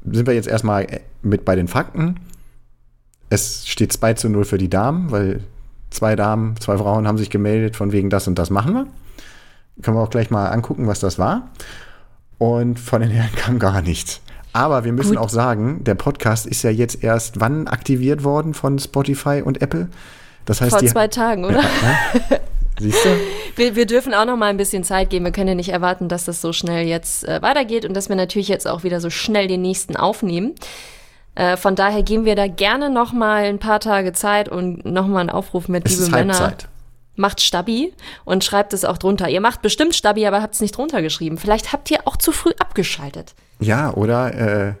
sind 0.04 0.26
wir 0.26 0.34
jetzt 0.34 0.48
erstmal 0.48 0.84
äh, 0.84 1.00
mit 1.22 1.44
bei 1.44 1.56
den 1.56 1.68
Fakten. 1.68 2.20
Es 3.30 3.66
steht 3.66 3.92
2 3.92 4.14
zu 4.14 4.28
0 4.28 4.44
für 4.44 4.58
die 4.58 4.70
Damen, 4.70 5.10
weil 5.10 5.40
zwei 5.90 6.16
Damen, 6.16 6.56
zwei 6.60 6.78
Frauen 6.78 7.06
haben 7.06 7.18
sich 7.18 7.30
gemeldet 7.30 7.76
von 7.76 7.92
wegen 7.92 8.10
das 8.10 8.26
und 8.26 8.38
das 8.38 8.50
machen 8.50 8.74
wir. 8.74 8.86
Können 9.82 9.96
wir 9.96 10.02
auch 10.02 10.10
gleich 10.10 10.30
mal 10.30 10.48
angucken, 10.48 10.86
was 10.86 11.00
das 11.00 11.18
war. 11.18 11.50
Und 12.38 12.78
von 12.78 13.00
den 13.00 13.10
Herren 13.10 13.32
kam 13.36 13.58
gar 13.58 13.82
nichts. 13.82 14.20
Aber 14.52 14.84
wir 14.84 14.92
müssen 14.92 15.16
Gut. 15.16 15.18
auch 15.18 15.28
sagen, 15.28 15.84
der 15.84 15.94
Podcast 15.94 16.46
ist 16.46 16.62
ja 16.62 16.70
jetzt 16.70 17.02
erst 17.04 17.40
wann 17.40 17.68
aktiviert 17.68 18.24
worden 18.24 18.54
von 18.54 18.78
Spotify 18.78 19.42
und 19.44 19.60
Apple? 19.60 19.88
Das 20.48 20.62
heißt, 20.62 20.70
Vor 20.70 20.80
die, 20.80 20.86
zwei 20.86 21.08
Tagen, 21.08 21.44
oder? 21.44 21.62
siehst 22.80 23.04
du? 23.04 23.08
Wir, 23.56 23.74
wir 23.74 23.86
dürfen 23.86 24.14
auch 24.14 24.24
noch 24.24 24.36
mal 24.36 24.46
ein 24.46 24.56
bisschen 24.56 24.84
Zeit 24.84 25.10
geben. 25.10 25.24
Wir 25.24 25.32
können 25.32 25.48
ja 25.48 25.54
nicht 25.56 25.70
erwarten, 25.70 26.08
dass 26.08 26.26
das 26.26 26.40
so 26.40 26.52
schnell 26.52 26.86
jetzt 26.86 27.26
äh, 27.26 27.42
weitergeht 27.42 27.84
und 27.84 27.92
dass 27.92 28.08
wir 28.08 28.14
natürlich 28.14 28.46
jetzt 28.46 28.68
auch 28.68 28.84
wieder 28.84 29.00
so 29.00 29.10
schnell 29.10 29.48
den 29.48 29.62
nächsten 29.62 29.96
aufnehmen. 29.96 30.54
Äh, 31.34 31.56
von 31.56 31.74
daher 31.74 32.04
geben 32.04 32.24
wir 32.24 32.36
da 32.36 32.46
gerne 32.46 32.88
noch 32.88 33.12
mal 33.12 33.42
ein 33.46 33.58
paar 33.58 33.80
Tage 33.80 34.12
Zeit 34.12 34.48
und 34.48 34.84
noch 34.84 35.08
mal 35.08 35.18
einen 35.18 35.30
Aufruf 35.30 35.66
mit, 35.66 35.86
Es 35.86 35.98
liebe 35.98 36.12
Männer. 36.12 36.38
Halbzeit. 36.38 36.68
Macht 37.16 37.40
Stabi 37.40 37.92
und 38.24 38.44
schreibt 38.44 38.72
es 38.72 38.84
auch 38.84 38.96
drunter. 38.96 39.28
Ihr 39.28 39.40
macht 39.40 39.60
bestimmt 39.60 39.96
Stabi, 39.96 40.24
aber 40.24 40.40
habt 40.40 40.54
es 40.54 40.60
nicht 40.60 40.76
drunter 40.76 41.02
geschrieben. 41.02 41.36
Vielleicht 41.36 41.72
habt 41.72 41.90
ihr 41.90 41.98
auch 42.04 42.16
zu 42.16 42.30
früh 42.30 42.52
abgeschaltet. 42.60 43.34
Ja, 43.58 43.92
oder 43.92 44.68
äh, 44.68 44.74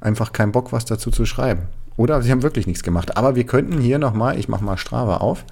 einfach 0.00 0.32
keinen 0.32 0.50
Bock, 0.50 0.72
was 0.72 0.84
dazu 0.84 1.12
zu 1.12 1.26
schreiben. 1.26 1.68
Oder 1.98 2.22
sie 2.22 2.30
haben 2.30 2.42
wirklich 2.42 2.66
nichts 2.66 2.82
gemacht. 2.82 3.16
Aber 3.18 3.34
wir 3.34 3.44
könnten 3.44 3.78
hier 3.78 3.98
noch 3.98 4.14
mal, 4.14 4.38
ich 4.38 4.48
mache 4.48 4.64
mal 4.64 4.78
Strava 4.78 5.18
auf, 5.18 5.44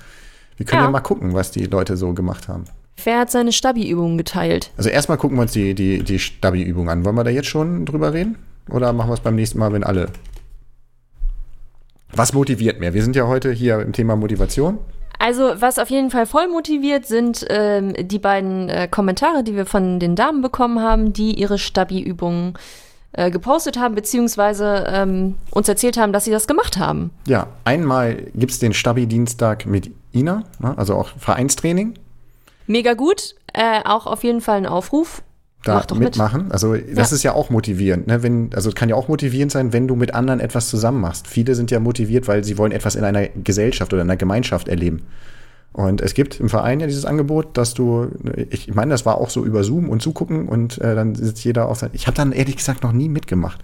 wir 0.56 0.64
können 0.64 0.80
ja. 0.80 0.86
Ja. 0.86 0.90
mal 0.90 1.00
gucken, 1.00 1.34
was 1.34 1.50
die 1.50 1.66
Leute 1.66 1.96
so 1.98 2.14
gemacht 2.14 2.48
haben. 2.48 2.64
Wer 3.04 3.18
hat 3.18 3.30
seine 3.30 3.52
Stabi-Übungen 3.52 4.16
geteilt? 4.16 4.70
Also 4.76 4.88
erstmal 4.88 5.18
gucken 5.18 5.36
wir 5.36 5.42
uns 5.42 5.52
die, 5.52 5.74
die, 5.74 6.02
die 6.02 6.18
Stabi-Übung 6.18 6.88
an. 6.88 7.04
Wollen 7.04 7.16
wir 7.16 7.24
da 7.24 7.30
jetzt 7.30 7.48
schon 7.48 7.84
drüber 7.84 8.14
reden? 8.14 8.38
Oder 8.70 8.92
machen 8.92 9.10
wir 9.10 9.14
es 9.14 9.20
beim 9.20 9.34
nächsten 9.34 9.58
Mal, 9.58 9.72
wenn 9.72 9.84
alle. 9.84 10.06
Was 12.12 12.32
motiviert 12.32 12.80
mehr? 12.80 12.94
Wir 12.94 13.02
sind 13.02 13.16
ja 13.16 13.26
heute 13.26 13.50
hier 13.50 13.80
im 13.80 13.92
Thema 13.92 14.16
Motivation. 14.16 14.78
Also, 15.18 15.54
was 15.58 15.78
auf 15.78 15.90
jeden 15.90 16.10
Fall 16.10 16.26
voll 16.26 16.48
motiviert, 16.48 17.06
sind 17.06 17.44
ähm, 17.50 17.92
die 17.98 18.18
beiden 18.18 18.68
äh, 18.68 18.86
Kommentare, 18.88 19.42
die 19.42 19.56
wir 19.56 19.66
von 19.66 19.98
den 19.98 20.14
Damen 20.14 20.42
bekommen 20.42 20.80
haben, 20.80 21.12
die 21.12 21.38
ihre 21.38 21.58
Stabi-Übungen 21.58 22.54
äh, 22.54 22.85
gepostet 23.30 23.78
haben, 23.78 23.94
beziehungsweise 23.94 24.84
ähm, 24.88 25.34
uns 25.50 25.68
erzählt 25.68 25.96
haben, 25.96 26.12
dass 26.12 26.24
sie 26.24 26.30
das 26.30 26.46
gemacht 26.46 26.76
haben. 26.78 27.10
Ja, 27.26 27.46
einmal 27.64 28.16
gibt 28.34 28.52
es 28.52 28.58
den 28.58 28.74
Stabi-Dienstag 28.74 29.66
mit 29.66 29.90
Ina, 30.14 30.44
ne, 30.58 30.76
also 30.76 30.94
auch 30.94 31.08
Vereinstraining. 31.18 31.94
Mega 32.66 32.94
gut. 32.94 33.34
Äh, 33.52 33.80
auch 33.84 34.06
auf 34.06 34.22
jeden 34.24 34.40
Fall 34.40 34.58
ein 34.58 34.66
Aufruf. 34.66 35.22
da 35.64 35.74
Mach 35.76 35.86
doch 35.86 35.96
mit. 35.96 36.10
mitmachen. 36.10 36.52
Also 36.52 36.74
das 36.76 37.10
Ja. 37.10 37.16
ist 37.16 37.22
ja 37.24 37.32
auch 37.34 37.50
motivierend. 37.50 38.06
Ne? 38.06 38.22
Wenn, 38.22 38.50
also 38.54 38.68
es 38.68 38.74
kann 38.76 38.88
ja 38.88 38.94
auch 38.94 39.08
motivierend 39.08 39.50
sein, 39.50 39.72
wenn 39.72 39.88
du 39.88 39.96
mit 39.96 40.14
anderen 40.14 40.38
etwas 40.38 40.68
zusammen 40.68 41.00
machst. 41.00 41.26
Viele 41.26 41.54
sind 41.56 41.70
ja 41.72 41.80
motiviert, 41.80 42.28
weil 42.28 42.44
sie 42.44 42.56
wollen 42.58 42.70
etwas 42.70 42.94
in 42.94 43.02
einer 43.02 43.26
Gesellschaft 43.28 43.92
oder 43.92 44.02
in 44.02 44.08
einer 44.10 44.16
Gemeinschaft 44.16 44.68
erleben. 44.68 45.02
Und 45.76 46.00
es 46.00 46.14
gibt 46.14 46.40
im 46.40 46.48
Verein 46.48 46.80
ja 46.80 46.86
dieses 46.86 47.04
Angebot, 47.04 47.58
dass 47.58 47.74
du, 47.74 48.08
ich 48.48 48.74
meine, 48.74 48.92
das 48.92 49.04
war 49.04 49.18
auch 49.18 49.28
so 49.28 49.44
über 49.44 49.62
Zoom 49.62 49.90
und 49.90 50.00
zugucken 50.00 50.48
und 50.48 50.78
äh, 50.78 50.94
dann 50.94 51.14
sitzt 51.14 51.44
jeder 51.44 51.68
auf 51.68 51.76
sein. 51.76 51.90
Ich 51.92 52.06
habe 52.06 52.16
dann 52.16 52.32
ehrlich 52.32 52.56
gesagt 52.56 52.82
noch 52.82 52.92
nie 52.92 53.10
mitgemacht. 53.10 53.62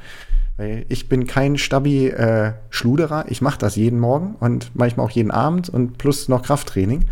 Weil 0.59 0.85
ich 0.91 1.09
bin 1.09 1.27
kein 1.27 1.57
Stabi-Schluderer. 1.57 3.25
ich 3.29 3.41
mache 3.41 3.59
das 3.59 3.77
jeden 3.77 3.99
Morgen 3.99 4.35
und 4.41 4.73
manchmal 4.75 5.07
auch 5.07 5.11
jeden 5.11 5.31
Abend 5.31 5.71
und 5.71 5.97
plus 5.97 6.29
noch 6.29 6.43
Krafttraining. 6.43 7.07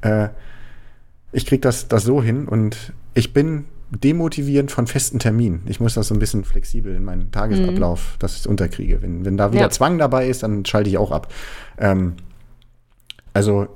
Äh, 0.00 0.28
ich 1.30 1.44
krieg 1.44 1.60
das, 1.60 1.88
das 1.88 2.04
so 2.04 2.22
hin 2.22 2.48
und 2.48 2.94
ich 3.12 3.34
bin 3.34 3.66
demotivierend 3.90 4.70
von 4.70 4.86
festen 4.86 5.18
Terminen. 5.18 5.60
Ich 5.66 5.78
muss 5.78 5.92
das 5.92 6.08
so 6.08 6.14
ein 6.14 6.20
bisschen 6.20 6.44
flexibel 6.44 6.94
in 6.94 7.04
meinen 7.04 7.30
Tagesablauf, 7.32 8.16
dass 8.18 8.32
ich 8.32 8.40
es 8.40 8.46
unterkriege. 8.46 9.02
Wenn, 9.02 9.26
wenn 9.26 9.36
da 9.36 9.52
wieder 9.52 9.64
Ja. 9.64 9.70
Zwang 9.70 9.98
dabei 9.98 10.26
ist, 10.26 10.42
dann 10.42 10.64
schalte 10.64 10.88
ich 10.88 10.96
auch 10.96 11.12
ab. 11.12 11.30
Ähm, 11.76 12.14
also 13.34 13.68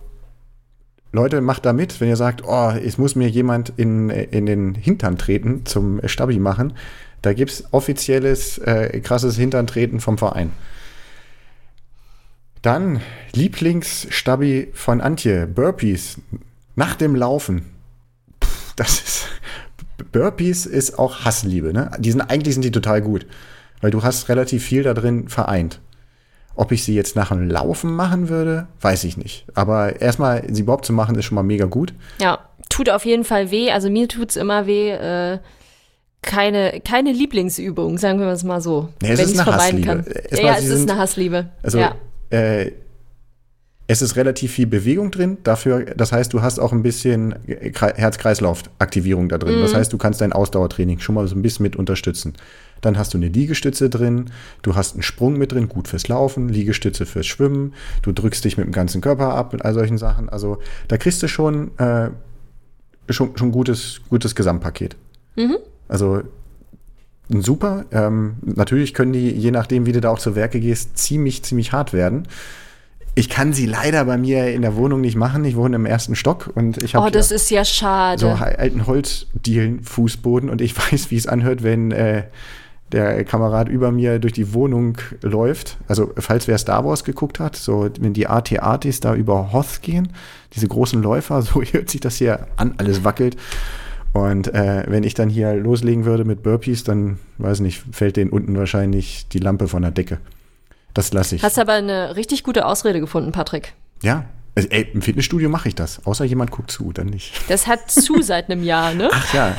Leute, 1.12 1.42
macht 1.42 1.66
da 1.66 1.74
mit, 1.74 2.00
wenn 2.00 2.08
ihr 2.08 2.16
sagt, 2.16 2.42
oh, 2.46 2.70
es 2.70 2.96
muss 2.96 3.14
mir 3.14 3.28
jemand 3.28 3.72
in, 3.76 4.08
in 4.08 4.46
den 4.46 4.74
Hintern 4.74 5.18
treten 5.18 5.66
zum 5.66 6.00
Stabi 6.08 6.38
machen. 6.38 6.72
Da 7.20 7.34
gibt's 7.34 7.64
offizielles, 7.70 8.58
äh, 8.58 8.98
krasses 9.00 9.36
Hinterntreten 9.36 10.00
vom 10.00 10.16
Verein. 10.16 10.52
Dann 12.62 13.00
Lieblingsstabi 13.34 14.70
von 14.72 15.00
Antje, 15.00 15.46
Burpees. 15.46 16.18
Nach 16.76 16.94
dem 16.94 17.14
Laufen. 17.14 17.66
Pff, 18.42 18.72
das 18.76 19.02
ist. 19.02 19.28
Burpees 20.12 20.64
ist 20.66 20.98
auch 20.98 21.24
Hassliebe, 21.24 21.72
ne? 21.72 21.90
Die 21.98 22.10
sind, 22.10 22.22
eigentlich 22.22 22.54
sind 22.54 22.64
die 22.64 22.70
total 22.70 23.02
gut. 23.02 23.26
Weil 23.80 23.90
du 23.90 24.02
hast 24.02 24.28
relativ 24.28 24.64
viel 24.64 24.82
da 24.82 24.94
drin 24.94 25.28
vereint. 25.28 25.80
Ob 26.54 26.70
ich 26.72 26.84
sie 26.84 26.94
jetzt 26.94 27.16
nach 27.16 27.28
dem 27.28 27.48
Laufen 27.48 27.92
machen 27.94 28.28
würde, 28.28 28.66
weiß 28.80 29.04
ich 29.04 29.16
nicht. 29.16 29.46
Aber 29.54 30.00
erstmal, 30.00 30.42
sie 30.52 30.62
überhaupt 30.62 30.84
zu 30.84 30.92
machen, 30.92 31.14
ist 31.16 31.24
schon 31.24 31.36
mal 31.36 31.42
mega 31.42 31.64
gut. 31.64 31.94
Ja, 32.20 32.40
tut 32.68 32.90
auf 32.90 33.04
jeden 33.06 33.24
Fall 33.24 33.50
weh. 33.50 33.70
Also 33.70 33.88
mir 33.90 34.06
tut's 34.08 34.36
immer 34.36 34.66
weh. 34.66 34.90
Äh, 34.90 35.38
keine, 36.24 36.80
keine 36.84 37.10
Lieblingsübung, 37.12 37.98
sagen 37.98 38.20
wir 38.20 38.28
es 38.28 38.44
mal 38.44 38.60
so. 38.60 38.90
Nee, 39.02 39.10
es 39.12 39.18
wenn 39.18 39.24
ist 39.26 39.34
eine 39.40 39.42
vermeiden 39.44 39.88
Hassliebe. 39.88 40.12
kann. 40.12 40.22
Erstmal, 40.30 40.44
ja, 40.44 40.58
es 40.58 40.64
ist 40.64 40.78
sind- 40.78 40.90
eine 40.90 41.00
Hassliebe. 41.00 41.46
Also, 41.62 41.78
ja. 41.78 41.94
äh, 42.30 42.70
es 43.88 44.00
ist 44.02 44.14
relativ 44.16 44.52
viel 44.52 44.66
Bewegung 44.68 45.10
drin. 45.10 45.38
Dafür, 45.42 45.84
das 45.96 46.12
heißt, 46.12 46.32
du 46.32 46.40
hast 46.40 46.60
auch 46.60 46.72
ein 46.72 46.82
bisschen 46.84 47.34
Kre- 47.46 47.96
Herz-Kreislauf-Aktivierung 47.96 49.28
da 49.28 49.38
drin. 49.38 49.56
Mhm. 49.58 49.62
Das 49.62 49.74
heißt, 49.74 49.92
du 49.92 49.98
kannst 49.98 50.20
dein 50.20 50.32
Ausdauertraining 50.32 51.00
schon 51.00 51.14
mal 51.16 51.26
so 51.26 51.34
ein 51.34 51.42
bisschen 51.42 51.64
mit 51.64 51.76
unterstützen. 51.76 52.34
Dann 52.82 52.98
hast 52.98 53.14
du 53.14 53.18
eine 53.18 53.28
Liegestütze 53.28 53.88
drin, 53.88 54.26
du 54.60 54.74
hast 54.76 54.94
einen 54.94 55.02
Sprung 55.02 55.38
mit 55.38 55.52
drin, 55.52 55.68
gut 55.68 55.88
fürs 55.88 56.08
Laufen, 56.08 56.48
Liegestütze 56.50 57.06
fürs 57.06 57.26
Schwimmen, 57.26 57.72
du 58.02 58.12
drückst 58.12 58.44
dich 58.44 58.58
mit 58.58 58.66
dem 58.66 58.72
ganzen 58.72 59.00
Körper 59.00 59.34
ab 59.34 59.52
mit 59.54 59.64
all 59.64 59.72
solchen 59.72 59.96
Sachen. 59.98 60.28
Also 60.28 60.58
da 60.88 60.98
kriegst 60.98 61.22
du 61.22 61.28
schon, 61.28 61.70
äh, 61.78 62.10
schon, 63.08 63.36
schon 63.38 63.52
gutes, 63.52 64.00
gutes 64.10 64.34
Gesamtpaket. 64.34 64.96
Mhm. 65.36 65.56
Also 65.88 66.22
super. 67.28 67.84
Ähm, 67.92 68.34
natürlich 68.42 68.94
können 68.94 69.12
die, 69.12 69.30
je 69.30 69.50
nachdem, 69.52 69.86
wie 69.86 69.92
du 69.92 70.00
da 70.00 70.10
auch 70.10 70.18
zu 70.18 70.34
Werke 70.34 70.60
gehst, 70.60 70.98
ziemlich, 70.98 71.42
ziemlich 71.44 71.72
hart 71.72 71.92
werden. 71.92 72.26
Ich 73.14 73.28
kann 73.28 73.52
sie 73.52 73.66
leider 73.66 74.06
bei 74.06 74.16
mir 74.16 74.52
in 74.54 74.62
der 74.62 74.74
Wohnung 74.74 75.02
nicht 75.02 75.16
machen. 75.16 75.44
Ich 75.44 75.54
wohne 75.54 75.76
im 75.76 75.84
ersten 75.84 76.16
Stock 76.16 76.50
und 76.54 76.82
ich 76.82 76.94
habe 76.94 77.06
Oh, 77.06 77.10
das 77.10 77.30
ist 77.30 77.50
ja 77.50 77.64
schade. 77.64 78.18
so 78.20 78.28
alten 78.28 78.86
Holzdielen-Fußboden 78.86 80.48
und 80.48 80.60
ich 80.60 80.76
weiß, 80.92 81.10
wie 81.10 81.16
es 81.16 81.26
anhört, 81.26 81.62
wenn 81.62 81.92
äh, 81.92 82.24
der 82.92 83.24
Kamerad 83.24 83.68
über 83.68 83.90
mir 83.90 84.18
durch 84.18 84.32
die 84.32 84.52
Wohnung 84.52 84.98
läuft. 85.22 85.78
Also, 85.88 86.12
falls 86.16 86.48
wer 86.48 86.58
Star 86.58 86.84
Wars 86.84 87.04
geguckt 87.04 87.40
hat, 87.40 87.56
so 87.56 87.88
wenn 88.00 88.12
die 88.12 88.26
AT-ATs 88.26 89.00
da 89.00 89.14
über 89.14 89.52
Hoth 89.52 89.82
gehen, 89.82 90.12
diese 90.54 90.68
großen 90.68 91.02
Läufer, 91.02 91.42
so 91.42 91.62
hört 91.62 91.90
sich 91.90 92.00
das 92.00 92.16
hier 92.16 92.46
an, 92.56 92.74
alles 92.78 93.04
wackelt. 93.04 93.36
Und 94.12 94.52
äh, 94.52 94.84
wenn 94.88 95.04
ich 95.04 95.14
dann 95.14 95.30
hier 95.30 95.54
loslegen 95.54 96.04
würde 96.04 96.24
mit 96.24 96.42
Burpees, 96.42 96.84
dann, 96.84 97.18
weiß 97.38 97.60
nicht, 97.60 97.82
fällt 97.92 98.16
denen 98.16 98.30
unten 98.30 98.56
wahrscheinlich 98.56 99.26
die 99.28 99.38
Lampe 99.38 99.68
von 99.68 99.82
der 99.82 99.90
Decke. 99.90 100.18
Das 100.92 101.14
lasse 101.14 101.36
ich. 101.36 101.42
Hast 101.42 101.58
aber 101.58 101.72
eine 101.72 102.14
richtig 102.14 102.42
gute 102.42 102.66
Ausrede 102.66 103.00
gefunden, 103.00 103.32
Patrick. 103.32 103.72
ja, 104.02 104.26
also, 104.54 104.68
ey, 104.68 104.86
im 104.92 105.00
Fitnessstudio 105.00 105.48
mache 105.48 105.68
ich 105.68 105.74
das. 105.74 106.04
Außer 106.04 106.26
jemand 106.26 106.50
guckt 106.50 106.70
zu, 106.70 106.92
dann 106.92 107.06
nicht. 107.06 107.32
Das 107.48 107.66
hat 107.66 107.90
zu 107.90 108.20
seit 108.20 108.50
einem 108.50 108.62
Jahr, 108.62 108.92
ne? 108.92 109.08
Ach 109.10 109.32
ja, 109.32 109.56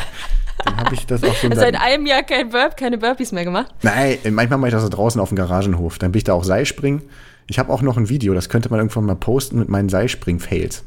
dann 0.66 0.78
habe 0.78 0.96
ich 0.96 1.06
das 1.06 1.24
auch 1.24 1.36
schon 1.36 1.52
Seit 1.56 1.76
einem 1.80 2.06
Jahr 2.06 2.24
kein 2.24 2.50
Burp, 2.50 2.78
keine 2.78 2.98
Burpees 2.98 3.32
mehr 3.32 3.44
gemacht. 3.44 3.74
Nein, 3.82 4.18
manchmal 4.32 4.60
mache 4.60 4.70
ich 4.70 4.74
das 4.74 4.84
so 4.84 4.90
draußen 4.90 5.20
auf 5.20 5.30
dem 5.30 5.36
Garagenhof. 5.36 5.98
Dann 6.00 6.12
bin 6.12 6.18
ich 6.18 6.24
da 6.24 6.34
auch 6.34 6.44
Seilspringen. 6.44 7.02
Ich 7.48 7.60
habe 7.60 7.72
auch 7.72 7.82
noch 7.82 7.98
ein 7.98 8.10
Video, 8.10 8.34
das 8.34 8.50
könnte 8.50 8.70
man 8.70 8.80
irgendwann 8.80 9.06
mal 9.06 9.16
posten 9.16 9.60
mit 9.60 9.70
meinen 9.70 9.90
Seilspring-Fails. 9.90 10.84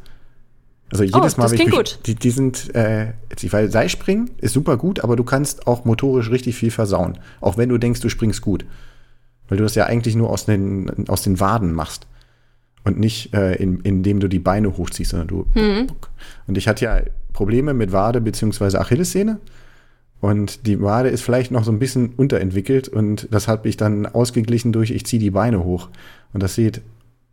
Also 0.90 1.02
jedes 1.02 1.14
Oh, 1.16 1.18
Mal, 1.18 1.24
das 1.24 1.36
wenn 1.38 1.46
ich 1.46 1.52
klingt 1.54 1.70
mich, 1.70 1.76
gut. 1.76 1.98
die, 2.06 2.14
die 2.14 2.30
sind, 2.30 2.74
äh, 2.74 3.12
weil 3.50 3.70
Seilspringen 3.70 4.30
ist 4.38 4.52
super 4.52 4.76
gut, 4.76 5.00
aber 5.00 5.16
du 5.16 5.24
kannst 5.24 5.66
auch 5.66 5.84
motorisch 5.84 6.30
richtig 6.30 6.56
viel 6.56 6.70
versauen. 6.70 7.18
Auch 7.40 7.56
wenn 7.58 7.68
du 7.68 7.78
denkst, 7.78 8.00
du 8.00 8.08
springst 8.08 8.40
gut. 8.40 8.64
Weil 9.48 9.58
du 9.58 9.64
das 9.64 9.74
ja 9.74 9.86
eigentlich 9.86 10.14
nur 10.16 10.30
aus 10.30 10.46
den, 10.46 11.08
aus 11.08 11.22
den 11.22 11.40
Waden 11.40 11.72
machst. 11.72 12.06
Und 12.84 13.00
nicht, 13.00 13.34
äh, 13.34 13.54
in, 13.56 13.80
indem 13.80 14.20
du 14.20 14.28
die 14.28 14.38
Beine 14.38 14.76
hochziehst, 14.76 15.10
sondern 15.10 15.26
du. 15.28 15.46
Mhm. 15.54 15.88
Und 16.46 16.56
ich 16.56 16.68
hatte 16.68 16.84
ja 16.84 17.00
Probleme 17.32 17.74
mit 17.74 17.90
Wade 17.90 18.20
bzw. 18.20 18.76
Achillessehne. 18.78 19.40
Und 20.20 20.66
die 20.66 20.80
Wade 20.80 21.10
ist 21.10 21.22
vielleicht 21.22 21.50
noch 21.50 21.64
so 21.64 21.70
ein 21.70 21.78
bisschen 21.78 22.14
unterentwickelt 22.16 22.88
und 22.88 23.28
das 23.30 23.48
hat 23.48 23.64
mich 23.64 23.76
dann 23.76 24.06
ausgeglichen 24.06 24.72
durch, 24.72 24.90
ich 24.90 25.04
ziehe 25.06 25.20
die 25.20 25.30
Beine 25.30 25.62
hoch. 25.62 25.88
Und 26.32 26.42
das 26.42 26.54
sieht, 26.54 26.80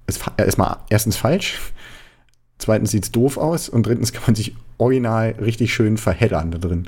fa- 0.09 0.33
äh, 0.37 0.45
erstmal 0.45 0.77
erstens 0.89 1.15
falsch, 1.15 1.59
zweitens 2.57 2.91
sieht 2.91 3.05
es 3.05 3.11
doof 3.11 3.37
aus 3.37 3.69
und 3.69 3.87
drittens 3.87 4.11
kann 4.11 4.23
man 4.27 4.35
sich 4.35 4.55
original 4.77 5.35
richtig 5.41 5.73
schön 5.73 5.97
verheddern 5.97 6.51
da 6.51 6.57
drin. 6.57 6.87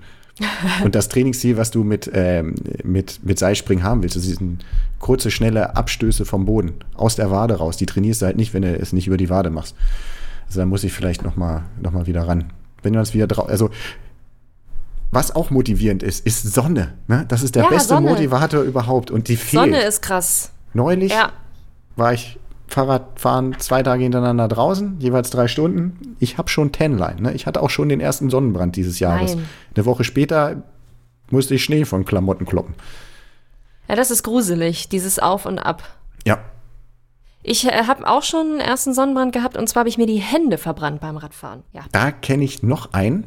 Und 0.83 0.95
das 0.95 1.07
Trainingsziel, 1.07 1.55
was 1.55 1.71
du 1.71 1.85
mit, 1.85 2.11
ähm, 2.13 2.55
mit, 2.83 3.21
mit 3.23 3.39
Seilspringen 3.39 3.85
haben 3.85 4.03
willst, 4.03 4.17
das 4.17 4.25
sind 4.25 4.65
kurze, 4.99 5.31
schnelle 5.31 5.77
Abstöße 5.77 6.25
vom 6.25 6.43
Boden, 6.43 6.73
aus 6.93 7.15
der 7.15 7.31
Wade 7.31 7.55
raus. 7.55 7.77
Die 7.77 7.85
trainierst 7.85 8.21
du 8.21 8.25
halt 8.25 8.35
nicht, 8.35 8.53
wenn 8.53 8.63
du 8.63 8.77
es 8.77 8.91
nicht 8.91 9.07
über 9.07 9.15
die 9.15 9.29
Wade 9.29 9.49
machst. 9.49 9.77
Also 10.47 10.59
da 10.59 10.65
muss 10.65 10.83
ich 10.83 10.91
vielleicht 10.91 11.23
noch 11.23 11.37
mal, 11.37 11.63
noch 11.81 11.93
mal 11.93 12.05
wieder 12.05 12.27
ran. 12.27 12.51
Wenn 12.83 12.91
du 12.91 12.99
das 12.99 13.13
wieder 13.13 13.27
drauf, 13.27 13.47
also 13.47 13.69
was 15.15 15.33
auch 15.35 15.49
motivierend 15.49 16.03
ist, 16.03 16.25
ist 16.25 16.43
Sonne. 16.53 16.93
Ne? 17.07 17.25
Das 17.27 17.41
ist 17.41 17.55
der 17.55 17.63
Ja, 17.63 17.69
beste 17.69 17.89
Sonne. 17.95 18.09
Motivator 18.09 18.61
überhaupt 18.61 19.09
und 19.11 19.27
die 19.29 19.37
fehlt. 19.37 19.63
Sonne 19.63 19.81
ist 19.81 20.01
krass. 20.01 20.51
Neulich 20.73 21.11
Ja. 21.11 21.31
war 21.95 22.13
ich 22.13 22.37
Fahrradfahren 22.67 23.57
zwei 23.59 23.81
Tage 23.83 24.03
hintereinander 24.03 24.47
draußen, 24.47 24.99
jeweils 24.99 25.29
drei 25.29 25.47
Stunden. 25.47 26.15
Ich 26.19 26.37
habe 26.37 26.49
schon 26.49 26.71
Tanline. 26.71 27.21
Ne? 27.21 27.33
Ich 27.33 27.45
hatte 27.45 27.61
auch 27.61 27.69
schon 27.69 27.89
den 27.89 28.01
ersten 28.01 28.29
Sonnenbrand 28.29 28.75
dieses 28.75 28.99
Jahres. 28.99 29.35
Nein. 29.35 29.45
Eine 29.75 29.85
Woche 29.85 30.03
später 30.03 30.63
musste 31.31 31.55
ich 31.55 31.63
Schnee 31.63 31.85
von 31.85 32.05
Klamotten 32.05 32.45
kloppen. 32.45 32.75
Ja, 33.87 33.95
das 33.95 34.11
ist 34.11 34.23
gruselig, 34.23 34.89
dieses 34.89 35.19
Auf 35.19 35.45
und 35.45 35.59
Ab. 35.59 35.83
Ja, 36.25 36.39
Ich 37.43 37.65
äh, 37.67 37.83
habe 37.85 38.07
auch 38.07 38.23
schon 38.23 38.47
einen 38.53 38.59
ersten 38.59 38.93
Sonnenbrand 38.95 39.31
gehabt 39.31 39.55
und 39.57 39.69
zwar 39.69 39.81
habe 39.81 39.89
ich 39.89 39.97
mir 39.99 40.07
die 40.07 40.17
Hände 40.17 40.57
verbrannt 40.57 40.99
beim 41.01 41.17
Radfahren. 41.17 41.61
Ja. 41.71 41.83
da 41.91 42.11
kenne 42.11 42.43
ich 42.43 42.63
noch 42.63 42.93
einen, 42.93 43.25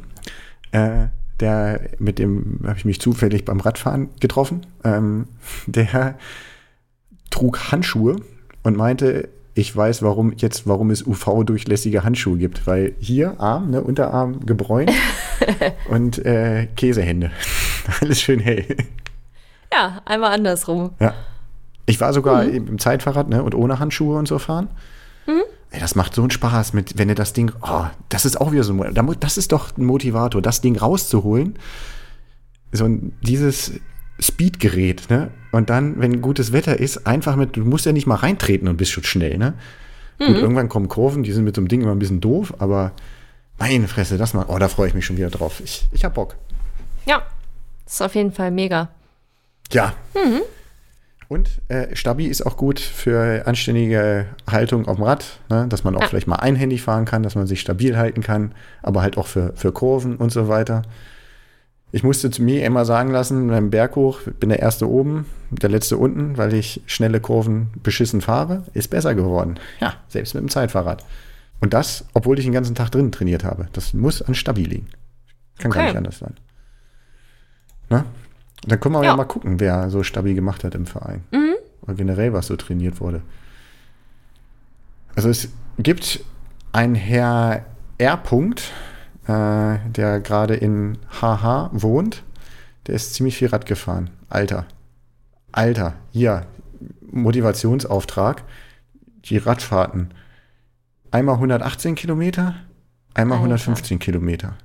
äh, 0.72 1.06
der 1.40 1.80
mit 1.98 2.18
dem 2.18 2.60
habe 2.64 2.78
ich 2.78 2.84
mich 2.84 3.00
zufällig 3.00 3.44
beim 3.44 3.60
Radfahren 3.60 4.08
getroffen. 4.20 4.66
Ähm, 4.84 5.26
der 5.66 6.16
trug 7.30 7.70
Handschuhe 7.70 8.16
und 8.62 8.76
meinte, 8.76 9.28
ich 9.54 9.74
weiß, 9.74 10.02
warum 10.02 10.32
jetzt, 10.36 10.66
warum 10.66 10.90
es 10.90 11.04
UV-durchlässige 11.04 12.04
Handschuhe 12.04 12.38
gibt, 12.38 12.66
weil 12.66 12.94
hier 13.00 13.40
Arm, 13.40 13.70
ne, 13.70 13.82
Unterarm 13.82 14.46
gebräunt 14.46 14.92
und 15.88 16.24
äh, 16.24 16.68
Käsehände. 16.76 17.32
Alles 18.00 18.20
schön 18.20 18.38
hell. 18.38 18.64
Ja, 19.72 20.00
einmal 20.04 20.32
andersrum. 20.32 20.90
Ja. 21.00 21.14
Ich 21.86 22.00
war 22.00 22.12
sogar 22.12 22.44
im 22.44 22.78
Zeitfahrrad 22.78 23.30
ne, 23.30 23.42
und 23.42 23.54
ohne 23.54 23.78
Handschuhe 23.78 24.18
und 24.18 24.28
so 24.28 24.38
fahren. 24.38 24.68
Ey, 25.70 25.80
das 25.80 25.94
macht 25.94 26.14
so 26.14 26.22
einen 26.22 26.30
Spaß, 26.30 26.72
mit, 26.72 26.96
wenn 26.96 27.08
du 27.08 27.14
das 27.14 27.34
Ding, 27.34 27.52
oh, 27.60 27.84
das 28.08 28.24
ist 28.24 28.40
auch 28.40 28.52
wieder 28.52 28.64
so 28.64 28.72
ein, 28.72 29.16
das 29.20 29.36
ist 29.36 29.52
doch 29.52 29.76
ein 29.76 29.84
Motivator, 29.84 30.40
das 30.40 30.60
Ding 30.60 30.76
rauszuholen. 30.76 31.58
So 32.72 32.84
ein, 32.84 33.12
dieses 33.20 33.72
Speedgerät, 34.18 35.10
ne? 35.10 35.30
Und 35.52 35.70
dann, 35.70 36.00
wenn 36.00 36.20
gutes 36.20 36.52
Wetter 36.52 36.78
ist, 36.78 37.06
einfach 37.06 37.36
mit, 37.36 37.56
du 37.56 37.64
musst 37.64 37.86
ja 37.86 37.92
nicht 37.92 38.06
mal 38.06 38.16
reintreten 38.16 38.68
und 38.68 38.76
bist 38.76 38.92
schon 38.92 39.04
schnell, 39.04 39.38
ne? 39.38 39.54
Gut, 40.18 40.36
irgendwann 40.36 40.68
kommen 40.68 40.88
Kurven, 40.88 41.22
die 41.22 41.30
sind 41.32 41.44
mit 41.44 41.54
so 41.54 41.60
einem 41.60 41.68
Ding 41.68 41.80
immer 41.80 41.92
ein 41.92 41.98
bisschen 42.00 42.20
doof, 42.20 42.54
aber 42.58 42.92
meine 43.58 43.86
Fresse, 43.86 44.18
das 44.18 44.34
mal, 44.34 44.46
oh, 44.48 44.58
da 44.58 44.68
freue 44.68 44.88
ich 44.88 44.94
mich 44.94 45.06
schon 45.06 45.16
wieder 45.16 45.30
drauf. 45.30 45.60
Ich, 45.62 45.86
ich 45.92 46.04
hab 46.04 46.14
Bock. 46.14 46.34
Ja, 47.06 47.22
ist 47.86 48.02
auf 48.02 48.14
jeden 48.14 48.32
Fall 48.32 48.50
mega. 48.50 48.88
Ja. 49.70 49.94
Und 51.28 51.60
äh, 51.68 51.94
Stabi 51.94 52.26
ist 52.26 52.46
auch 52.46 52.56
gut 52.56 52.80
für 52.80 53.46
anständige 53.46 54.26
Haltung 54.50 54.88
auf 54.88 54.96
dem 54.96 55.04
Rad, 55.04 55.38
ne? 55.50 55.66
dass 55.68 55.84
man 55.84 55.94
auch 55.94 56.00
Ja. 56.00 56.06
vielleicht 56.08 56.26
mal 56.26 56.36
einhändig 56.36 56.80
fahren 56.82 57.04
kann, 57.04 57.22
dass 57.22 57.34
man 57.34 57.46
sich 57.46 57.60
stabil 57.60 57.98
halten 57.98 58.22
kann, 58.22 58.52
aber 58.82 59.02
halt 59.02 59.18
auch 59.18 59.26
für, 59.26 59.52
für 59.54 59.70
Kurven 59.72 60.16
und 60.16 60.32
so 60.32 60.48
weiter. 60.48 60.82
Ich 61.92 62.02
musste 62.02 62.30
zu 62.30 62.42
mir 62.42 62.64
immer 62.64 62.84
sagen 62.86 63.10
lassen, 63.10 63.48
beim 63.48 63.70
Berg 63.70 63.96
hoch, 63.96 64.20
bin 64.40 64.48
der 64.48 64.60
Erste 64.60 64.88
oben, 64.88 65.26
der 65.50 65.68
Letzte 65.70 65.96
unten, 65.98 66.36
weil 66.38 66.52
ich 66.54 66.82
schnelle 66.86 67.20
Kurven 67.20 67.68
beschissen 67.82 68.20
fahre, 68.22 68.64
ist 68.74 68.88
besser 68.88 69.14
geworden. 69.14 69.58
Ja, 69.80 69.94
selbst 70.08 70.34
mit 70.34 70.42
dem 70.42 70.50
Zeitfahrrad. 70.50 71.04
Und 71.60 71.74
das, 71.74 72.04
obwohl 72.14 72.38
ich 72.38 72.44
den 72.44 72.54
ganzen 72.54 72.74
Tag 72.74 72.90
drin 72.90 73.10
trainiert 73.12 73.42
habe. 73.44 73.68
Das 73.72 73.92
muss 73.92 74.22
an 74.22 74.34
Stabi 74.34 74.64
liegen. 74.64 74.86
Kann 75.58 75.70
gar 75.72 75.80
Okay. 75.82 75.88
nicht 75.90 75.96
anders 75.98 76.18
sein. 76.18 76.34
Ne? 78.64 78.70
Dann 78.70 78.80
können 78.80 78.94
wir 78.94 79.02
ja. 79.02 79.10
Ja. 79.10 79.16
mal 79.16 79.24
gucken, 79.24 79.60
wer 79.60 79.90
so 79.90 80.02
Stabi 80.02 80.34
gemacht 80.34 80.64
hat 80.64 80.74
im 80.74 80.86
Verein. 80.86 81.24
Oder 81.82 81.94
generell, 81.94 82.32
was 82.32 82.46
so 82.46 82.56
trainiert 82.56 83.00
wurde. 83.00 83.22
Also 85.14 85.28
es 85.28 85.48
gibt 85.78 86.24
einen 86.72 86.94
Herr 86.94 87.64
R. 87.98 88.16
Punkt, 88.16 88.72
äh, 89.26 89.78
der 89.88 90.20
gerade 90.20 90.54
in 90.54 90.98
HH 91.20 91.70
wohnt. 91.72 92.22
Der 92.86 92.94
ist 92.94 93.14
ziemlich 93.14 93.36
viel 93.36 93.48
Rad 93.48 93.66
gefahren. 93.66 94.10
Alter. 94.28 94.66
Alter. 95.52 95.94
Hier. 96.12 96.46
Motivationsauftrag. 97.10 98.44
Die 99.24 99.38
Radfahrten. 99.38 100.12
Einmal 101.10 101.36
118 101.36 101.94
Kilometer, 101.94 102.54
einmal 103.14 103.38
Alter. 103.38 103.44
115 103.46 103.98
Kilometer. 103.98 104.56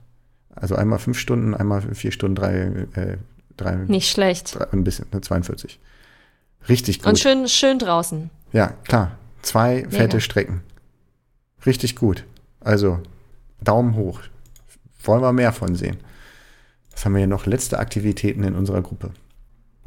Also 0.55 0.75
einmal 0.75 0.99
fünf 0.99 1.17
Stunden, 1.17 1.55
einmal 1.55 1.81
vier 1.81 2.11
Stunden, 2.11 2.35
drei, 2.35 2.53
äh, 2.95 3.17
drei, 3.57 3.75
Nicht 3.75 4.09
schlecht. 4.09 4.55
drei 4.55 4.65
ein 4.71 4.83
bisschen, 4.83 5.07
ne, 5.13 5.21
42. 5.21 5.79
Richtig 6.69 6.99
gut. 6.99 7.07
Und 7.07 7.19
schön, 7.19 7.47
schön 7.47 7.79
draußen. 7.79 8.29
Ja, 8.51 8.73
klar. 8.85 9.17
Zwei 9.41 9.83
fette 9.89 10.17
Mega. 10.17 10.19
Strecken. 10.19 10.61
Richtig 11.65 11.95
gut. 11.95 12.23
Also, 12.61 12.99
Daumen 13.61 13.95
hoch. 13.95 14.21
Wollen 15.03 15.21
wir 15.21 15.33
mehr 15.33 15.51
von 15.51 15.75
sehen. 15.75 15.97
Was 16.91 17.03
haben 17.03 17.13
wir 17.13 17.19
hier 17.19 17.27
noch? 17.27 17.45
Letzte 17.45 17.79
Aktivitäten 17.79 18.43
in 18.43 18.55
unserer 18.55 18.81
Gruppe. 18.81 19.11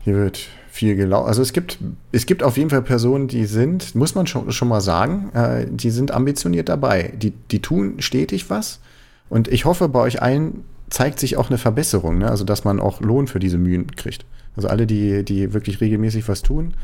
Hier 0.01 0.15
wird 0.15 0.49
viel 0.69 0.95
gelaufen. 0.95 1.27
Also 1.29 1.43
es 1.43 1.53
gibt, 1.53 1.79
es 2.13 2.27
gibt 2.27 2.43
auf 2.43 2.57
jeden 2.57 2.71
Fall 2.71 2.83
Personen, 2.83 3.29
die 3.29 3.47
sind, 3.47 3.95
muss 3.95 4.15
man 4.15 4.27
schon, 4.27 4.53
schon 4.53 4.69
mal 4.69 4.81
sagen, 4.81 5.31
äh, 5.35 5.67
die 5.69 5.91
sind 5.91 6.11
ambitioniert 6.13 6.69
dabei. 6.69 7.15
Die, 7.17 7.31
die 7.31 7.61
tun 7.63 8.01
stetig 8.01 8.51
was. 8.51 8.81
Und 9.29 9.49
ich 9.49 9.65
hoffe, 9.65 9.89
bei 9.89 10.01
euch 10.01 10.23
allen 10.23 10.65
zeigt 10.91 11.19
sich 11.19 11.37
auch 11.37 11.49
eine 11.49 11.59
Verbesserung, 11.59 12.19
ne? 12.19 12.31
also 12.31 12.45
dass 12.45 12.65
man 12.65 12.81
auch 12.81 13.01
Lohn 13.01 13.27
für 13.27 13.39
diese 13.39 13.59
Mühen 13.59 13.95
kriegt. 13.97 14.25
Also 14.57 14.69
alle, 14.69 14.87
die, 14.87 15.25
die 15.25 15.53
wirklich 15.53 15.81
regelmäßig 15.81 16.29
was 16.29 16.43
tun. 16.43 16.75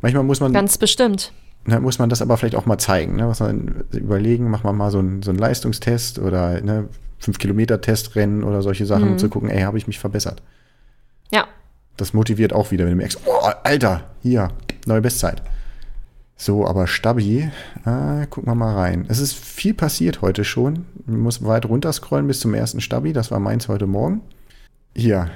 Manchmal 0.00 0.22
muss 0.22 0.40
man 0.40 0.52
Ganz 0.52 0.78
bestimmt. 0.78 1.32
ne, 1.66 1.80
muss 1.80 1.98
man 1.98 2.08
das 2.08 2.22
aber 2.22 2.36
vielleicht 2.36 2.54
auch 2.54 2.66
mal 2.66 2.78
zeigen. 2.78 3.16
Ne? 3.16 3.28
Was 3.28 3.40
man 3.40 3.84
überlegen, 3.92 4.48
macht 4.48 4.64
man 4.64 4.76
mal 4.76 4.90
so 4.90 4.98
einen, 4.98 5.22
so 5.22 5.30
einen 5.30 5.38
Leistungstest 5.38 6.18
oder 6.18 6.60
ne, 6.60 6.88
5-Kilometer-Testrennen 7.22 8.44
oder 8.44 8.62
solche 8.62 8.86
Sachen, 8.86 9.08
um 9.08 9.18
zu 9.18 9.28
gucken, 9.28 9.50
ey, 9.50 9.62
habe 9.62 9.76
ich 9.76 9.86
mich 9.86 9.98
verbessert. 9.98 10.40
Ja. 11.30 11.46
Das 11.96 12.14
motiviert 12.14 12.52
auch 12.52 12.70
wieder, 12.70 12.84
wenn 12.84 12.92
du 12.92 12.96
merkst, 12.96 13.20
oh, 13.26 13.48
Alter, 13.64 14.04
hier, 14.22 14.48
neue 14.86 15.00
Bestzeit. 15.00 15.42
So, 16.40 16.64
aber 16.64 16.86
Stabi, 16.86 17.50
äh, 17.84 18.26
gucken 18.28 18.50
wir 18.50 18.54
mal 18.54 18.74
rein. 18.74 19.06
Es 19.08 19.18
ist 19.18 19.34
viel 19.34 19.74
passiert 19.74 20.22
heute 20.22 20.44
schon. 20.44 20.86
Man 21.04 21.20
muss 21.20 21.44
weit 21.44 21.66
runterscrollen 21.66 22.28
bis 22.28 22.38
zum 22.38 22.54
ersten 22.54 22.80
Stabi. 22.80 23.12
Das 23.12 23.32
war 23.32 23.40
meins 23.40 23.66
heute 23.66 23.88
Morgen. 23.88 24.20
Hier, 24.94 25.30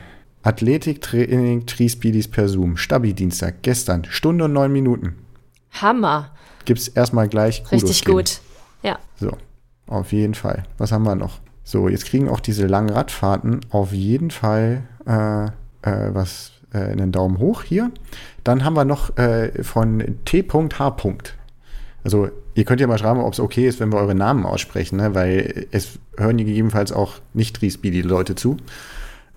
Athletiktraining 0.44 1.66
Tri-Speedies 1.66 2.28
per 2.28 2.48
Zoom. 2.48 2.76
Stabi-Dienstag, 2.76 3.62
gestern, 3.62 4.04
Stunde 4.04 4.44
und 4.44 4.52
neun 4.52 4.72
Minuten. 4.72 5.16
Hammer. 5.72 6.30
Gibt's 6.64 6.86
erstmal 6.86 7.28
gleich 7.28 7.64
Kudos 7.64 7.82
Richtig 7.82 8.04
geben. 8.04 8.18
gut. 8.18 8.40
Ja. 8.84 8.98
So, 9.16 9.32
auf 9.88 10.12
jeden 10.12 10.34
Fall. 10.34 10.62
Was 10.78 10.92
haben 10.92 11.02
wir 11.02 11.16
noch? 11.16 11.40
So, 11.64 11.88
jetzt 11.88 12.06
kriegen 12.06 12.28
auch 12.28 12.40
diese 12.40 12.68
langen 12.68 12.90
Radfahrten 12.90 13.60
auf 13.70 13.92
jeden 13.92 14.30
Fall 14.30 14.84
äh, 15.06 15.46
äh, 15.82 16.14
was, 16.14 16.51
äh, 16.72 16.78
einen 16.78 17.12
Daumen 17.12 17.38
hoch 17.38 17.62
hier. 17.62 17.90
Dann 18.44 18.64
haben 18.64 18.74
wir 18.74 18.84
noch 18.84 19.16
äh, 19.16 19.62
von 19.62 20.02
T.H. 20.24 21.02
Also, 22.04 22.28
ihr 22.54 22.64
könnt 22.64 22.80
ja 22.80 22.86
mal 22.86 22.98
schreiben, 22.98 23.20
ob 23.20 23.32
es 23.32 23.40
okay 23.40 23.66
ist, 23.68 23.78
wenn 23.80 23.92
wir 23.92 23.98
eure 23.98 24.14
Namen 24.14 24.44
aussprechen, 24.44 24.96
ne? 24.96 25.14
weil 25.14 25.66
es 25.70 25.98
hören 26.18 26.36
hier 26.38 26.46
gegebenenfalls 26.46 26.92
auch 26.92 27.14
nicht 27.32 27.56
Tri-Speedy-Leute 27.56 28.34
zu. 28.34 28.56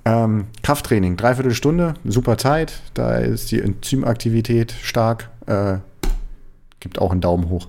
Ähm, 0.03 0.45
Krafttraining, 0.63 1.17
dreiviertel 1.17 1.53
Stunde, 1.53 1.95
super 2.03 2.37
Zeit. 2.37 2.81
Da 2.93 3.17
ist 3.17 3.51
die 3.51 3.61
Enzymaktivität 3.61 4.71
stark. 4.81 5.29
Äh, 5.47 5.77
gibt 6.79 6.99
auch 6.99 7.11
einen 7.11 7.21
Daumen 7.21 7.49
hoch. 7.49 7.67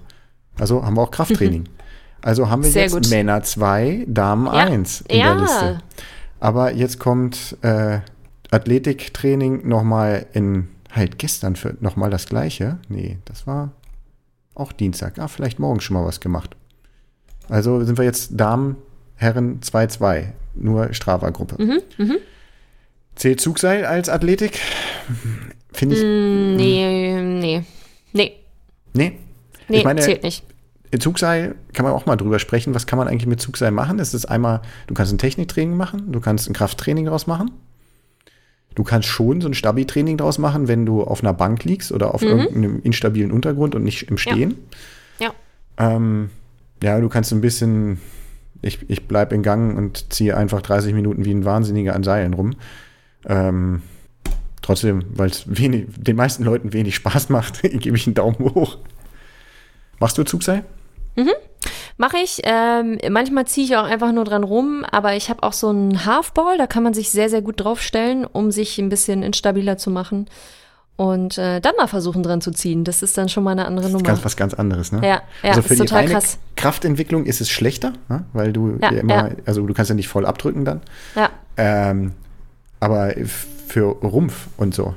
Also 0.59 0.85
haben 0.85 0.97
wir 0.97 1.03
auch 1.03 1.11
Krafttraining. 1.11 1.65
Also 2.23 2.51
haben 2.51 2.65
wir 2.65 2.71
Sehr 2.73 2.85
jetzt 2.85 2.93
gut. 2.95 3.09
Männer 3.11 3.45
2, 3.45 4.07
Damen 4.09 4.47
Ja. 4.47 4.53
1 4.53 5.03
in 5.03 5.19
Ja. 5.21 5.33
der 5.35 5.43
Liste. 5.43 5.79
Aber 6.41 6.73
jetzt 6.73 6.99
kommt 6.99 7.57
äh, 7.63 8.01
Athletiktraining 8.51 9.67
nochmal 9.67 10.27
in, 10.33 10.69
halt 10.91 11.19
gestern 11.19 11.57
für 11.57 11.77
nochmal 11.81 12.11
das 12.11 12.27
gleiche. 12.27 12.79
Nee, 12.89 13.19
das 13.25 13.47
war 13.47 13.73
auch 14.55 14.73
Dienstag. 14.73 15.19
Ah, 15.19 15.29
vielleicht 15.29 15.59
morgen 15.59 15.81
schon 15.81 15.95
mal 15.95 16.05
was 16.07 16.21
gemacht. 16.21 16.57
Also 17.49 17.85
sind 17.85 17.99
wir 17.99 18.05
jetzt 18.05 18.31
Damen, 18.35 18.77
Herren 19.17 19.61
2-2. 19.61 20.33
Nur 20.55 20.93
Strava-Gruppe. 20.95 21.63
Mhm, 21.63 22.17
Zählt 23.15 23.41
Zugseil 23.41 23.85
als 23.85 24.09
Athletik? 24.09 24.59
Finde 25.73 25.97
ich. 25.97 26.03
Mm, 26.03 26.57
Nee, 26.57 27.23
nee. 27.23 27.63
Nee, 28.13 28.33
Nee. 28.95 29.19
nee, 29.69 29.79
ich 29.79 29.85
meine, 29.85 30.01
zählt 30.01 30.23
nicht. 30.23 30.45
Zugseil 30.99 31.57
kann 31.75 31.85
man 31.85 31.93
auch 31.93 32.07
mal 32.07 32.17
drüber 32.17 32.39
sprechen. 32.39 32.75
Was 32.75 32.87
kann 32.87 32.99
man 32.99 33.07
eigentlich 33.09 33.27
mit 33.27 33.41
Zugseil 33.41 33.71
machen? 33.71 33.99
Es 33.99 34.15
ist 34.15 34.25
einmal, 34.27 34.63
du 34.87 34.95
kannst 34.95 35.13
ein 35.13 35.19
Techniktraining 35.19 35.77
machen, 35.77 36.11
du 36.13 36.21
kannst 36.21 36.49
ein 36.49 36.55
Krafttraining 36.55 37.05
draus 37.05 37.27
machen. 37.27 37.51
Du 38.77 38.85
kannst 38.85 39.09
schon 39.09 39.41
so 39.41 39.49
ein 39.49 39.55
Stabi-Training 39.55 40.19
draus 40.19 40.37
machen, 40.37 40.69
wenn 40.69 40.85
du 40.85 41.03
auf 41.03 41.23
einer 41.23 41.33
Bank 41.33 41.65
liegst 41.65 41.93
oder 41.93 42.15
auf 42.15 42.21
irgendeinem 42.23 42.83
instabilen 42.83 43.33
Untergrund 43.33 43.75
und 43.75 43.83
nicht 43.83 44.05
im 44.11 44.19
Stehen. 44.19 44.55
Ja. 45.19 45.33
Ähm, 45.79 46.29
ja, 46.83 47.01
du 47.01 47.09
kannst 47.09 47.33
ein 47.33 47.41
bisschen, 47.41 47.99
ich, 48.61 48.79
ich 48.89 49.09
bleib 49.09 49.33
in 49.33 49.43
Gang 49.43 49.79
und 49.79 50.13
ziehe 50.13 50.37
einfach 50.37 50.61
30 50.61 50.93
Minuten 50.93 51.25
wie 51.25 51.33
ein 51.33 51.47
Wahnsinniger 51.47 51.95
an 51.95 52.03
Seilen 52.03 52.35
rum. 52.35 52.55
Ähm, 53.25 53.81
trotzdem, 54.61 55.05
weil 55.09 55.31
es 55.31 55.47
den 55.47 56.17
meisten 56.17 56.45
Leuten 56.45 56.75
wenig 56.75 56.97
Spaß 56.97 57.31
macht, 57.31 57.63
gebe 57.81 57.97
ich 57.97 58.07
einen 58.07 58.15
Daumen 58.15 58.39
hoch. 58.41 58.77
Machst 59.99 60.19
du 60.19 60.23
Zugseil? 60.25 60.67
Mache 61.99 62.19
ich. 62.19 62.41
Ähm, 62.45 62.99
manchmal 63.11 63.47
ziehe 63.47 63.67
ich 63.67 63.77
auch 63.77 63.85
einfach 63.85 64.13
nur 64.13 64.25
dran 64.25 64.45
rum, 64.45 64.85
aber 64.91 65.15
ich 65.15 65.31
habe 65.31 65.43
auch 65.43 65.53
so 65.55 65.69
einen 65.71 66.05
Halfball, 66.05 66.59
da 66.59 66.67
kann 66.67 66.83
man 66.83 66.93
sich 66.95 67.11
sehr, 67.11 67.31
sehr 67.31 67.43
gut 67.43 67.61
draufstellen, 67.61 68.25
um 68.27 68.51
sich 68.51 68.79
ein 68.79 68.89
bisschen 68.89 69.23
instabiler 69.23 69.79
zu 69.79 69.91
machen. 69.91 70.27
Und 70.97 71.37
äh, 71.37 71.61
dann 71.61 71.75
mal 71.77 71.89
versuchen 71.89 72.23
dran 72.23 72.41
zu 72.41 72.51
ziehen. 72.53 72.85
Das 72.85 73.03
ist 73.03 73.19
dann 73.19 73.29
schon 73.29 73.45
mal 73.45 73.51
eine 73.51 73.67
andere 73.67 73.91
Nummer. 73.91 74.03
Ganz 74.03 74.25
was 74.25 74.35
ganz 74.37 74.55
anderes, 74.55 74.93
ne? 74.93 75.01
Ja, 75.03 75.21
ja, 75.43 75.51
also 75.51 75.61
ist 75.61 75.67
für 75.69 75.75
die 75.75 75.81
total 75.81 76.07
krass. 76.07 76.39
Kraftentwicklung 76.57 77.27
ist 77.27 77.43
es 77.43 77.51
schlechter, 77.51 77.93
ne? 78.09 78.25
weil 78.33 78.53
du 78.55 78.79
Ja, 78.81 78.93
ja, 78.93 79.01
immer, 79.01 79.15
ja. 79.29 79.31
also 79.45 79.67
du 79.67 79.75
kannst 79.75 79.91
ja 79.91 79.95
nicht 79.95 80.09
voll 80.09 80.25
abdrücken 80.25 80.65
dann. 80.65 80.81
Ja, 81.15 81.29
Ähm, 81.59 82.13
aber 82.81 83.13
für 83.69 83.85
Rumpf 84.03 84.49
und 84.57 84.75
so 84.75 84.95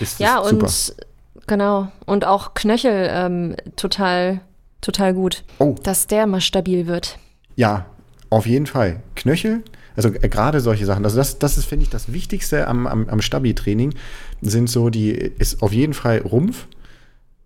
ist 0.00 0.18
ja 0.20 0.40
es 0.40 0.50
und 0.52 0.68
super. 0.70 1.02
genau. 1.46 1.88
Und 2.06 2.24
auch 2.24 2.54
Knöchel 2.54 3.10
ähm, 3.12 3.56
total, 3.76 4.40
total 4.80 5.14
gut. 5.14 5.44
Oh. 5.58 5.74
Dass 5.82 6.06
der 6.06 6.26
mal 6.26 6.40
stabil 6.40 6.86
wird. 6.86 7.18
Ja, 7.56 7.86
auf 8.30 8.46
jeden 8.46 8.66
Fall. 8.66 9.02
Knöchel, 9.14 9.62
also 9.96 10.08
äh, 10.10 10.28
gerade 10.28 10.60
solche 10.60 10.84
Sachen. 10.86 11.04
Also 11.04 11.16
das, 11.16 11.38
das 11.38 11.58
ist, 11.58 11.64
finde 11.66 11.84
ich, 11.84 11.90
das 11.90 12.12
Wichtigste 12.12 12.68
am, 12.68 12.86
am, 12.86 13.08
am 13.08 13.20
Stabi-Training 13.20 13.94
sind 14.42 14.68
so 14.68 14.90
die, 14.90 15.10
ist 15.10 15.62
auf 15.62 15.72
jeden 15.72 15.94
Fall 15.94 16.18
Rumpf, 16.18 16.66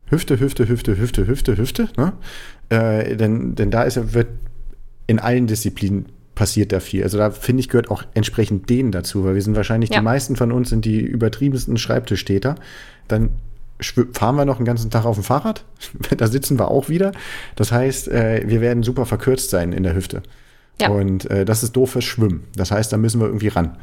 Hüfte, 0.06 0.40
Hüfte, 0.40 0.68
Hüfte, 0.68 0.98
Hüfte, 0.98 1.26
Hüfte, 1.26 1.56
Hüfte. 1.56 1.88
Ne? 1.96 2.12
Äh, 2.68 3.16
denn, 3.16 3.54
denn 3.54 3.70
da 3.70 3.84
ist, 3.84 4.12
wird 4.12 4.28
in 5.06 5.18
allen 5.20 5.46
Disziplinen 5.46 6.06
passiert 6.34 6.72
da 6.72 6.80
viel. 6.80 7.02
Also 7.02 7.18
da 7.18 7.30
finde 7.30 7.60
ich, 7.60 7.68
gehört 7.68 7.90
auch 7.90 8.04
entsprechend 8.14 8.70
denen 8.70 8.92
dazu, 8.92 9.24
weil 9.24 9.34
wir 9.34 9.42
sind 9.42 9.56
wahrscheinlich, 9.56 9.90
Ja. 9.90 9.98
die 9.98 10.04
meisten 10.04 10.36
von 10.36 10.52
uns 10.52 10.70
sind 10.70 10.84
die 10.84 11.00
übertriebensten 11.00 11.76
Schreibtischtäter. 11.76 12.54
Dann 13.08 13.30
fahren 14.12 14.36
wir 14.36 14.44
noch 14.44 14.56
einen 14.56 14.64
ganzen 14.64 14.90
Tag 14.90 15.04
auf 15.04 15.16
dem 15.16 15.24
Fahrrad. 15.24 15.64
da 16.16 16.26
sitzen 16.26 16.58
wir 16.58 16.68
auch 16.68 16.88
wieder. 16.88 17.12
Das 17.56 17.72
heißt, 17.72 18.08
äh, 18.08 18.42
wir 18.46 18.60
werden 18.60 18.82
super 18.82 19.06
verkürzt 19.06 19.50
sein 19.50 19.72
in 19.72 19.82
der 19.82 19.94
Hüfte. 19.94 20.22
Ja. 20.80 20.88
Und 20.88 21.30
äh, 21.30 21.44
das 21.44 21.62
ist 21.62 21.72
doof 21.76 21.92
fürs 21.92 22.04
Schwimmen. 22.04 22.44
Das 22.54 22.70
heißt, 22.70 22.92
da 22.92 22.96
müssen 22.96 23.20
wir 23.20 23.26
irgendwie 23.26 23.48
ran. 23.48 23.76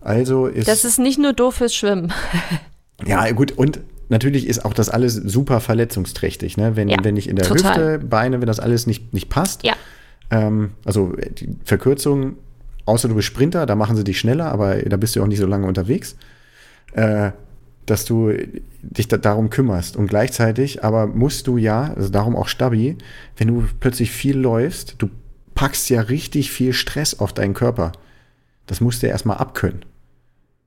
Also 0.00 0.46
ist, 0.46 0.68
Das 0.68 0.84
ist 0.84 0.98
nicht 0.98 1.18
nur 1.18 1.32
doof 1.32 1.56
fürs 1.56 1.74
Schwimmen. 1.74 2.12
ja 3.06 3.30
gut 3.32 3.52
und 3.52 3.80
natürlich 4.10 4.46
ist 4.46 4.64
auch 4.64 4.74
das 4.74 4.90
alles 4.90 5.14
super 5.14 5.60
verletzungsträchtig, 5.60 6.56
ne? 6.56 6.76
Wenn, 6.76 6.88
Ja, 6.88 6.98
wenn 7.02 7.16
ich 7.16 7.28
in 7.28 7.36
der 7.36 7.46
total. 7.46 7.94
Hüfte, 7.94 8.06
Beine, 8.06 8.40
wenn 8.40 8.46
das 8.46 8.60
alles 8.60 8.86
nicht, 8.86 9.14
nicht 9.14 9.30
passt. 9.30 9.64
Ja. 9.64 9.74
Ähm, 10.30 10.72
also 10.84 11.14
die 11.38 11.56
Verkürzung, 11.64 12.36
außer 12.84 13.08
du 13.08 13.14
bist 13.14 13.26
Sprinter, 13.26 13.64
da 13.64 13.74
machen 13.74 13.96
sie 13.96 14.04
dich 14.04 14.18
schneller, 14.18 14.52
aber 14.52 14.76
da 14.76 14.96
bist 14.96 15.16
du 15.16 15.22
auch 15.22 15.26
nicht 15.26 15.38
so 15.38 15.46
lange 15.46 15.66
unterwegs. 15.66 16.16
Äh, 16.92 17.32
dass 17.86 18.04
du 18.04 18.32
dich 18.82 19.08
da, 19.08 19.16
darum 19.16 19.50
kümmerst. 19.50 19.96
Und 19.96 20.06
gleichzeitig 20.06 20.84
aber 20.84 21.06
musst 21.06 21.46
du 21.46 21.56
ja, 21.56 21.92
also 21.94 22.08
darum 22.08 22.36
auch 22.36 22.48
Stabi, 22.48 22.96
wenn 23.36 23.48
du 23.48 23.64
plötzlich 23.80 24.10
viel 24.10 24.38
läufst, 24.38 24.96
du 24.98 25.08
packst 25.54 25.88
ja 25.90 26.00
richtig 26.00 26.50
viel 26.50 26.72
Stress 26.72 27.18
auf 27.18 27.32
deinen 27.32 27.54
Körper. 27.54 27.92
Das 28.66 28.80
musst 28.80 29.02
du 29.02 29.06
ja 29.06 29.12
erstmal 29.12 29.38
abkönnen. 29.38 29.84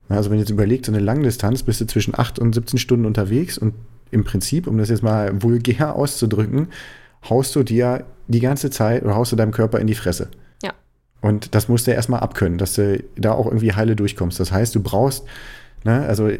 Ja, 0.08 0.16
Also 0.16 0.30
wenn 0.30 0.38
du 0.38 0.42
jetzt 0.42 0.50
überlegst, 0.50 0.86
so 0.86 0.92
eine 0.92 1.00
Langdistanz, 1.00 1.62
bist 1.62 1.80
du 1.80 1.86
zwischen 1.86 2.18
8 2.18 2.38
und 2.38 2.54
17 2.54 2.78
Stunden 2.78 3.06
unterwegs 3.06 3.58
und 3.58 3.74
im 4.10 4.24
Prinzip, 4.24 4.66
um 4.66 4.78
das 4.78 4.88
jetzt 4.88 5.02
mal 5.02 5.42
vulgär 5.42 5.94
auszudrücken, 5.96 6.68
haust 7.28 7.54
du 7.56 7.62
dir 7.62 8.04
die 8.28 8.40
ganze 8.40 8.70
Zeit 8.70 9.04
oder 9.04 9.16
haust 9.16 9.32
du 9.32 9.36
deinem 9.36 9.52
Körper 9.52 9.80
in 9.80 9.86
die 9.86 9.94
Fresse. 9.94 10.28
Ja. 10.62 10.72
Und 11.20 11.54
das 11.54 11.68
musst 11.68 11.86
du 11.86 11.90
erstmal 11.90 12.20
abkönnen, 12.20 12.58
dass 12.58 12.74
du 12.74 13.02
da 13.16 13.32
auch 13.32 13.46
irgendwie 13.46 13.72
heile 13.72 13.96
durchkommst. 13.96 14.38
Das 14.38 14.52
heißt, 14.52 14.74
du 14.74 14.82
brauchst, 14.82 15.24
ne, 15.84 16.06
also 16.06 16.30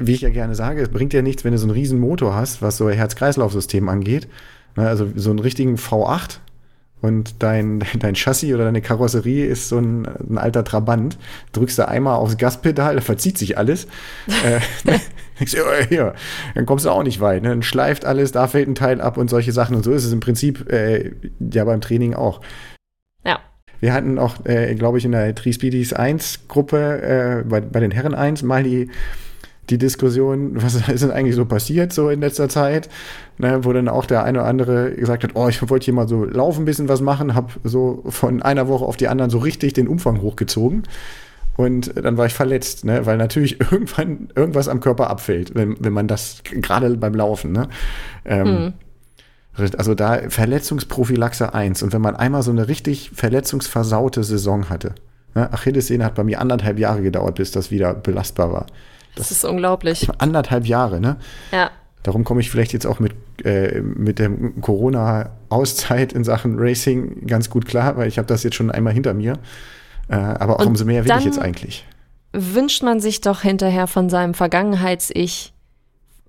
wie 0.00 0.14
ich 0.14 0.22
ja 0.22 0.30
gerne 0.30 0.54
sage, 0.54 0.82
es 0.82 0.88
bringt 0.88 1.12
ja 1.12 1.22
nichts, 1.22 1.44
wenn 1.44 1.52
du 1.52 1.58
so 1.58 1.66
einen 1.66 1.72
riesen 1.72 2.00
Motor 2.00 2.34
hast, 2.34 2.62
was 2.62 2.76
so 2.76 2.90
Herz-Kreislauf-System 2.90 3.88
angeht. 3.88 4.28
Ne, 4.76 4.88
also 4.88 5.08
so 5.14 5.30
einen 5.30 5.40
richtigen 5.40 5.76
V8 5.76 6.38
und 7.00 7.42
dein, 7.42 7.84
dein 7.98 8.14
Chassis 8.14 8.54
oder 8.54 8.64
deine 8.64 8.82
Karosserie 8.82 9.46
ist 9.46 9.68
so 9.68 9.78
ein, 9.78 10.06
ein 10.06 10.38
alter 10.38 10.64
Trabant. 10.64 11.18
Drückst 11.52 11.78
du 11.78 11.88
einmal 11.88 12.16
aufs 12.16 12.36
Gaspedal, 12.36 12.96
da 12.96 13.00
verzieht 13.00 13.38
sich 13.38 13.58
alles. 13.58 13.86
äh, 14.44 14.98
ja, 15.90 16.14
dann 16.54 16.66
kommst 16.66 16.84
du 16.84 16.90
auch 16.90 17.02
nicht 17.02 17.20
weit. 17.20 17.42
Ne? 17.42 17.50
Dann 17.50 17.62
schleift 17.62 18.04
alles, 18.04 18.32
da 18.32 18.46
fällt 18.46 18.68
ein 18.68 18.74
Teil 18.74 19.00
ab 19.00 19.16
und 19.16 19.30
solche 19.30 19.52
Sachen. 19.52 19.76
Und 19.76 19.84
so 19.84 19.92
ist 19.92 20.04
es 20.04 20.12
im 20.12 20.20
Prinzip 20.20 20.70
äh, 20.70 21.12
ja 21.38 21.64
beim 21.64 21.80
Training 21.80 22.14
auch. 22.14 22.40
Ja. 23.24 23.40
Wir 23.80 23.92
hatten 23.92 24.18
auch, 24.18 24.44
äh, 24.44 24.74
glaube 24.74 24.98
ich, 24.98 25.04
in 25.04 25.12
der 25.12 25.34
Tri-Speedies 25.34 25.92
1 25.92 26.48
Gruppe, 26.48 27.42
äh, 27.42 27.48
bei, 27.48 27.60
bei 27.60 27.80
den 27.80 27.90
Herren 27.90 28.14
1 28.14 28.42
mal 28.42 28.62
die, 28.62 28.90
die 29.70 29.78
Diskussion, 29.78 30.62
was 30.62 30.74
ist 30.88 31.02
denn 31.02 31.10
eigentlich 31.10 31.36
so 31.36 31.44
passiert 31.44 31.92
so 31.92 32.10
in 32.10 32.20
letzter 32.20 32.48
Zeit, 32.48 32.88
ne, 33.38 33.64
wo 33.64 33.72
dann 33.72 33.88
auch 33.88 34.06
der 34.06 34.24
eine 34.24 34.40
oder 34.40 34.48
andere 34.48 34.92
gesagt 34.92 35.24
hat, 35.24 35.30
oh, 35.34 35.48
ich 35.48 35.68
wollte 35.68 35.84
hier 35.84 35.94
mal 35.94 36.08
so 36.08 36.24
laufen, 36.24 36.62
ein 36.62 36.64
bisschen 36.66 36.88
was 36.88 37.00
machen, 37.00 37.34
habe 37.34 37.52
so 37.64 38.02
von 38.08 38.42
einer 38.42 38.68
Woche 38.68 38.84
auf 38.84 38.96
die 38.96 39.08
anderen 39.08 39.30
so 39.30 39.38
richtig 39.38 39.72
den 39.72 39.88
Umfang 39.88 40.20
hochgezogen 40.20 40.82
und 41.56 41.92
dann 41.96 42.16
war 42.16 42.26
ich 42.26 42.34
verletzt, 42.34 42.84
ne, 42.84 43.06
weil 43.06 43.16
natürlich 43.16 43.60
irgendwann 43.72 44.28
irgendwas 44.34 44.68
am 44.68 44.80
Körper 44.80 45.10
abfällt, 45.10 45.54
wenn, 45.54 45.76
wenn 45.80 45.92
man 45.92 46.08
das 46.08 46.42
gerade 46.44 46.96
beim 46.96 47.14
Laufen, 47.14 47.52
ne. 47.52 47.68
Ähm, 48.24 48.46
Also 49.76 49.94
da 49.94 50.30
Verletzungsprophylaxe 50.30 51.52
1 51.52 51.82
und 51.82 51.92
wenn 51.92 52.00
man 52.00 52.16
einmal 52.16 52.42
so 52.42 52.50
eine 52.50 52.68
richtig 52.68 53.10
verletzungsversaute 53.12 54.24
Saison 54.24 54.70
hatte, 54.70 54.94
ne, 55.34 55.52
Achillessehne 55.52 56.04
hat 56.04 56.14
bei 56.14 56.24
mir 56.24 56.40
anderthalb 56.40 56.78
Jahre 56.78 57.02
gedauert, 57.02 57.34
bis 57.34 57.50
das 57.50 57.70
wieder 57.70 57.92
belastbar 57.94 58.52
war. 58.52 58.66
Das 59.14 59.30
ist 59.30 59.44
unglaublich. 59.44 60.08
Anderthalb 60.18 60.66
Jahre, 60.66 61.00
ne? 61.00 61.16
Ja. 61.52 61.70
Darum 62.02 62.24
komme 62.24 62.40
ich 62.40 62.50
vielleicht 62.50 62.72
jetzt 62.72 62.86
auch 62.86 62.98
mit, 62.98 63.12
äh, 63.44 63.80
mit 63.82 64.18
der 64.18 64.30
Corona-Auszeit 64.60 66.12
in 66.12 66.24
Sachen 66.24 66.58
Racing 66.58 67.26
ganz 67.26 67.50
gut 67.50 67.66
klar, 67.66 67.96
weil 67.96 68.08
ich 68.08 68.16
habe 68.16 68.26
das 68.26 68.42
jetzt 68.42 68.56
schon 68.56 68.70
einmal 68.70 68.94
hinter 68.94 69.12
mir. 69.12 69.34
Äh, 70.08 70.14
aber 70.14 70.56
auch 70.56 70.60
Und 70.60 70.68
umso 70.68 70.84
mehr 70.84 71.04
will 71.04 71.12
ich 71.18 71.24
jetzt 71.24 71.38
eigentlich. 71.38 71.86
Wünscht 72.32 72.82
man 72.82 73.00
sich 73.00 73.20
doch 73.20 73.42
hinterher 73.42 73.86
von 73.86 74.08
seinem 74.08 74.34
Vergangenheits-Ich 74.34 75.52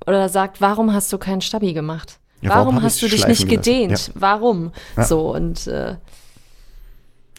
oder 0.05 0.29
sagt, 0.29 0.59
warum 0.59 0.93
hast 0.93 1.13
du 1.13 1.17
keinen 1.17 1.41
Stabi 1.41 1.73
gemacht? 1.73 2.19
Ja, 2.41 2.49
warum 2.49 2.67
warum 2.67 2.83
hast 2.83 3.01
du 3.01 3.07
dich 3.07 3.27
nicht 3.27 3.47
gedehnt? 3.47 4.11
Warum? 4.15 4.71
Ja. 4.97 5.05
So 5.05 5.33
und 5.33 5.67
äh, 5.67 5.95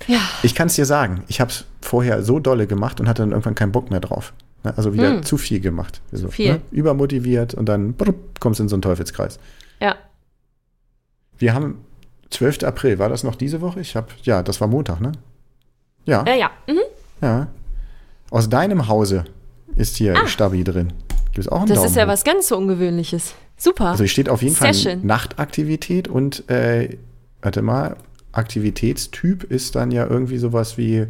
ja, 0.07 0.21
Ich 0.43 0.55
kann 0.55 0.69
es 0.69 0.75
dir 0.75 0.87
sagen, 0.87 1.25
ich 1.29 1.41
habe 1.41 1.51
es 1.51 1.65
vorher 1.81 2.23
so 2.23 2.39
dolle 2.39 2.67
gemacht 2.67 3.01
und 3.01 3.09
hatte 3.09 3.23
dann 3.23 3.31
irgendwann 3.31 3.55
keinen 3.55 3.73
Bock 3.73 3.91
mehr 3.91 4.01
drauf. 4.01 4.33
Ne? 4.65 4.77
Also 4.77 4.93
wieder 4.95 5.23
zu 5.23 5.37
viel 5.37 5.61
gemacht. 5.61 6.01
So, 6.13 6.29
viel. 6.29 6.55
Ne? 6.55 6.61
Übermotiviert 6.71 7.55
und 7.55 7.67
dann 7.67 7.95
brupp, 7.95 8.41
kommst 8.41 8.61
du 8.61 8.65
in 8.65 8.69
so 8.69 8.77
einen 8.77 8.83
Teufelskreis. 8.83 9.39
ja, 9.81 9.97
Wir 11.39 11.55
haben 11.55 11.79
12. 12.31 12.63
April, 12.65 12.99
war 12.99 13.09
das 13.09 13.25
noch 13.25 13.35
diese 13.35 13.61
Woche? 13.61 13.81
Ich 13.81 13.95
habe, 13.97 14.09
ja, 14.23 14.43
das 14.43 14.61
war 14.61 14.69
Montag, 14.69 15.01
ne? 15.01 15.13
Ja, 16.05 16.25
ja, 16.27 16.35
ja. 16.35 16.51
Mhm. 16.67 16.79
ja. 17.21 17.49
Aus 18.31 18.49
deinem 18.49 18.89
Hause 18.89 19.25
ist 19.77 19.97
hier 19.97 20.17
Stabi 20.27 20.65
drin. 20.65 20.93
Gibt 21.27 21.39
es 21.39 21.49
auch 21.49 21.59
einen 21.61 21.67
Das 21.69 21.77
Daumen 21.77 21.89
ist 21.89 21.97
ja 21.97 22.05
hoch? 22.05 22.09
was 22.09 22.25
ganz 22.25 22.49
so 22.49 22.57
Ungewöhnliches. 22.57 23.35
Super. 23.57 23.87
Also 23.91 24.03
hier 24.05 24.09
steht 24.09 24.29
auf 24.29 24.43
jeden 24.43 24.55
Sehr 24.55 24.73
Fall 24.73 24.75
schön. 24.75 25.07
Nachtaktivität 25.07 26.09
und 26.09 26.49
äh, 26.51 26.97
warte 27.43 27.63
mal, 27.63 27.97
Aktivitätstyp 28.33 29.45
ist 29.45 29.75
dann 29.77 29.91
ja 29.91 30.07
irgendwie 30.07 30.39
sowas 30.39 30.79
wie, 30.79 31.07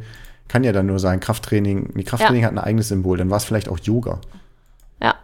kann 0.53 0.65
ja 0.65 0.73
dann 0.73 0.85
nur 0.87 0.99
sein, 0.99 1.19
Krafttraining. 1.19 1.95
Die 1.97 2.05
Krafttraining 2.05 2.43
Ja. 2.43 2.49
hat 2.49 2.53
ein 2.55 2.59
eigenes 2.59 2.89
Symbol, 2.89 3.17
dann 3.17 3.31
war 3.31 3.39
es 3.39 3.45
vielleicht 3.45 3.71
auch 3.71 3.79
Yoga 3.79 4.21
ja, 5.03 5.15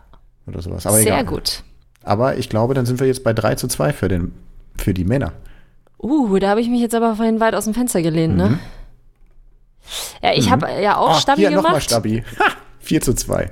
oder 0.47 0.63
sowas. 0.63 0.87
Aber 0.87 0.97
sehr 0.97 1.13
egal. 1.13 1.27
gut. 1.27 1.63
Aber 2.03 2.39
ich 2.39 2.49
glaube, 2.49 2.73
dann 2.73 2.87
sind 2.87 2.99
wir 2.99 3.07
jetzt 3.07 3.23
bei 3.25 3.35
3 3.35 3.57
zu 3.57 3.69
2 3.69 3.93
für, 3.93 4.09
den, 4.09 4.33
für 4.79 4.95
die 4.95 5.05
Männer. 5.05 5.33
Uh, 5.99 6.39
da 6.39 6.49
habe 6.49 6.63
ich 6.63 6.69
mich 6.69 6.81
jetzt 6.81 6.95
aber 6.95 7.17
vorhin 7.17 7.41
weit 7.41 7.55
aus 7.55 7.65
dem 7.65 7.75
Fenster 7.75 8.01
gelehnt, 8.01 8.37
ne? 8.39 8.59
Ja, 10.23 10.33
ich 10.35 10.51
habe 10.51 10.67
ja 10.81 10.97
auch 10.97 11.11
Ah, 11.17 11.21
Stabi 11.21 11.43
hier 11.43 11.51
nochmal 11.51 11.73
gemacht. 11.73 11.85
Stabi. 11.85 12.25
Ha, 12.41 12.53
4 12.81 13.01
zu 13.03 13.15
2. 13.15 13.51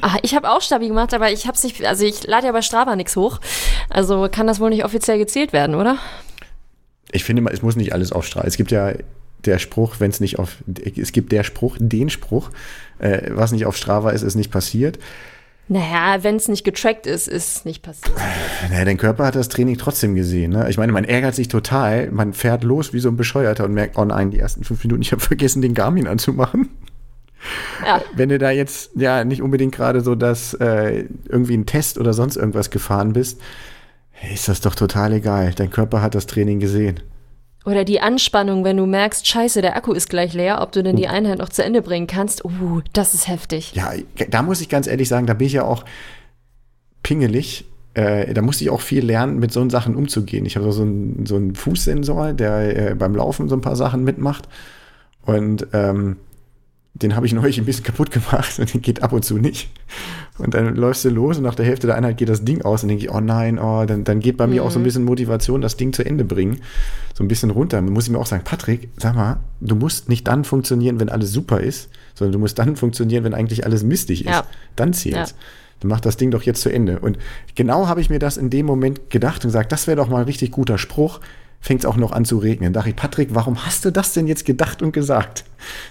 Ah, 0.00 0.16
ich 0.22 0.34
habe 0.34 0.48
auch 0.50 0.62
Stabi 0.62 0.88
gemacht, 0.88 1.12
aber 1.12 1.30
ich 1.30 1.46
habe 1.46 1.56
es 1.56 1.64
nicht, 1.64 1.84
also 1.84 2.04
ich 2.06 2.26
lade 2.26 2.46
ja 2.46 2.52
bei 2.52 2.62
Strava 2.62 2.96
nichts 2.96 3.16
hoch. 3.16 3.40
Also 3.90 4.28
kann 4.30 4.46
das 4.46 4.60
wohl 4.60 4.70
nicht 4.70 4.84
offiziell 4.84 5.18
gezählt 5.18 5.52
werden, 5.52 5.74
oder? 5.74 5.98
Ich 7.12 7.24
finde 7.24 7.42
mal, 7.42 7.52
es 7.52 7.60
muss 7.60 7.76
nicht 7.76 7.92
alles 7.92 8.12
auf 8.12 8.24
Strava. 8.26 8.46
Es 8.46 8.56
gibt 8.56 8.70
ja 8.70 8.92
der 9.46 9.58
Spruch, 9.58 9.96
wenn 9.98 10.10
es 10.10 10.20
nicht 10.20 10.38
auf, 10.38 10.56
es 10.96 11.12
gibt 11.12 11.32
der 11.32 11.44
Spruch, 11.44 11.76
den 11.80 12.10
Spruch, 12.10 12.50
äh, 12.98 13.30
was 13.30 13.52
nicht 13.52 13.66
auf 13.66 13.76
Strava 13.76 14.10
ist, 14.10 14.22
ist 14.22 14.34
nicht 14.34 14.50
passiert. 14.50 14.98
Naja, 15.68 16.24
wenn 16.24 16.34
es 16.34 16.48
nicht 16.48 16.64
getrackt 16.64 17.06
ist, 17.06 17.28
ist 17.28 17.56
es 17.56 17.64
nicht 17.64 17.82
passiert. 17.82 18.16
Naja, 18.70 18.84
dein 18.84 18.96
Körper 18.96 19.26
hat 19.26 19.36
das 19.36 19.48
Training 19.48 19.78
trotzdem 19.78 20.16
gesehen. 20.16 20.50
Ne? 20.50 20.68
Ich 20.68 20.78
meine, 20.78 20.90
man 20.90 21.04
ärgert 21.04 21.36
sich 21.36 21.46
total, 21.46 22.10
man 22.10 22.32
fährt 22.32 22.64
los 22.64 22.92
wie 22.92 22.98
so 22.98 23.08
ein 23.08 23.16
Bescheuerter 23.16 23.66
und 23.66 23.74
merkt, 23.74 23.96
oh 23.96 24.04
nein, 24.04 24.32
die 24.32 24.40
ersten 24.40 24.64
fünf 24.64 24.82
Minuten, 24.82 25.02
ich 25.02 25.12
habe 25.12 25.22
vergessen, 25.22 25.62
den 25.62 25.74
Garmin 25.74 26.08
anzumachen. 26.08 26.70
Ja. 27.86 28.02
Wenn 28.14 28.30
du 28.30 28.38
da 28.38 28.50
jetzt 28.50 28.90
ja 28.96 29.24
nicht 29.24 29.42
unbedingt 29.42 29.74
gerade 29.74 30.00
so, 30.00 30.16
dass 30.16 30.54
äh, 30.54 31.04
irgendwie 31.28 31.56
ein 31.56 31.66
Test 31.66 31.98
oder 31.98 32.14
sonst 32.14 32.36
irgendwas 32.36 32.70
gefahren 32.70 33.12
bist, 33.12 33.40
ist 34.32 34.48
das 34.48 34.60
doch 34.60 34.74
total 34.74 35.12
egal. 35.14 35.52
Dein 35.54 35.70
Körper 35.70 36.02
hat 36.02 36.16
das 36.16 36.26
Training 36.26 36.58
gesehen. 36.58 37.00
Oder 37.64 37.84
die 37.84 38.00
Anspannung, 38.00 38.64
wenn 38.64 38.78
du 38.78 38.86
merkst, 38.86 39.26
scheiße, 39.26 39.60
der 39.60 39.76
Akku 39.76 39.92
ist 39.92 40.08
gleich 40.08 40.32
leer, 40.32 40.62
ob 40.62 40.72
du 40.72 40.82
denn 40.82 40.96
die 40.96 41.04
oh. 41.04 41.10
Einheit 41.10 41.38
noch 41.38 41.50
zu 41.50 41.62
Ende 41.62 41.82
bringen 41.82 42.06
kannst. 42.06 42.44
Uh, 42.44 42.80
das 42.92 43.12
ist 43.12 43.28
heftig. 43.28 43.74
Ja, 43.74 43.92
da 44.30 44.42
muss 44.42 44.60
ich 44.60 44.68
ganz 44.68 44.86
ehrlich 44.86 45.08
sagen, 45.08 45.26
da 45.26 45.34
bin 45.34 45.46
ich 45.46 45.52
ja 45.52 45.64
auch 45.64 45.84
pingelig. 47.02 47.66
Äh, 47.94 48.32
da 48.32 48.40
musste 48.40 48.64
ich 48.64 48.70
auch 48.70 48.80
viel 48.80 49.04
lernen, 49.04 49.40
mit 49.40 49.52
so 49.52 49.68
Sachen 49.68 49.94
umzugehen. 49.94 50.46
Ich 50.46 50.56
habe 50.56 50.72
so 50.72 50.82
einen, 50.82 51.26
so 51.26 51.36
einen 51.36 51.54
Fußsensor, 51.54 52.32
der 52.32 52.90
äh, 52.90 52.94
beim 52.94 53.14
Laufen 53.14 53.48
so 53.48 53.56
ein 53.56 53.60
paar 53.60 53.76
Sachen 53.76 54.04
mitmacht. 54.04 54.48
Und 55.26 55.66
ähm, 55.72 56.16
den 57.02 57.16
habe 57.16 57.26
ich 57.26 57.32
neulich 57.32 57.58
ein 57.58 57.64
bisschen 57.64 57.84
kaputt 57.84 58.10
gemacht 58.10 58.58
und 58.58 58.72
den 58.72 58.82
geht 58.82 59.02
ab 59.02 59.12
und 59.12 59.24
zu 59.24 59.38
nicht. 59.38 59.70
Und 60.38 60.54
dann 60.54 60.74
läufst 60.74 61.04
du 61.04 61.10
los 61.10 61.36
und 61.36 61.42
nach 61.42 61.54
der 61.54 61.66
Hälfte 61.66 61.86
der 61.86 61.96
Einheit 61.96 62.16
geht 62.16 62.28
das 62.28 62.44
Ding 62.44 62.62
aus 62.62 62.82
und 62.82 62.88
denke 62.88 63.04
ich, 63.04 63.10
oh 63.10 63.20
nein, 63.20 63.58
oh, 63.58 63.84
dann, 63.86 64.04
dann 64.04 64.20
geht 64.20 64.36
bei 64.36 64.46
mhm. 64.46 64.54
mir 64.54 64.64
auch 64.64 64.70
so 64.70 64.78
ein 64.78 64.82
mhm. 64.82 64.84
bisschen 64.84 65.04
Motivation, 65.04 65.60
das 65.60 65.76
Ding 65.76 65.92
zu 65.92 66.04
Ende 66.04 66.24
bringen. 66.24 66.60
So 67.14 67.24
ein 67.24 67.28
bisschen 67.28 67.50
runter. 67.50 67.78
Dann 67.78 67.92
muss 67.92 68.04
ich 68.04 68.10
mir 68.10 68.18
auch 68.18 68.26
sagen, 68.26 68.44
Patrick, 68.44 68.88
sag 68.96 69.14
mal, 69.14 69.40
du 69.60 69.76
musst 69.76 70.08
nicht 70.08 70.26
dann 70.28 70.44
funktionieren, 70.44 71.00
wenn 71.00 71.08
alles 71.08 71.32
super 71.32 71.60
ist, 71.60 71.90
sondern 72.14 72.32
du 72.32 72.38
musst 72.38 72.58
dann 72.58 72.76
funktionieren, 72.76 73.24
wenn 73.24 73.34
eigentlich 73.34 73.64
alles 73.66 73.82
mistig 73.82 74.24
ist. 74.24 74.30
Ja. 74.30 74.44
Dann 74.76 74.92
zählt's. 74.92 75.30
Ja. 75.30 75.36
Dann 75.80 75.88
mach 75.88 76.00
das 76.00 76.16
Ding 76.16 76.30
doch 76.30 76.42
jetzt 76.42 76.60
zu 76.60 76.70
Ende. 76.70 77.00
Und 77.00 77.18
genau 77.54 77.88
habe 77.88 78.00
ich 78.00 78.10
mir 78.10 78.18
das 78.18 78.36
in 78.36 78.50
dem 78.50 78.66
Moment 78.66 79.10
gedacht 79.10 79.44
und 79.44 79.48
gesagt, 79.48 79.72
das 79.72 79.86
wäre 79.86 79.96
doch 79.96 80.08
mal 80.08 80.18
ein 80.18 80.24
richtig 80.24 80.50
guter 80.50 80.78
Spruch 80.78 81.20
fängt 81.60 81.80
es 81.80 81.86
auch 81.86 81.96
noch 81.96 82.12
an 82.12 82.24
zu 82.24 82.38
regnen. 82.38 82.72
Da 82.72 82.80
dachte 82.80 82.90
ich, 82.90 82.96
Patrick, 82.96 83.34
warum 83.34 83.64
hast 83.66 83.84
du 83.84 83.92
das 83.92 84.14
denn 84.14 84.26
jetzt 84.26 84.46
gedacht 84.46 84.82
und 84.82 84.92
gesagt? 84.92 85.44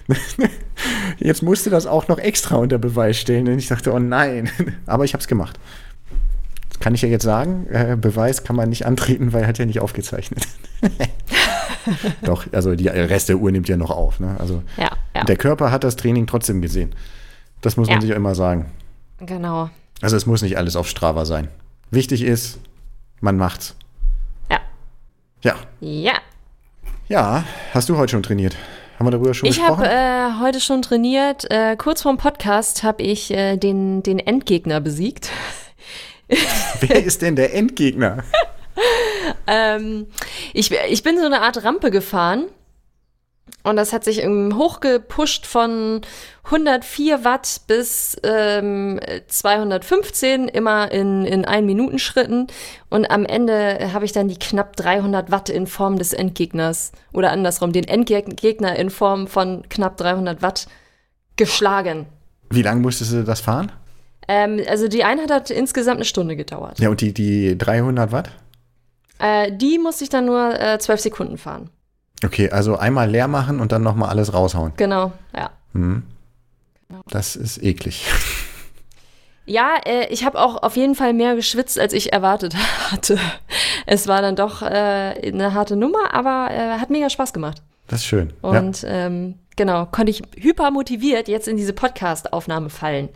jetzt 1.19 1.43
musst 1.43 1.65
du 1.65 1.69
das 1.69 1.85
auch 1.85 2.07
noch 2.07 2.17
extra 2.17 2.55
unter 2.55 2.79
Beweis 2.79 3.17
stellen. 3.17 3.47
Und 3.47 3.59
ich 3.59 3.67
dachte, 3.67 3.93
oh 3.93 3.99
nein. 3.99 4.49
Aber 4.87 5.05
ich 5.05 5.13
habe 5.13 5.21
es 5.21 5.27
gemacht. 5.27 5.59
Das 6.69 6.79
kann 6.79 6.95
ich 6.95 7.03
ja 7.03 7.09
jetzt 7.09 7.23
sagen. 7.23 7.67
Äh, 7.69 7.97
Beweis 7.99 8.43
kann 8.43 8.55
man 8.55 8.69
nicht 8.69 8.85
antreten, 8.87 9.31
weil 9.31 9.43
er 9.43 9.47
hat 9.47 9.59
ja 9.59 9.65
nicht 9.65 9.79
aufgezeichnet. 9.79 10.47
Doch, 12.23 12.47
also 12.51 12.75
die 12.75 12.87
Rest 12.87 13.29
der 13.29 13.37
Uhr 13.37 13.51
nimmt 13.51 13.69
ja 13.69 13.77
noch 13.77 13.91
auf. 13.91 14.19
Ne? 14.19 14.35
Also 14.39 14.63
ja, 14.75 14.89
ja. 15.15 15.23
der 15.23 15.37
Körper 15.37 15.71
hat 15.71 15.83
das 15.83 15.95
Training 15.95 16.25
trotzdem 16.25 16.61
gesehen. 16.61 16.95
Das 17.61 17.77
muss 17.77 17.87
man 17.87 17.97
ja. 17.97 18.01
sich 18.01 18.09
ja 18.09 18.15
immer 18.15 18.33
sagen. 18.33 18.71
Genau. 19.19 19.69
Also 20.01 20.15
es 20.15 20.25
muss 20.25 20.41
nicht 20.41 20.57
alles 20.57 20.75
auf 20.75 20.87
Strava 20.87 21.25
sein. 21.25 21.49
Wichtig 21.91 22.23
ist, 22.23 22.59
man 23.21 23.37
macht's. 23.37 23.75
Ja. 25.41 25.55
Ja. 25.79 26.13
Ja, 27.07 27.45
hast 27.73 27.87
du 27.87 27.97
heute 27.97 28.11
schon 28.11 28.23
trainiert? 28.23 28.57
Haben 28.97 29.07
wir 29.07 29.11
darüber 29.11 29.33
schon 29.33 29.47
ich 29.47 29.55
gesprochen? 29.55 29.83
Ich 29.83 29.89
habe 29.89 30.37
äh, 30.37 30.41
heute 30.41 30.59
schon 30.59 30.81
trainiert. 30.81 31.49
Äh, 31.49 31.77
kurz 31.77 32.01
vorm 32.01 32.17
Podcast 32.17 32.83
habe 32.83 33.01
ich 33.03 33.31
äh, 33.31 33.55
den, 33.55 34.03
den 34.03 34.19
Endgegner 34.19 34.81
besiegt. 34.81 35.31
Wer 36.81 37.03
ist 37.03 37.21
denn 37.21 37.37
der 37.37 37.53
Endgegner? 37.55 38.23
ähm, 39.47 40.07
ich, 40.53 40.71
ich 40.71 41.03
bin 41.03 41.17
so 41.17 41.25
eine 41.25 41.41
Art 41.41 41.63
Rampe 41.63 41.89
gefahren 41.89 42.45
und 43.63 43.75
das 43.75 43.93
hat 43.93 44.03
sich 44.03 44.25
hochgepusht 44.25 45.45
von 45.45 46.01
104 46.45 47.23
Watt 47.23 47.61
bis 47.67 48.17
ähm, 48.23 48.99
215, 49.27 50.47
immer 50.47 50.91
in, 50.91 51.25
in 51.25 51.45
ein 51.45 51.65
Minuten 51.65 51.99
Schritten. 51.99 52.47
Und 52.89 53.09
am 53.11 53.25
Ende 53.25 53.93
habe 53.93 54.05
ich 54.05 54.11
dann 54.11 54.27
die 54.27 54.39
knapp 54.39 54.75
300 54.75 55.31
Watt 55.31 55.49
in 55.49 55.67
Form 55.67 55.97
des 55.97 56.13
Endgegners 56.13 56.91
oder 57.13 57.31
andersrum, 57.31 57.71
den 57.71 57.83
Endgegner 57.83 58.75
in 58.75 58.89
Form 58.89 59.27
von 59.27 59.63
knapp 59.69 59.97
300 59.97 60.41
Watt 60.41 60.67
geschlagen. 61.35 62.07
Wie 62.49 62.61
lange 62.61 62.81
musstest 62.81 63.13
du 63.13 63.23
das 63.23 63.41
fahren? 63.41 63.71
Ähm, 64.27 64.61
also 64.67 64.87
die 64.87 65.03
Einheit 65.03 65.31
hat 65.31 65.49
insgesamt 65.49 65.97
eine 65.97 66.05
Stunde 66.05 66.35
gedauert. 66.35 66.79
Ja, 66.79 66.89
und 66.89 67.01
die, 67.01 67.13
die 67.13 67.57
300 67.57 68.11
Watt? 68.11 68.29
Äh, 69.19 69.51
die 69.51 69.77
musste 69.77 70.03
ich 70.03 70.09
dann 70.09 70.25
nur 70.25 70.59
äh, 70.59 70.79
12 70.79 70.99
Sekunden 71.01 71.37
fahren. 71.37 71.69
Okay, 72.23 72.49
also 72.49 72.77
einmal 72.77 73.09
leer 73.09 73.27
machen 73.27 73.59
und 73.59 73.71
dann 73.71 73.81
nochmal 73.81 74.09
alles 74.09 74.33
raushauen. 74.33 74.73
Genau, 74.75 75.11
ja. 75.35 75.51
Mhm. 75.73 76.03
Das 77.07 77.35
ist 77.35 77.61
eklig. 77.63 78.07
Ja, 79.45 79.77
äh, 79.83 80.05
ich 80.13 80.25
habe 80.25 80.39
auch 80.39 80.61
auf 80.61 80.77
jeden 80.77 80.93
Fall 80.93 81.11
mehr 81.11 81.35
geschwitzt, 81.35 81.79
als 81.79 81.93
ich 81.93 82.13
erwartet 82.13 82.55
hatte. 82.91 83.17
Es 83.87 84.07
war 84.07 84.21
dann 84.21 84.35
doch 84.35 84.61
äh, 84.61 84.67
eine 84.67 85.55
harte 85.55 85.75
Nummer, 85.75 86.13
aber 86.13 86.49
äh, 86.51 86.77
hat 86.79 86.91
mega 86.91 87.09
Spaß 87.09 87.33
gemacht. 87.33 87.63
Das 87.87 88.01
ist 88.01 88.05
schön. 88.05 88.31
Und 88.43 88.83
ja. 88.83 88.89
ähm, 88.89 89.39
genau, 89.55 89.87
konnte 89.87 90.11
ich 90.11 90.21
hyper 90.35 90.69
motiviert 90.69 91.27
jetzt 91.27 91.47
in 91.47 91.57
diese 91.57 91.73
Podcast-Aufnahme 91.73 92.69
fallen. 92.69 93.09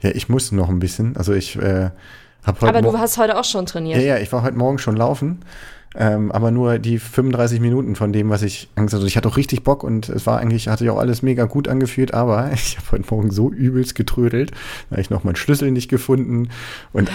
Ja, 0.00 0.10
ich 0.10 0.28
muss 0.28 0.50
noch 0.50 0.68
ein 0.68 0.80
bisschen. 0.80 1.16
Also 1.16 1.32
ich 1.32 1.54
äh. 1.54 1.90
Aber 2.60 2.82
du 2.82 2.98
hast 2.98 3.18
heute 3.18 3.38
auch 3.38 3.44
schon 3.44 3.66
trainiert. 3.66 3.98
Ja, 3.98 4.16
ja, 4.16 4.18
ich 4.18 4.32
war 4.32 4.42
heute 4.42 4.56
Morgen 4.56 4.78
schon 4.78 4.96
laufen. 4.96 5.40
Ähm, 5.96 6.30
aber 6.32 6.50
nur 6.50 6.78
die 6.78 6.98
35 6.98 7.60
Minuten 7.60 7.96
von 7.96 8.12
dem, 8.12 8.28
was 8.28 8.42
ich 8.42 8.68
Angst 8.74 8.94
hatte. 8.94 9.06
Ich 9.06 9.16
hatte 9.16 9.28
auch 9.28 9.38
richtig 9.38 9.64
Bock 9.64 9.82
und 9.82 10.08
es 10.10 10.26
war 10.26 10.38
eigentlich, 10.38 10.68
hatte 10.68 10.84
ich 10.84 10.90
auch 10.90 10.98
alles 10.98 11.22
mega 11.22 11.46
gut 11.46 11.66
angefühlt, 11.66 12.12
aber 12.12 12.50
ich 12.52 12.76
habe 12.76 12.92
heute 12.92 13.14
Morgen 13.14 13.30
so 13.30 13.50
übelst 13.50 13.94
getrödelt. 13.94 14.50
Da 14.50 14.92
habe 14.92 15.00
ich 15.00 15.10
noch 15.10 15.24
meinen 15.24 15.36
Schlüssel 15.36 15.70
nicht 15.70 15.88
gefunden 15.88 16.50
und 16.92 17.10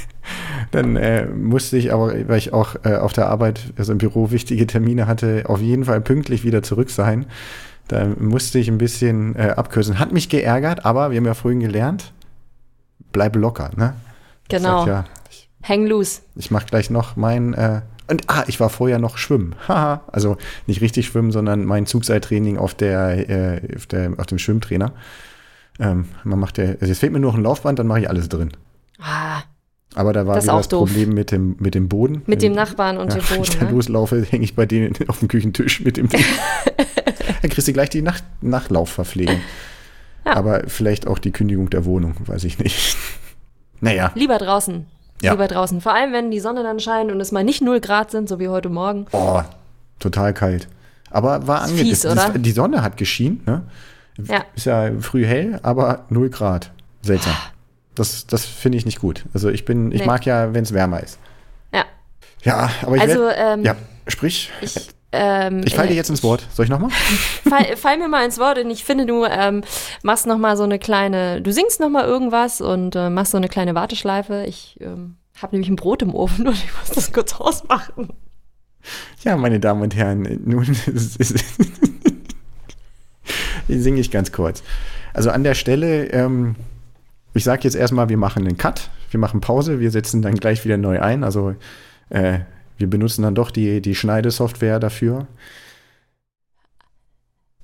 dann 0.72 0.96
äh, 0.96 1.26
musste 1.26 1.76
ich 1.76 1.92
aber, 1.92 2.12
weil 2.28 2.38
ich 2.38 2.52
auch 2.52 2.74
äh, 2.84 2.96
auf 2.96 3.12
der 3.12 3.28
Arbeit, 3.28 3.72
also 3.76 3.92
im 3.92 3.98
Büro 3.98 4.32
wichtige 4.32 4.66
Termine 4.66 5.06
hatte, 5.06 5.44
auf 5.46 5.60
jeden 5.60 5.84
Fall 5.84 6.00
pünktlich 6.00 6.44
wieder 6.44 6.62
zurück 6.62 6.90
sein. 6.90 7.26
Da 7.86 8.08
musste 8.18 8.58
ich 8.58 8.68
ein 8.68 8.78
bisschen 8.78 9.36
äh, 9.36 9.54
abkürzen. 9.56 9.98
Hat 9.98 10.12
mich 10.12 10.28
geärgert, 10.28 10.84
aber 10.84 11.12
wir 11.12 11.18
haben 11.18 11.26
ja 11.26 11.34
vorhin 11.34 11.60
gelernt, 11.60 12.12
bleib 13.12 13.36
locker, 13.36 13.70
ne? 13.76 13.94
Genau. 14.52 14.80
Sag, 14.80 14.88
ja, 14.88 15.04
ich, 15.30 15.48
Hang 15.62 15.86
loose. 15.86 16.22
Ich 16.36 16.50
mache 16.50 16.66
gleich 16.66 16.90
noch 16.90 17.16
mein 17.16 17.54
äh, 17.54 17.82
und 18.08 18.24
ah, 18.26 18.44
ich 18.46 18.60
war 18.60 18.68
vorher 18.68 18.98
noch 18.98 19.16
schwimmen. 19.16 19.54
Haha. 19.68 20.02
also 20.10 20.36
nicht 20.66 20.80
richtig 20.80 21.06
schwimmen, 21.06 21.32
sondern 21.32 21.64
mein 21.64 21.86
Zugseiltraining 21.86 22.58
auf, 22.58 22.74
der, 22.74 23.28
äh, 23.30 23.76
auf, 23.76 23.86
der, 23.86 24.12
auf 24.18 24.26
dem 24.26 24.38
Schwimmtrainer. 24.38 24.92
Ähm, 25.78 26.06
man 26.24 26.38
macht 26.38 26.58
ja, 26.58 26.64
also 26.64 26.86
jetzt 26.86 26.98
fehlt 26.98 27.12
mir 27.12 27.20
nur 27.20 27.32
noch 27.32 27.38
ein 27.38 27.44
Laufband, 27.44 27.78
dann 27.78 27.86
mache 27.86 28.00
ich 28.00 28.08
alles 28.10 28.28
drin. 28.28 28.50
Ah. 29.00 29.42
Aber 29.94 30.12
da 30.12 30.26
war 30.26 30.36
das 30.36 30.44
wieder 30.44 30.56
das 30.56 30.68
doof. 30.68 30.88
Problem 30.88 31.14
mit 31.14 31.30
dem, 31.30 31.56
mit 31.58 31.74
dem 31.74 31.88
Boden. 31.88 32.22
Mit 32.26 32.42
dem 32.42 32.52
Nachbarn 32.52 32.96
und 32.98 33.12
ja, 33.12 33.20
dem 33.20 33.24
Boden. 33.24 33.30
Wenn 33.36 33.42
ich 33.42 33.58
da 33.58 33.64
ne? 33.64 33.70
loslaufe, 33.70 34.22
hänge 34.28 34.44
ich 34.44 34.54
bei 34.54 34.66
denen 34.66 34.94
auf 35.08 35.18
dem 35.18 35.28
Küchentisch 35.28 35.80
mit 35.80 35.96
dem 35.96 36.08
dann 36.08 37.50
kriegst 37.50 37.66
du 37.66 37.72
gleich 37.72 37.90
die 37.90 38.02
Nach 38.02 38.20
Nachlaufverpflegung. 38.40 39.40
Ja. 40.24 40.36
Aber 40.36 40.64
vielleicht 40.68 41.06
auch 41.06 41.18
die 41.18 41.32
Kündigung 41.32 41.70
der 41.70 41.84
Wohnung, 41.84 42.14
weiß 42.26 42.44
ich 42.44 42.58
nicht. 42.58 42.96
Naja. 43.82 44.12
Lieber 44.14 44.38
draußen. 44.38 44.86
Ja. 45.20 45.32
Lieber 45.32 45.48
draußen. 45.48 45.80
Vor 45.80 45.92
allem, 45.92 46.12
wenn 46.12 46.30
die 46.30 46.40
Sonne 46.40 46.62
dann 46.62 46.80
scheint 46.80 47.10
und 47.10 47.20
es 47.20 47.32
mal 47.32 47.44
nicht 47.44 47.62
0 47.62 47.80
Grad 47.80 48.10
sind, 48.10 48.28
so 48.28 48.38
wie 48.38 48.48
heute 48.48 48.68
Morgen. 48.68 49.06
Oh, 49.12 49.42
total 49.98 50.32
kalt. 50.32 50.68
Aber 51.10 51.46
war 51.46 51.62
angenehm. 51.62 51.94
Die 52.42 52.52
Sonne 52.52 52.82
hat 52.82 52.96
geschienen, 52.96 53.42
ne? 53.44 53.62
Ja. 54.18 54.44
Ist 54.54 54.66
ja 54.66 54.90
früh 55.00 55.26
hell, 55.26 55.58
aber 55.62 56.06
0 56.10 56.30
Grad. 56.30 56.70
Seltsam. 57.02 57.34
Das, 57.94 58.26
das 58.26 58.44
finde 58.46 58.78
ich 58.78 58.86
nicht 58.86 59.00
gut. 59.00 59.24
Also 59.34 59.50
ich 59.50 59.64
bin, 59.64 59.92
ich 59.92 60.00
nee. 60.00 60.06
mag 60.06 60.24
ja, 60.24 60.54
wenn 60.54 60.62
es 60.62 60.72
wärmer 60.72 61.02
ist. 61.02 61.18
Ja. 61.72 61.84
Ja, 62.42 62.70
aber 62.82 62.96
ich 62.96 63.02
also, 63.02 63.20
werd, 63.20 63.36
ähm, 63.38 63.64
ja, 63.64 63.76
sprich. 64.06 64.50
Ich, 64.60 64.90
ähm, 65.12 65.60
ich 65.64 65.74
falle 65.74 65.88
dir 65.88 65.94
jetzt 65.94 66.08
ins 66.08 66.22
Wort. 66.22 66.46
Soll 66.52 66.64
ich 66.64 66.70
nochmal? 66.70 66.90
Fall, 67.48 67.76
fall 67.76 67.98
mir 67.98 68.08
mal 68.08 68.24
ins 68.24 68.38
Wort 68.38 68.58
und 68.58 68.70
ich 68.70 68.84
finde, 68.84 69.04
du 69.06 69.24
ähm, 69.24 69.62
machst 70.02 70.26
nochmal 70.26 70.56
so 70.56 70.62
eine 70.62 70.78
kleine, 70.78 71.42
du 71.42 71.52
singst 71.52 71.80
nochmal 71.80 72.06
irgendwas 72.06 72.60
und 72.62 72.96
äh, 72.96 73.10
machst 73.10 73.32
so 73.32 73.36
eine 73.36 73.48
kleine 73.48 73.74
Warteschleife. 73.74 74.44
Ich 74.46 74.78
ähm, 74.80 75.16
habe 75.40 75.54
nämlich 75.54 75.68
ein 75.68 75.76
Brot 75.76 76.00
im 76.02 76.14
Ofen 76.14 76.48
und 76.48 76.54
ich 76.54 76.70
muss 76.78 76.90
das 76.94 77.12
kurz 77.12 77.34
ausmachen. 77.34 78.08
Ja, 79.22 79.36
meine 79.36 79.60
Damen 79.60 79.82
und 79.82 79.94
Herren, 79.94 80.40
nun 80.44 80.64
singe 83.68 84.00
ich 84.00 84.10
ganz 84.10 84.32
kurz. 84.32 84.62
Also 85.12 85.30
an 85.30 85.44
der 85.44 85.54
Stelle, 85.54 86.06
ähm, 86.06 86.56
ich 87.34 87.44
sage 87.44 87.62
jetzt 87.64 87.74
erstmal, 87.74 88.08
wir 88.08 88.16
machen 88.16 88.46
einen 88.46 88.56
Cut, 88.56 88.90
wir 89.10 89.20
machen 89.20 89.40
Pause, 89.40 89.78
wir 89.78 89.90
setzen 89.90 90.22
dann 90.22 90.34
gleich 90.34 90.64
wieder 90.64 90.78
neu 90.78 91.00
ein. 91.00 91.22
Also 91.22 91.54
äh, 92.08 92.40
wir 92.82 92.90
benutzen 92.90 93.22
dann 93.22 93.36
doch 93.36 93.52
die, 93.52 93.80
die 93.80 93.94
Schneidesoftware 93.94 94.80
dafür. 94.80 95.28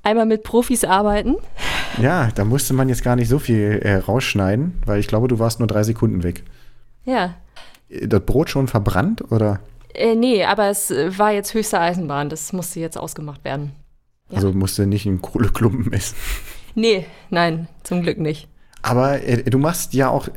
Einmal 0.04 0.26
mit 0.26 0.44
Profis 0.44 0.84
arbeiten. 0.84 1.34
Ja, 2.00 2.30
da 2.36 2.44
musste 2.44 2.72
man 2.72 2.88
jetzt 2.88 3.02
gar 3.02 3.16
nicht 3.16 3.28
so 3.28 3.40
viel 3.40 3.80
äh, 3.82 3.96
rausschneiden, 3.96 4.80
weil 4.86 5.00
ich 5.00 5.08
glaube, 5.08 5.26
du 5.26 5.40
warst 5.40 5.58
nur 5.58 5.66
drei 5.66 5.82
Sekunden 5.82 6.22
weg. 6.22 6.44
Ja. 7.04 7.34
Das 7.88 8.20
Brot 8.24 8.48
schon 8.48 8.68
verbrannt 8.68 9.32
oder? 9.32 9.58
Äh, 9.92 10.14
nee, 10.14 10.44
aber 10.44 10.68
es 10.68 10.92
äh, 10.92 11.18
war 11.18 11.32
jetzt 11.32 11.52
höchste 11.52 11.80
Eisenbahn. 11.80 12.28
Das 12.28 12.52
musste 12.52 12.78
jetzt 12.78 12.96
ausgemacht 12.96 13.44
werden. 13.44 13.72
Ja. 14.30 14.36
Also 14.36 14.52
musste 14.52 14.86
nicht 14.86 15.06
einen 15.06 15.20
Kohleklumpen 15.20 15.92
essen. 15.92 16.16
Nee, 16.74 17.06
nein, 17.30 17.66
zum 17.82 18.02
Glück 18.02 18.18
nicht. 18.18 18.46
Aber 18.82 19.20
äh, 19.24 19.42
du 19.42 19.58
machst 19.58 19.94
ja 19.94 20.10
auch 20.10 20.28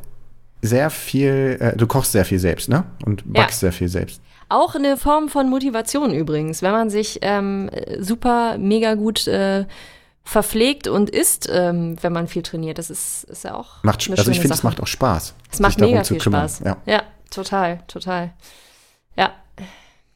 sehr 0.63 0.89
viel, 0.89 1.57
äh, 1.59 1.77
du 1.77 1.85
kochst 1.85 2.13
sehr 2.13 2.25
viel 2.25 2.39
selbst, 2.39 2.67
ne? 2.67 2.83
Und 3.05 3.31
backst 3.31 3.61
ja. 3.61 3.67
sehr 3.67 3.73
viel 3.73 3.87
selbst. 3.89 4.21
Auch 4.51 4.75
eine 4.75 4.97
Form 4.97 5.29
von 5.29 5.49
Motivation 5.49 6.13
übrigens, 6.13 6.61
wenn 6.61 6.73
man 6.73 6.89
sich 6.89 7.19
ähm, 7.21 7.69
super, 7.99 8.57
mega 8.57 8.95
gut 8.95 9.25
äh, 9.27 9.65
verpflegt 10.25 10.89
und 10.89 11.09
isst, 11.09 11.49
ähm, 11.49 11.95
wenn 12.01 12.11
man 12.11 12.27
viel 12.27 12.41
trainiert. 12.41 12.77
Das 12.77 12.89
ist, 12.89 13.23
ist 13.23 13.45
ja 13.45 13.55
auch. 13.55 13.81
Macht, 13.83 14.09
also 14.09 14.29
ich 14.29 14.41
finde, 14.41 14.53
es 14.53 14.63
macht 14.63 14.81
auch 14.81 14.87
Spaß. 14.87 15.35
Es 15.51 15.59
macht 15.61 15.79
mega 15.79 16.03
viel 16.03 16.19
Spaß. 16.19 16.63
Ja. 16.65 16.77
ja, 16.85 17.03
total, 17.29 17.79
total. 17.87 18.33
Ja. 19.15 19.31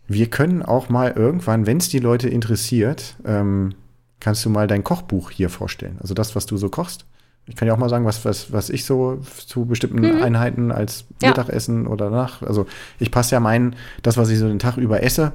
Wir 0.07 0.29
können 0.29 0.63
auch 0.63 0.89
mal 0.89 1.11
irgendwann, 1.11 1.65
wenn 1.65 1.77
es 1.77 1.87
die 1.87 1.99
Leute 1.99 2.27
interessiert, 2.27 3.15
ähm, 3.25 3.73
kannst 4.19 4.43
du 4.43 4.49
mal 4.49 4.67
dein 4.67 4.83
Kochbuch 4.83 5.31
hier 5.31 5.49
vorstellen. 5.49 5.97
Also 6.01 6.13
das, 6.13 6.35
was 6.35 6.45
du 6.45 6.57
so 6.57 6.67
kochst. 6.67 7.05
Ich 7.47 7.55
kann 7.55 7.67
ja 7.67 7.73
auch 7.73 7.77
mal 7.77 7.89
sagen, 7.89 8.05
was, 8.05 8.25
was, 8.25 8.51
was 8.51 8.69
ich 8.69 8.85
so 8.85 9.19
zu 9.45 9.65
bestimmten 9.65 9.99
mhm. 9.99 10.23
Einheiten 10.23 10.71
als 10.71 11.05
ja. 11.21 11.29
Mittagessen 11.29 11.85
oder 11.85 12.09
nach. 12.09 12.41
Also 12.41 12.65
ich 12.99 13.11
passe 13.11 13.35
ja 13.35 13.39
meinen, 13.39 13.75
das, 14.01 14.17
was 14.17 14.29
ich 14.29 14.39
so 14.39 14.47
den 14.47 14.59
Tag 14.59 14.77
über 14.77 15.03
esse, 15.03 15.31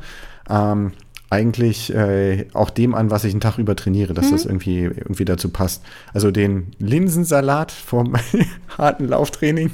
ähm, 0.48 0.92
eigentlich 1.30 1.94
äh, 1.94 2.46
auch 2.52 2.70
dem 2.70 2.94
an, 2.96 3.12
was 3.12 3.22
ich 3.22 3.32
einen 3.32 3.40
Tag 3.40 3.58
über 3.58 3.76
trainiere, 3.76 4.14
dass 4.14 4.26
mhm. 4.26 4.30
das 4.32 4.44
irgendwie, 4.44 4.80
irgendwie 4.80 5.24
dazu 5.24 5.48
passt. 5.48 5.84
Also 6.12 6.32
den 6.32 6.72
Linsensalat 6.80 7.70
vom 7.70 8.16
harten 8.78 9.06
Lauftraining, 9.06 9.70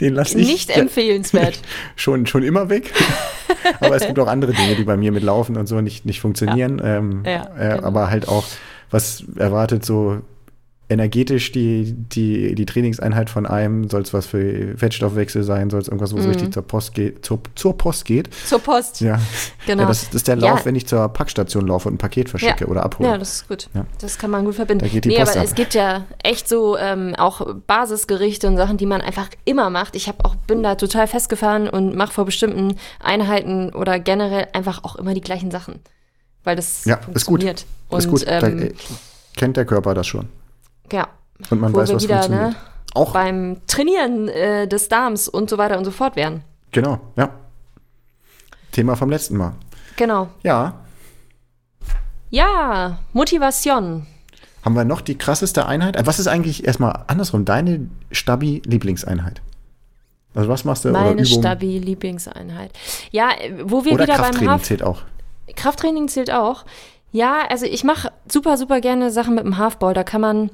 den 0.00 0.14
lasse 0.14 0.38
ich. 0.38 0.46
Nicht 0.46 0.76
empfehlenswert. 0.76 1.58
schon, 1.96 2.26
schon 2.26 2.42
immer 2.42 2.68
weg. 2.68 2.92
aber 3.80 3.96
es 3.96 4.06
gibt 4.06 4.18
auch 4.18 4.28
andere 4.28 4.52
Dinge, 4.52 4.76
die 4.76 4.84
bei 4.84 4.98
mir 4.98 5.10
mit 5.10 5.22
Laufen 5.22 5.56
und 5.56 5.66
so 5.66 5.80
nicht, 5.80 6.04
nicht 6.04 6.20
funktionieren. 6.20 6.78
Ja. 6.78 6.98
Ähm, 6.98 7.22
ja, 7.24 7.48
äh, 7.56 7.76
genau. 7.76 7.86
Aber 7.86 8.10
halt 8.10 8.28
auch, 8.28 8.44
was 8.90 9.24
erwartet 9.36 9.86
so 9.86 10.20
energetisch 10.88 11.50
die, 11.52 11.94
die, 11.94 12.54
die 12.54 12.66
Trainingseinheit 12.66 13.30
von 13.30 13.46
einem, 13.46 13.88
soll 13.88 14.02
es 14.02 14.12
was 14.12 14.26
für 14.26 14.76
Fettstoffwechsel 14.76 15.42
sein, 15.42 15.70
soll 15.70 15.80
es 15.80 15.88
irgendwas, 15.88 16.12
wo 16.12 16.18
es 16.18 16.24
mhm. 16.24 16.32
richtig 16.32 16.52
zur 16.52 16.62
Post 16.62 16.94
geht, 16.94 17.24
zur, 17.24 17.40
zur 17.54 17.76
Post 17.76 18.04
geht. 18.04 18.28
Zur 18.46 18.58
Post. 18.58 19.00
Ja. 19.00 19.18
Genau. 19.66 19.84
Ja, 19.84 19.88
das, 19.88 20.04
das, 20.06 20.16
ist 20.16 20.28
der 20.28 20.36
Lauf, 20.36 20.58
ja. 20.58 20.64
wenn 20.66 20.74
ich 20.74 20.86
zur 20.86 21.08
Packstation 21.08 21.66
laufe 21.66 21.88
und 21.88 21.94
ein 21.94 21.98
Paket 21.98 22.28
verschicke 22.28 22.64
ja. 22.64 22.66
oder 22.66 22.82
abhole. 22.82 23.08
Ja, 23.08 23.16
das 23.16 23.36
ist 23.36 23.48
gut. 23.48 23.70
Das 23.98 24.18
kann 24.18 24.30
man 24.30 24.44
gut 24.44 24.56
verbinden. 24.56 24.84
Da 24.84 24.90
geht 24.90 25.06
die 25.06 25.08
nee, 25.08 25.16
Post 25.16 25.32
aber 25.32 25.40
ab. 25.40 25.46
es 25.46 25.54
gibt 25.54 25.72
ja 25.72 26.04
echt 26.22 26.50
so 26.50 26.76
ähm, 26.76 27.14
auch 27.16 27.54
Basisgerichte 27.66 28.46
und 28.46 28.58
Sachen, 28.58 28.76
die 28.76 28.84
man 28.84 29.00
einfach 29.00 29.30
immer 29.46 29.70
macht. 29.70 29.96
Ich 29.96 30.06
habe 30.06 30.22
auch 30.26 30.34
bin 30.34 30.62
da 30.62 30.74
total 30.74 31.06
festgefahren 31.06 31.66
und 31.66 31.96
mache 31.96 32.12
vor 32.12 32.26
bestimmten 32.26 32.76
Einheiten 33.00 33.70
oder 33.70 33.98
generell 33.98 34.48
einfach 34.52 34.84
auch 34.84 34.96
immer 34.96 35.14
die 35.14 35.22
gleichen 35.22 35.50
Sachen. 35.50 35.80
Weil 36.42 36.56
das 36.56 36.84
ja, 36.84 36.98
funktioniert. 36.98 37.60
Ist 37.60 37.66
gut. 37.66 37.88
Und, 37.88 37.98
ist 38.00 38.08
gut. 38.10 38.24
Ähm, 38.26 38.68
da, 38.68 38.74
kennt 39.34 39.56
der 39.56 39.64
Körper 39.64 39.94
das 39.94 40.06
schon. 40.06 40.28
Ja. 40.92 41.08
Und 41.50 41.60
man 41.60 41.72
Wo 41.72 41.78
weiß, 41.78 41.88
wir 41.88 41.96
was 41.96 42.02
wieder, 42.02 42.22
funktioniert. 42.22 42.50
Ne, 42.52 42.56
auch 42.94 43.12
beim 43.12 43.60
Trainieren 43.66 44.28
äh, 44.28 44.68
des 44.68 44.88
Darms 44.88 45.28
und 45.28 45.50
so 45.50 45.58
weiter 45.58 45.78
und 45.78 45.84
so 45.84 45.90
fort 45.90 46.16
werden. 46.16 46.42
Genau, 46.70 47.00
ja. 47.16 47.30
Thema 48.72 48.96
vom 48.96 49.10
letzten 49.10 49.36
Mal. 49.36 49.54
Genau. 49.96 50.28
Ja. 50.42 50.74
Ja, 52.30 52.98
Motivation. 53.12 54.06
Haben 54.64 54.74
wir 54.74 54.84
noch 54.84 55.00
die 55.00 55.16
krasseste 55.16 55.66
Einheit? 55.66 56.04
Was 56.06 56.18
ist 56.18 56.26
eigentlich 56.26 56.66
erstmal 56.66 57.04
andersrum 57.06 57.44
deine 57.44 57.88
Stabi-Lieblingseinheit? 58.10 59.42
Also 60.34 60.48
was 60.48 60.64
machst 60.64 60.84
du? 60.84 60.90
Meine 60.90 61.24
Stabi-Lieblingseinheit. 61.24 62.72
Ja, 63.10 63.28
wo 63.62 63.84
wir 63.84 63.92
oder 63.92 64.04
wieder 64.04 64.14
Krafttraining 64.16 64.46
beim 64.46 64.54
Haf 64.54 64.62
zählt 64.62 64.82
auch. 64.82 65.02
Krafttraining 65.54 66.08
zählt 66.08 66.32
auch. 66.32 66.64
Ja, 67.12 67.46
also 67.48 67.66
ich 67.66 67.84
mache 67.84 68.10
super, 68.28 68.56
super 68.56 68.80
gerne 68.80 69.12
Sachen 69.12 69.36
mit 69.36 69.44
dem 69.44 69.58
Halfball. 69.58 69.94
Da 69.94 70.02
kann 70.02 70.20
man 70.20 70.50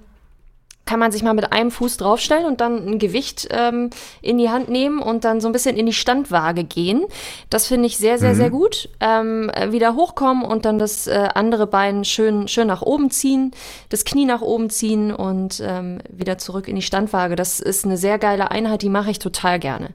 kann 0.84 0.98
man 0.98 1.12
sich 1.12 1.22
mal 1.22 1.34
mit 1.34 1.52
einem 1.52 1.70
Fuß 1.70 1.98
draufstellen 1.98 2.46
und 2.46 2.60
dann 2.60 2.86
ein 2.86 2.98
Gewicht 2.98 3.48
ähm, 3.50 3.90
in 4.22 4.38
die 4.38 4.48
Hand 4.48 4.68
nehmen 4.68 5.00
und 5.00 5.24
dann 5.24 5.40
so 5.40 5.48
ein 5.48 5.52
bisschen 5.52 5.76
in 5.76 5.86
die 5.86 5.92
Standwaage 5.92 6.64
gehen. 6.64 7.04
Das 7.48 7.66
finde 7.66 7.86
ich 7.86 7.96
sehr, 7.96 8.18
sehr, 8.18 8.32
mhm. 8.32 8.36
sehr 8.36 8.50
gut. 8.50 8.88
Ähm, 8.98 9.50
wieder 9.68 9.94
hochkommen 9.94 10.44
und 10.44 10.64
dann 10.64 10.78
das 10.78 11.06
äh, 11.06 11.28
andere 11.34 11.66
Bein 11.66 12.04
schön, 12.04 12.48
schön 12.48 12.66
nach 12.66 12.82
oben 12.82 13.10
ziehen, 13.10 13.52
das 13.88 14.04
Knie 14.04 14.24
nach 14.24 14.42
oben 14.42 14.68
ziehen 14.68 15.12
und 15.12 15.62
ähm, 15.64 16.00
wieder 16.10 16.38
zurück 16.38 16.66
in 16.66 16.76
die 16.76 16.82
Standwaage. 16.82 17.36
Das 17.36 17.60
ist 17.60 17.84
eine 17.84 17.96
sehr 17.96 18.18
geile 18.18 18.50
Einheit, 18.50 18.82
die 18.82 18.88
mache 18.88 19.10
ich 19.10 19.20
total 19.20 19.60
gerne. 19.60 19.90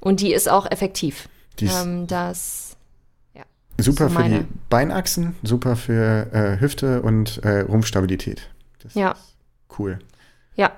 Und 0.00 0.20
die 0.20 0.32
ist 0.32 0.48
auch 0.48 0.70
effektiv. 0.70 1.28
Ist 1.60 1.84
ähm, 1.84 2.06
das 2.06 2.70
Super 3.82 4.08
so 4.08 4.18
für 4.18 4.28
die 4.28 4.46
Beinachsen, 4.68 5.36
super 5.42 5.76
für 5.76 6.32
äh, 6.32 6.60
Hüfte 6.60 7.02
und 7.02 7.38
äh, 7.44 7.60
Rumpfstabilität. 7.60 8.50
Das 8.82 8.94
ja. 8.94 9.14
cool. 9.78 9.98
Ja, 10.60 10.72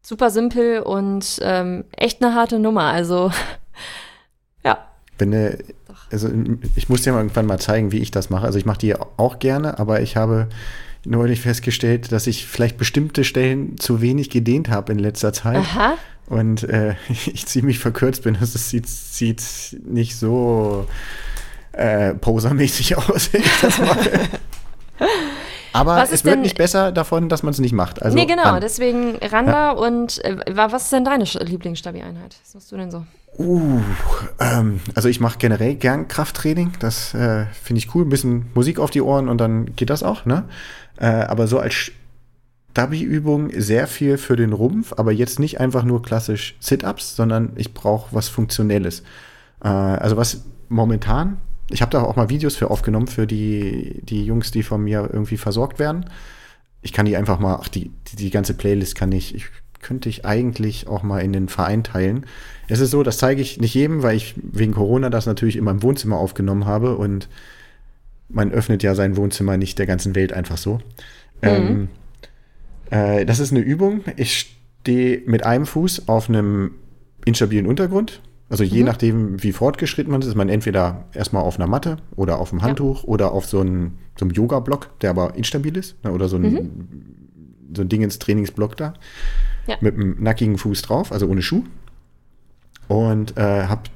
super 0.00 0.30
simpel 0.30 0.78
und 0.78 1.40
ähm, 1.42 1.84
echt 1.90 2.22
eine 2.22 2.36
harte 2.36 2.60
Nummer. 2.60 2.84
Also, 2.84 3.32
ja. 4.64 4.78
Wenn 5.18 5.30
ne, 5.30 5.58
also 6.12 6.30
ich 6.76 6.88
muss 6.88 7.02
dir 7.02 7.12
mal 7.12 7.18
irgendwann 7.18 7.46
mal 7.46 7.58
zeigen, 7.58 7.90
wie 7.90 7.98
ich 7.98 8.12
das 8.12 8.30
mache. 8.30 8.46
Also 8.46 8.60
ich 8.60 8.64
mache 8.64 8.78
die 8.78 8.94
auch 8.94 9.40
gerne, 9.40 9.80
aber 9.80 10.02
ich 10.02 10.16
habe 10.16 10.48
neulich 11.04 11.40
festgestellt, 11.40 12.12
dass 12.12 12.28
ich 12.28 12.46
vielleicht 12.46 12.78
bestimmte 12.78 13.24
Stellen 13.24 13.76
zu 13.76 14.00
wenig 14.00 14.30
gedehnt 14.30 14.68
habe 14.68 14.92
in 14.92 15.00
letzter 15.00 15.32
Zeit. 15.32 15.56
Aha. 15.56 15.94
Und 16.26 16.62
äh, 16.62 16.94
ich 17.08 17.46
ziemlich 17.46 17.80
verkürzt 17.80 18.22
bin. 18.22 18.36
Also 18.36 18.54
es 18.54 18.70
sieht, 18.70 18.88
sieht 18.88 19.42
nicht 19.84 20.14
so 20.14 20.86
äh, 21.72 22.14
posermäßig 22.14 22.96
aus, 22.98 23.32
wenn 23.32 23.40
ich 23.40 23.60
das 23.60 23.78
mache. 23.80 24.10
Aber 25.72 26.02
es 26.02 26.24
wird 26.24 26.40
nicht 26.40 26.56
besser 26.56 26.92
davon, 26.92 27.28
dass 27.28 27.42
man 27.42 27.52
es 27.52 27.58
nicht 27.58 27.72
macht. 27.72 28.02
Also 28.02 28.16
nee, 28.16 28.26
genau, 28.26 28.42
ran. 28.42 28.60
deswegen 28.60 29.16
ran 29.16 29.46
da. 29.46 29.70
Und 29.70 30.24
äh, 30.24 30.36
was 30.50 30.84
ist 30.84 30.92
denn 30.92 31.04
deine 31.04 31.24
Lieblingsstabi-Einheit? 31.24 32.36
Was 32.44 32.54
machst 32.54 32.72
du 32.72 32.76
denn 32.76 32.90
so? 32.90 33.04
Uh, 33.38 33.80
ähm, 34.40 34.80
also 34.94 35.08
ich 35.08 35.20
mache 35.20 35.38
generell 35.38 35.74
gern 35.74 36.08
Krafttraining. 36.08 36.72
Das 36.80 37.14
äh, 37.14 37.46
finde 37.62 37.78
ich 37.78 37.94
cool. 37.94 38.04
Ein 38.04 38.08
bisschen 38.08 38.46
Musik 38.54 38.78
auf 38.78 38.90
die 38.90 39.02
Ohren 39.02 39.28
und 39.28 39.38
dann 39.38 39.76
geht 39.76 39.90
das 39.90 40.02
auch. 40.02 40.24
Ne? 40.24 40.44
Äh, 40.98 41.06
aber 41.06 41.46
so 41.46 41.58
als 41.58 41.92
Stabi-Übung 42.72 43.50
sehr 43.56 43.88
viel 43.88 44.18
für 44.18 44.36
den 44.36 44.52
Rumpf, 44.52 44.92
aber 44.96 45.10
jetzt 45.10 45.40
nicht 45.40 45.58
einfach 45.58 45.82
nur 45.82 46.00
klassisch 46.00 46.54
Sit-Ups, 46.60 47.16
sondern 47.16 47.50
ich 47.56 47.74
brauche 47.74 48.14
was 48.14 48.28
Funktionelles. 48.28 49.02
Äh, 49.64 49.68
also 49.68 50.16
was 50.16 50.44
momentan 50.68 51.38
ich 51.70 51.82
habe 51.82 51.90
da 51.90 52.02
auch 52.02 52.16
mal 52.16 52.30
Videos 52.30 52.56
für 52.56 52.70
aufgenommen, 52.70 53.08
für 53.08 53.26
die, 53.26 54.00
die 54.02 54.24
Jungs, 54.24 54.50
die 54.50 54.62
von 54.62 54.82
mir 54.82 55.08
irgendwie 55.12 55.36
versorgt 55.36 55.78
werden. 55.78 56.06
Ich 56.80 56.92
kann 56.92 57.06
die 57.06 57.16
einfach 57.16 57.38
mal, 57.38 57.58
ach, 57.60 57.68
die, 57.68 57.90
die, 58.08 58.16
die 58.16 58.30
ganze 58.30 58.54
Playlist 58.54 58.94
kann 58.94 59.12
ich, 59.12 59.34
ich 59.34 59.46
könnte 59.80 60.08
ich 60.08 60.24
eigentlich 60.24 60.88
auch 60.88 61.02
mal 61.02 61.20
in 61.20 61.32
den 61.32 61.48
Verein 61.48 61.84
teilen. 61.84 62.26
Es 62.68 62.80
ist 62.80 62.90
so, 62.90 63.02
das 63.02 63.18
zeige 63.18 63.40
ich 63.40 63.60
nicht 63.60 63.74
jedem, 63.74 64.02
weil 64.02 64.16
ich 64.16 64.34
wegen 64.36 64.72
Corona 64.72 65.10
das 65.10 65.26
natürlich 65.26 65.56
in 65.56 65.64
meinem 65.64 65.82
Wohnzimmer 65.82 66.16
aufgenommen 66.16 66.66
habe 66.66 66.96
und 66.96 67.28
man 68.28 68.50
öffnet 68.50 68.82
ja 68.82 68.94
sein 68.94 69.16
Wohnzimmer 69.16 69.56
nicht 69.56 69.78
der 69.78 69.86
ganzen 69.86 70.14
Welt 70.14 70.32
einfach 70.32 70.58
so. 70.58 70.74
Mhm. 71.42 71.42
Ähm, 71.42 71.88
äh, 72.90 73.24
das 73.24 73.38
ist 73.38 73.52
eine 73.52 73.60
Übung. 73.60 74.02
Ich 74.16 74.56
stehe 74.80 75.22
mit 75.26 75.44
einem 75.44 75.66
Fuß 75.66 76.08
auf 76.08 76.28
einem 76.28 76.72
instabilen 77.24 77.66
Untergrund 77.66 78.20
also 78.50 78.64
je 78.64 78.80
mhm. 78.80 78.86
nachdem, 78.86 79.42
wie 79.42 79.52
fortgeschritten 79.52 80.10
man 80.10 80.22
ist, 80.22 80.28
ist 80.28 80.34
man 80.34 80.48
entweder 80.48 81.04
erstmal 81.12 81.42
auf 81.42 81.56
einer 81.56 81.66
Matte 81.66 81.98
oder 82.16 82.38
auf 82.38 82.52
einem 82.52 82.62
Handtuch 82.62 83.02
ja. 83.02 83.08
oder 83.08 83.32
auf 83.32 83.46
so 83.46 83.60
einem, 83.60 83.92
so 84.18 84.24
einem 84.24 84.32
Yoga-Block, 84.32 84.98
der 85.00 85.10
aber 85.10 85.34
instabil 85.34 85.76
ist, 85.76 86.02
ne, 86.02 86.12
oder 86.12 86.28
so 86.28 86.36
ein, 86.36 86.42
mhm. 86.42 86.70
so 87.74 87.82
ein 87.82 87.88
Ding 87.88 88.02
ins 88.02 88.18
Trainingsblock 88.18 88.76
da, 88.76 88.94
ja. 89.66 89.76
mit 89.80 89.94
einem 89.94 90.16
nackigen 90.22 90.56
Fuß 90.56 90.80
drauf, 90.82 91.12
also 91.12 91.26
ohne 91.28 91.42
Schuh. 91.42 91.64
Und 92.88 93.36
äh, 93.36 93.66
hab, 93.66 93.90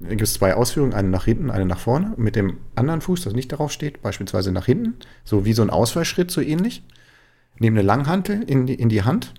gibt 0.00 0.22
es 0.22 0.32
zwei 0.32 0.54
Ausführungen, 0.54 0.94
eine 0.94 1.08
nach 1.08 1.26
hinten, 1.26 1.50
eine 1.50 1.66
nach 1.66 1.78
vorne. 1.78 2.14
Mit 2.16 2.36
dem 2.36 2.56
anderen 2.74 3.02
Fuß, 3.02 3.22
das 3.22 3.34
nicht 3.34 3.52
darauf 3.52 3.70
steht, 3.70 4.00
beispielsweise 4.00 4.50
nach 4.50 4.64
hinten, 4.64 4.94
so 5.24 5.44
wie 5.44 5.52
so 5.52 5.60
ein 5.60 5.68
Ausfallschritt, 5.68 6.30
so 6.30 6.40
ähnlich. 6.40 6.82
Nehme 7.58 7.80
eine 7.80 7.86
Langhantel 7.86 8.42
in 8.42 8.64
die, 8.64 8.74
in 8.74 8.88
die 8.88 9.02
Hand 9.02 9.34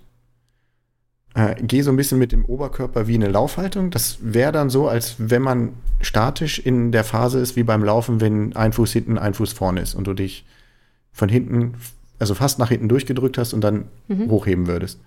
äh, 1.33 1.55
gehe 1.61 1.83
so 1.83 1.91
ein 1.91 1.97
bisschen 1.97 2.19
mit 2.19 2.31
dem 2.31 2.45
Oberkörper 2.45 3.07
wie 3.07 3.15
eine 3.15 3.29
Laufhaltung. 3.29 3.89
Das 3.89 4.17
wäre 4.21 4.51
dann 4.51 4.69
so, 4.69 4.87
als 4.87 5.15
wenn 5.17 5.41
man 5.41 5.73
statisch 6.01 6.59
in 6.59 6.91
der 6.91 7.03
Phase 7.03 7.39
ist 7.39 7.55
wie 7.55 7.63
beim 7.63 7.83
Laufen, 7.83 8.19
wenn 8.19 8.55
ein 8.55 8.73
Fuß 8.73 8.91
hinten, 8.91 9.17
ein 9.17 9.33
Fuß 9.33 9.53
vorne 9.53 9.81
ist 9.81 9.95
und 9.95 10.07
du 10.07 10.13
dich 10.13 10.45
von 11.13 11.29
hinten, 11.29 11.75
also 12.19 12.35
fast 12.35 12.59
nach 12.59 12.69
hinten 12.69 12.89
durchgedrückt 12.89 13.37
hast 13.37 13.53
und 13.53 13.61
dann 13.61 13.85
mhm. 14.07 14.29
hochheben 14.29 14.67
würdest. 14.67 14.99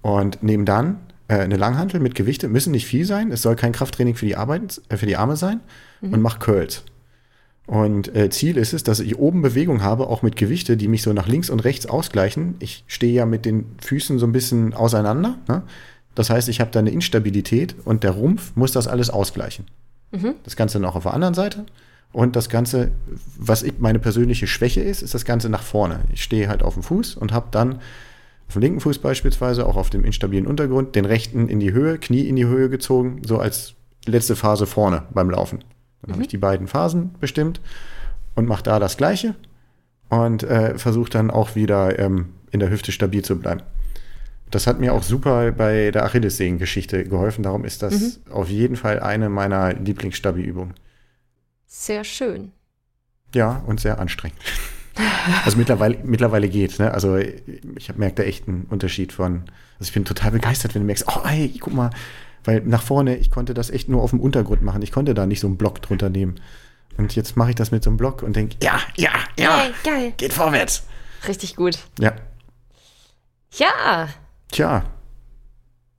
Und 0.00 0.42
neben 0.42 0.64
dann 0.64 0.98
äh, 1.26 1.38
eine 1.38 1.56
Langhantel 1.56 2.00
mit 2.00 2.14
Gewichte, 2.14 2.48
müssen 2.48 2.70
nicht 2.70 2.86
viel 2.86 3.04
sein, 3.04 3.32
es 3.32 3.42
soll 3.42 3.56
kein 3.56 3.72
Krafttraining 3.72 4.14
für 4.14 4.26
die 4.26 4.36
Arbeit, 4.36 4.80
äh, 4.88 4.96
für 4.96 5.06
die 5.06 5.16
Arme 5.16 5.36
sein 5.36 5.60
mhm. 6.00 6.14
und 6.14 6.22
mach 6.22 6.38
Curls. 6.38 6.84
Und 7.68 8.16
äh, 8.16 8.30
Ziel 8.30 8.56
ist 8.56 8.72
es, 8.72 8.82
dass 8.82 8.98
ich 8.98 9.18
oben 9.18 9.42
Bewegung 9.42 9.82
habe, 9.82 10.06
auch 10.06 10.22
mit 10.22 10.36
Gewichte, 10.36 10.78
die 10.78 10.88
mich 10.88 11.02
so 11.02 11.12
nach 11.12 11.28
links 11.28 11.50
und 11.50 11.60
rechts 11.60 11.84
ausgleichen. 11.84 12.54
Ich 12.60 12.82
stehe 12.86 13.12
ja 13.12 13.26
mit 13.26 13.44
den 13.44 13.66
Füßen 13.82 14.18
so 14.18 14.26
ein 14.26 14.32
bisschen 14.32 14.72
auseinander. 14.72 15.36
Ne? 15.48 15.62
Das 16.14 16.30
heißt, 16.30 16.48
ich 16.48 16.62
habe 16.62 16.70
da 16.70 16.78
eine 16.78 16.88
Instabilität 16.88 17.76
und 17.84 18.04
der 18.04 18.12
Rumpf 18.12 18.56
muss 18.56 18.72
das 18.72 18.88
alles 18.88 19.10
ausgleichen. 19.10 19.66
Das 20.44 20.56
Ganze 20.56 20.80
noch 20.80 20.96
auf 20.96 21.02
der 21.02 21.12
anderen 21.12 21.34
Seite. 21.34 21.66
Und 22.10 22.36
das 22.36 22.48
Ganze, 22.48 22.90
was 23.36 23.62
ich, 23.62 23.74
meine 23.80 23.98
persönliche 23.98 24.46
Schwäche 24.46 24.80
ist, 24.80 25.02
ist 25.02 25.12
das 25.12 25.26
Ganze 25.26 25.50
nach 25.50 25.62
vorne. 25.62 26.00
Ich 26.10 26.22
stehe 26.22 26.48
halt 26.48 26.62
auf 26.62 26.72
dem 26.72 26.82
Fuß 26.82 27.16
und 27.16 27.34
habe 27.34 27.48
dann 27.50 27.80
auf 28.46 28.54
dem 28.54 28.62
linken 28.62 28.80
Fuß 28.80 28.98
beispielsweise, 29.00 29.66
auch 29.66 29.76
auf 29.76 29.90
dem 29.90 30.06
instabilen 30.06 30.46
Untergrund, 30.46 30.94
den 30.96 31.04
rechten 31.04 31.50
in 31.50 31.60
die 31.60 31.72
Höhe, 31.72 31.98
Knie 31.98 32.26
in 32.26 32.36
die 32.36 32.46
Höhe 32.46 32.70
gezogen, 32.70 33.20
so 33.26 33.36
als 33.38 33.74
letzte 34.06 34.36
Phase 34.36 34.66
vorne 34.66 35.02
beim 35.12 35.28
Laufen. 35.28 35.62
Dann 36.02 36.12
habe 36.12 36.22
ich 36.22 36.28
die 36.28 36.38
beiden 36.38 36.68
Phasen 36.68 37.14
bestimmt 37.20 37.60
und 38.34 38.46
mache 38.46 38.62
da 38.62 38.78
das 38.78 38.96
Gleiche 38.96 39.34
und 40.08 40.42
äh, 40.42 40.78
versuche 40.78 41.10
dann 41.10 41.30
auch 41.30 41.54
wieder 41.54 41.98
ähm, 41.98 42.34
in 42.50 42.60
der 42.60 42.70
Hüfte 42.70 42.92
stabil 42.92 43.24
zu 43.24 43.38
bleiben. 43.38 43.62
Das 44.50 44.66
hat 44.66 44.80
mir 44.80 44.94
auch 44.94 45.02
super 45.02 45.52
bei 45.52 45.90
der 45.90 46.04
Achillessehnengeschichte 46.04 47.04
geholfen. 47.04 47.42
Darum 47.42 47.64
ist 47.64 47.82
das 47.82 48.20
auf 48.30 48.48
jeden 48.48 48.76
Fall 48.76 49.00
eine 49.00 49.28
meiner 49.28 49.74
Lieblingsstabi-Übungen. 49.74 50.74
Sehr 51.66 52.02
schön. 52.04 52.52
Ja, 53.34 53.62
und 53.66 53.78
sehr 53.80 53.98
anstrengend. 53.98 54.38
Also 55.44 55.58
mittlerweile, 55.58 55.98
mittlerweile 56.02 56.48
geht, 56.48 56.78
ne? 56.78 56.92
Also 56.92 57.16
ich 57.18 57.94
merke 57.96 58.16
da 58.16 58.22
echt 58.22 58.48
einen 58.48 58.66
Unterschied 58.70 59.12
von. 59.12 59.42
Also 59.78 59.90
ich 59.90 59.92
bin 59.92 60.04
total 60.04 60.32
begeistert, 60.32 60.74
wenn 60.74 60.82
du 60.82 60.86
merkst, 60.86 61.06
oh 61.06 61.20
ey, 61.28 61.54
guck 61.60 61.74
mal, 61.74 61.90
weil 62.48 62.62
nach 62.62 62.80
vorne, 62.82 63.16
ich 63.18 63.30
konnte 63.30 63.52
das 63.52 63.68
echt 63.68 63.90
nur 63.90 64.02
auf 64.02 64.08
dem 64.08 64.20
Untergrund 64.20 64.62
machen. 64.62 64.80
Ich 64.80 64.90
konnte 64.90 65.12
da 65.12 65.26
nicht 65.26 65.38
so 65.40 65.46
einen 65.46 65.58
Block 65.58 65.82
drunter 65.82 66.08
nehmen. 66.08 66.36
Und 66.96 67.14
jetzt 67.14 67.36
mache 67.36 67.50
ich 67.50 67.56
das 67.56 67.72
mit 67.72 67.84
so 67.84 67.90
einem 67.90 67.98
Block 67.98 68.22
und 68.22 68.36
denke, 68.36 68.56
ja, 68.62 68.80
ja, 68.96 69.10
ja, 69.38 69.58
Hey, 69.58 69.72
geil. 69.84 70.12
geht 70.16 70.32
vorwärts. 70.32 70.84
Richtig 71.28 71.56
gut. 71.56 71.78
Ja, 71.98 72.14
Ja, 73.52 74.08
tja. 74.50 74.84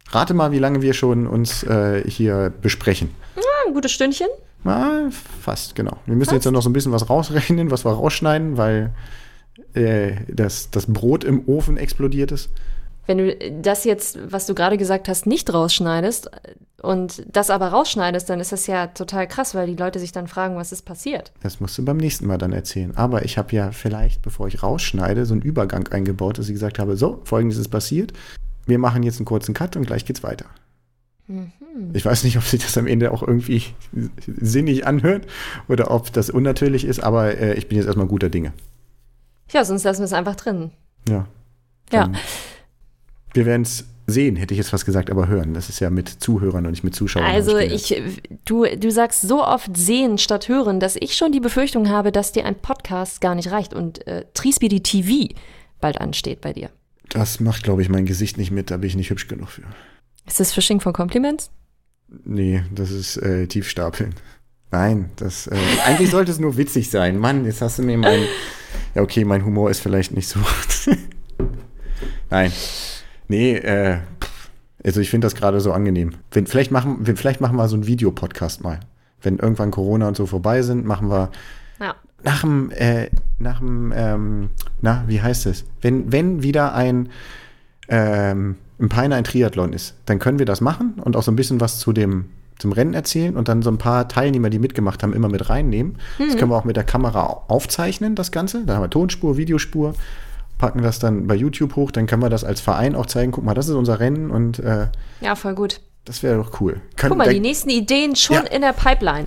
Rate 0.09 0.33
mal, 0.33 0.51
wie 0.51 0.57
lange 0.57 0.81
wir 0.81 0.93
schon 0.95 1.27
uns 1.27 1.61
äh, 1.61 2.03
hier 2.09 2.51
besprechen. 2.61 3.11
ein 3.67 3.73
gutes 3.75 3.91
Stündchen. 3.91 4.27
Ah, 4.63 5.11
fast, 5.43 5.75
genau. 5.75 5.97
Wir 6.07 6.15
müssen 6.15 6.33
jetzt 6.33 6.49
noch 6.49 6.63
so 6.63 6.69
ein 6.71 6.73
bisschen 6.73 6.91
was 6.91 7.11
rausrechnen, 7.11 7.69
was 7.69 7.85
wir 7.85 7.91
rausschneiden, 7.91 8.57
weil 8.57 8.91
äh, 9.75 10.13
das, 10.27 10.71
das 10.71 10.87
Brot 10.87 11.23
im 11.23 11.47
Ofen 11.47 11.77
explodiert 11.77 12.31
ist. 12.31 12.49
Wenn 13.09 13.17
du 13.17 13.35
das 13.63 13.85
jetzt, 13.85 14.19
was 14.31 14.45
du 14.45 14.53
gerade 14.53 14.77
gesagt 14.77 15.07
hast, 15.07 15.25
nicht 15.25 15.51
rausschneidest 15.51 16.29
und 16.79 17.23
das 17.35 17.49
aber 17.49 17.69
rausschneidest, 17.69 18.29
dann 18.29 18.39
ist 18.39 18.51
das 18.51 18.67
ja 18.67 18.85
total 18.85 19.27
krass, 19.27 19.55
weil 19.55 19.65
die 19.65 19.75
Leute 19.75 19.97
sich 19.97 20.11
dann 20.11 20.27
fragen, 20.27 20.57
was 20.57 20.71
ist 20.71 20.83
passiert. 20.83 21.31
Das 21.41 21.59
musst 21.59 21.75
du 21.79 21.83
beim 21.83 21.97
nächsten 21.97 22.27
Mal 22.27 22.37
dann 22.37 22.53
erzählen. 22.53 22.95
Aber 22.95 23.25
ich 23.25 23.39
habe 23.39 23.55
ja 23.55 23.71
vielleicht, 23.71 24.21
bevor 24.21 24.47
ich 24.47 24.61
rausschneide, 24.61 25.25
so 25.25 25.33
einen 25.33 25.41
Übergang 25.41 25.87
eingebaut, 25.87 26.37
dass 26.37 26.49
ich 26.49 26.53
gesagt 26.53 26.77
habe, 26.77 26.97
so, 26.97 27.21
folgendes 27.23 27.57
ist 27.57 27.69
passiert. 27.69 28.13
Wir 28.67 28.77
machen 28.77 29.01
jetzt 29.01 29.17
einen 29.17 29.25
kurzen 29.25 29.55
Cut 29.55 29.75
und 29.75 29.87
gleich 29.87 30.05
geht's 30.05 30.21
weiter. 30.21 30.45
Ich 31.93 32.05
weiß 32.05 32.23
nicht, 32.25 32.37
ob 32.37 32.43
sich 32.43 32.61
das 32.61 32.77
am 32.77 32.85
Ende 32.85 33.11
auch 33.11 33.23
irgendwie 33.23 33.63
sinnig 34.39 34.85
anhört 34.85 35.25
oder 35.67 35.89
ob 35.89 36.13
das 36.13 36.29
unnatürlich 36.29 36.85
ist, 36.85 36.99
aber 36.99 37.35
äh, 37.39 37.55
ich 37.55 37.67
bin 37.67 37.79
jetzt 37.79 37.87
erstmal 37.87 38.05
guter 38.05 38.29
Dinge. 38.29 38.53
Ja, 39.49 39.65
sonst 39.65 39.83
lassen 39.83 40.01
wir 40.01 40.05
es 40.05 40.13
einfach 40.13 40.35
drin. 40.35 40.69
Ja. 41.07 41.25
Ja. 41.91 42.11
Wir 43.33 43.45
werden 43.45 43.61
es 43.63 43.85
sehen, 44.07 44.35
hätte 44.35 44.53
ich 44.53 44.57
jetzt 44.57 44.69
fast 44.69 44.85
gesagt, 44.85 45.09
aber 45.09 45.27
hören. 45.27 45.53
Das 45.53 45.69
ist 45.69 45.79
ja 45.79 45.89
mit 45.89 46.09
Zuhörern 46.09 46.65
und 46.65 46.71
nicht 46.71 46.83
mit 46.83 46.95
Zuschauern. 46.95 47.25
Also 47.25 47.57
ich, 47.57 48.01
du, 48.45 48.65
du 48.65 48.91
sagst 48.91 49.21
so 49.21 49.43
oft 49.43 49.75
sehen 49.77 50.17
statt 50.17 50.47
hören, 50.47 50.79
dass 50.79 50.95
ich 50.95 51.15
schon 51.15 51.31
die 51.31 51.39
Befürchtung 51.39 51.89
habe, 51.89 52.11
dass 52.11 52.31
dir 52.31 52.45
ein 52.45 52.55
Podcast 52.55 53.21
gar 53.21 53.35
nicht 53.35 53.51
reicht 53.51 53.73
und 53.73 54.05
äh, 54.07 54.25
Triespeedy 54.33 54.81
TV 54.81 55.33
bald 55.79 56.01
ansteht 56.01 56.41
bei 56.41 56.53
dir. 56.53 56.69
Das 57.09 57.39
macht, 57.39 57.63
glaube 57.63 57.81
ich, 57.81 57.89
mein 57.89 58.05
Gesicht 58.05 58.37
nicht 58.37 58.51
mit, 58.51 58.71
da 58.71 58.77
bin 58.77 58.87
ich 58.87 58.95
nicht 58.95 59.09
hübsch 59.09 59.27
genug 59.27 59.49
für. 59.49 59.63
Ist 60.27 60.39
das 60.39 60.53
Phishing 60.53 60.79
von 60.79 60.93
Compliments? 60.93 61.49
Nee, 62.23 62.63
das 62.73 62.91
ist 62.91 63.17
äh, 63.17 63.47
Tiefstapeln. 63.47 64.13
Nein, 64.71 65.09
das 65.15 65.47
äh, 65.47 65.55
eigentlich 65.85 66.11
sollte 66.11 66.31
es 66.31 66.39
nur 66.39 66.57
witzig 66.57 66.91
sein. 66.91 67.17
Mann, 67.17 67.45
jetzt 67.45 67.61
hast 67.61 67.79
du 67.79 67.83
mir 67.83 67.97
mein. 67.97 68.21
Ja, 68.93 69.01
okay, 69.01 69.25
mein 69.25 69.43
Humor 69.43 69.71
ist 69.71 69.79
vielleicht 69.79 70.11
nicht 70.11 70.27
so. 70.27 70.39
Nein. 72.29 72.51
Nee, 73.29 73.55
äh, 73.55 73.99
also 74.83 74.99
ich 74.99 75.09
finde 75.09 75.25
das 75.25 75.35
gerade 75.35 75.61
so 75.61 75.71
angenehm. 75.71 76.11
Wenn, 76.31 76.45
vielleicht, 76.47 76.71
machen, 76.71 77.05
vielleicht 77.15 77.39
machen 77.41 77.55
wir 77.55 77.67
so 77.69 77.75
einen 77.75 77.87
Videopodcast 77.87 78.63
mal. 78.63 78.79
Wenn 79.21 79.37
irgendwann 79.37 79.71
Corona 79.71 80.07
und 80.07 80.17
so 80.17 80.25
vorbei 80.25 80.61
sind, 80.61 80.85
machen 80.85 81.09
wir 81.09 81.29
Ja. 81.79 81.95
nach 82.23 82.41
dem, 82.41 82.71
äh, 82.71 83.09
nach 83.37 83.59
dem, 83.59 83.93
ähm, 83.95 84.49
na, 84.81 85.03
wie 85.07 85.21
heißt 85.21 85.45
es? 85.45 85.63
Wenn, 85.81 86.11
wenn 86.11 86.43
wieder 86.43 86.73
ein, 86.73 87.09
ähm, 87.87 88.55
ein 88.79 88.89
Peiner 88.89 89.15
ein 89.15 89.23
Triathlon 89.25 89.73
ist, 89.73 89.95
dann 90.05 90.19
können 90.19 90.39
wir 90.39 90.45
das 90.45 90.61
machen 90.61 90.93
und 91.03 91.15
auch 91.15 91.23
so 91.23 91.31
ein 91.31 91.35
bisschen 91.35 91.59
was 91.59 91.79
zu 91.79 91.91
dem, 91.91 92.25
zum 92.57 92.71
Rennen 92.71 92.93
erzählen 92.93 93.35
und 93.35 93.47
dann 93.47 93.61
so 93.61 93.69
ein 93.71 93.77
paar 93.77 94.07
Teilnehmer, 94.07 94.49
die 94.49 94.59
mitgemacht 94.59 95.03
haben, 95.03 95.13
immer 95.13 95.29
mit 95.29 95.49
reinnehmen. 95.49 95.97
Das 96.17 96.35
können 96.37 96.51
wir 96.51 96.55
auch 96.57 96.65
mit 96.65 96.75
der 96.77 96.83
Kamera 96.83 97.25
au- 97.25 97.43
aufzeichnen, 97.47 98.15
das 98.15 98.31
Ganze. 98.31 98.65
Da 98.65 98.75
haben 98.75 98.83
wir 98.83 98.89
Tonspur, 98.89 99.37
Videospur, 99.37 99.93
packen 100.59 100.83
das 100.83 100.99
dann 100.99 101.25
bei 101.25 101.33
YouTube 101.33 101.75
hoch, 101.75 101.89
dann 101.89 102.05
können 102.05 102.21
wir 102.21 102.29
das 102.29 102.43
als 102.43 102.61
Verein 102.61 102.93
auch 102.95 103.07
zeigen. 103.07 103.31
Guck 103.31 103.43
mal, 103.43 103.55
das 103.55 103.67
ist 103.67 103.73
unser 103.75 103.99
Rennen 103.99 104.29
und 104.29 104.59
äh, 104.59 104.87
Ja, 105.21 105.33
voll 105.35 105.55
gut. 105.55 105.81
das 106.05 106.21
wäre 106.21 106.37
doch 106.37 106.61
cool. 106.61 106.79
Kann, 106.95 107.09
Guck 107.09 107.17
mal, 107.17 107.25
da- 107.25 107.31
die 107.31 107.39
nächsten 107.39 107.69
Ideen 107.71 108.15
schon 108.15 108.35
Ja. 108.35 108.41
in 108.43 108.61
der 108.61 108.73
Pipeline. 108.73 109.25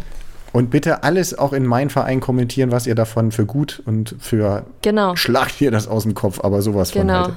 und 0.52 0.68
bitte 0.70 1.02
alles 1.02 1.36
auch 1.38 1.52
in 1.54 1.64
meinen 1.66 1.88
Verein 1.90 2.20
kommentieren, 2.20 2.70
was 2.70 2.86
ihr 2.86 2.94
davon 2.94 3.32
für 3.32 3.46
gut 3.46 3.82
und 3.86 4.14
für 4.20 4.66
Genau. 4.82 5.16
Schlag 5.16 5.56
dir 5.56 5.70
das 5.70 5.88
aus 5.88 6.02
dem 6.04 6.12
Kopf, 6.14 6.40
aber 6.44 6.60
sowas 6.62 6.90
von 6.92 7.00
Genau. 7.02 7.24
halt. 7.24 7.34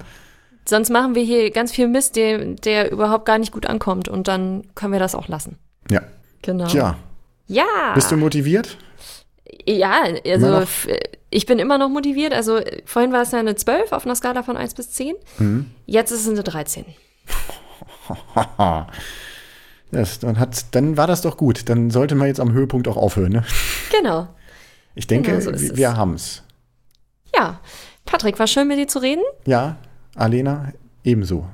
Sonst 0.67 0.89
machen 0.89 1.15
wir 1.15 1.23
hier 1.23 1.49
ganz 1.51 1.71
viel 1.71 1.87
Mist, 1.87 2.15
der, 2.17 2.39
der 2.55 2.91
überhaupt 2.91 3.25
gar 3.25 3.37
nicht 3.37 3.51
gut 3.53 3.67
ankommt 3.67 4.09
und 4.09 4.27
dann 4.27 4.63
können 4.75 4.91
wir 4.91 4.99
das 4.99 5.15
auch 5.15 5.27
lassen. 5.29 5.57
Ja. 5.89 6.01
Genau. 6.41 6.65
Tja, 6.67 6.97
Ja. 7.47 7.63
bist 7.93 8.11
du 8.11 8.17
motiviert? 8.17 8.77
Ja, 9.67 10.01
also 10.25 10.63
ich 11.36 11.45
bin 11.45 11.59
immer 11.59 11.77
noch 11.77 11.89
motiviert. 11.89 12.33
Also 12.33 12.59
vorhin 12.86 13.11
war 13.11 13.21
es 13.21 13.31
ja 13.31 13.39
eine 13.39 13.55
12 13.55 13.91
auf 13.91 14.05
einer 14.05 14.15
Skala 14.15 14.41
von 14.43 14.55
1 14.57 14.73
bis 14.73 14.91
10. 14.91 15.15
Mhm. 15.39 15.71
Jetzt 15.86 16.11
ist 16.11 16.21
es 16.21 16.29
eine 16.29 16.43
13. 16.43 16.86
Haha. 18.36 18.88
Das, 19.91 20.19
dann, 20.19 20.39
hat, 20.39 20.73
dann 20.75 20.97
war 20.97 21.07
das 21.07 21.21
doch 21.21 21.38
gut. 21.38 21.69
Dann 21.69 21.89
sollte 21.89 22.15
man 22.15 22.27
jetzt 22.27 22.39
am 22.41 22.51
Höhepunkt 22.51 22.88
auch 22.89 22.97
aufhören. 22.97 23.31
Ne? 23.31 23.43
Genau. 23.95 24.27
Ich 24.95 25.07
denke, 25.07 25.29
Genau 25.31 25.41
so 25.41 25.51
wir- 25.51 25.71
es. 25.71 25.77
wir 25.77 25.95
haben's. 25.95 26.43
Ja. 27.33 27.61
Patrick, 28.03 28.38
war 28.39 28.47
schön 28.47 28.67
mit 28.67 28.77
dir 28.77 28.88
zu 28.88 28.99
reden. 28.99 29.21
Ja, 29.45 29.77
Alena, 30.15 30.73
ebenso. 31.03 31.47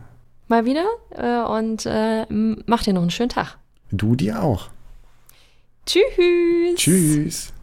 Mal 0.48 0.66
wieder. 0.66 0.86
Äh, 1.12 1.44
und 1.52 1.86
äh, 1.86 2.26
mach 2.66 2.82
dir 2.84 2.94
noch 2.94 3.02
einen 3.02 3.12
schönen 3.12 3.30
Tag. 3.30 3.58
Du 3.92 4.16
dir 4.16 4.42
auch. 4.42 4.70
Tschüss. 5.86 6.76
Tschüss. 6.76 7.54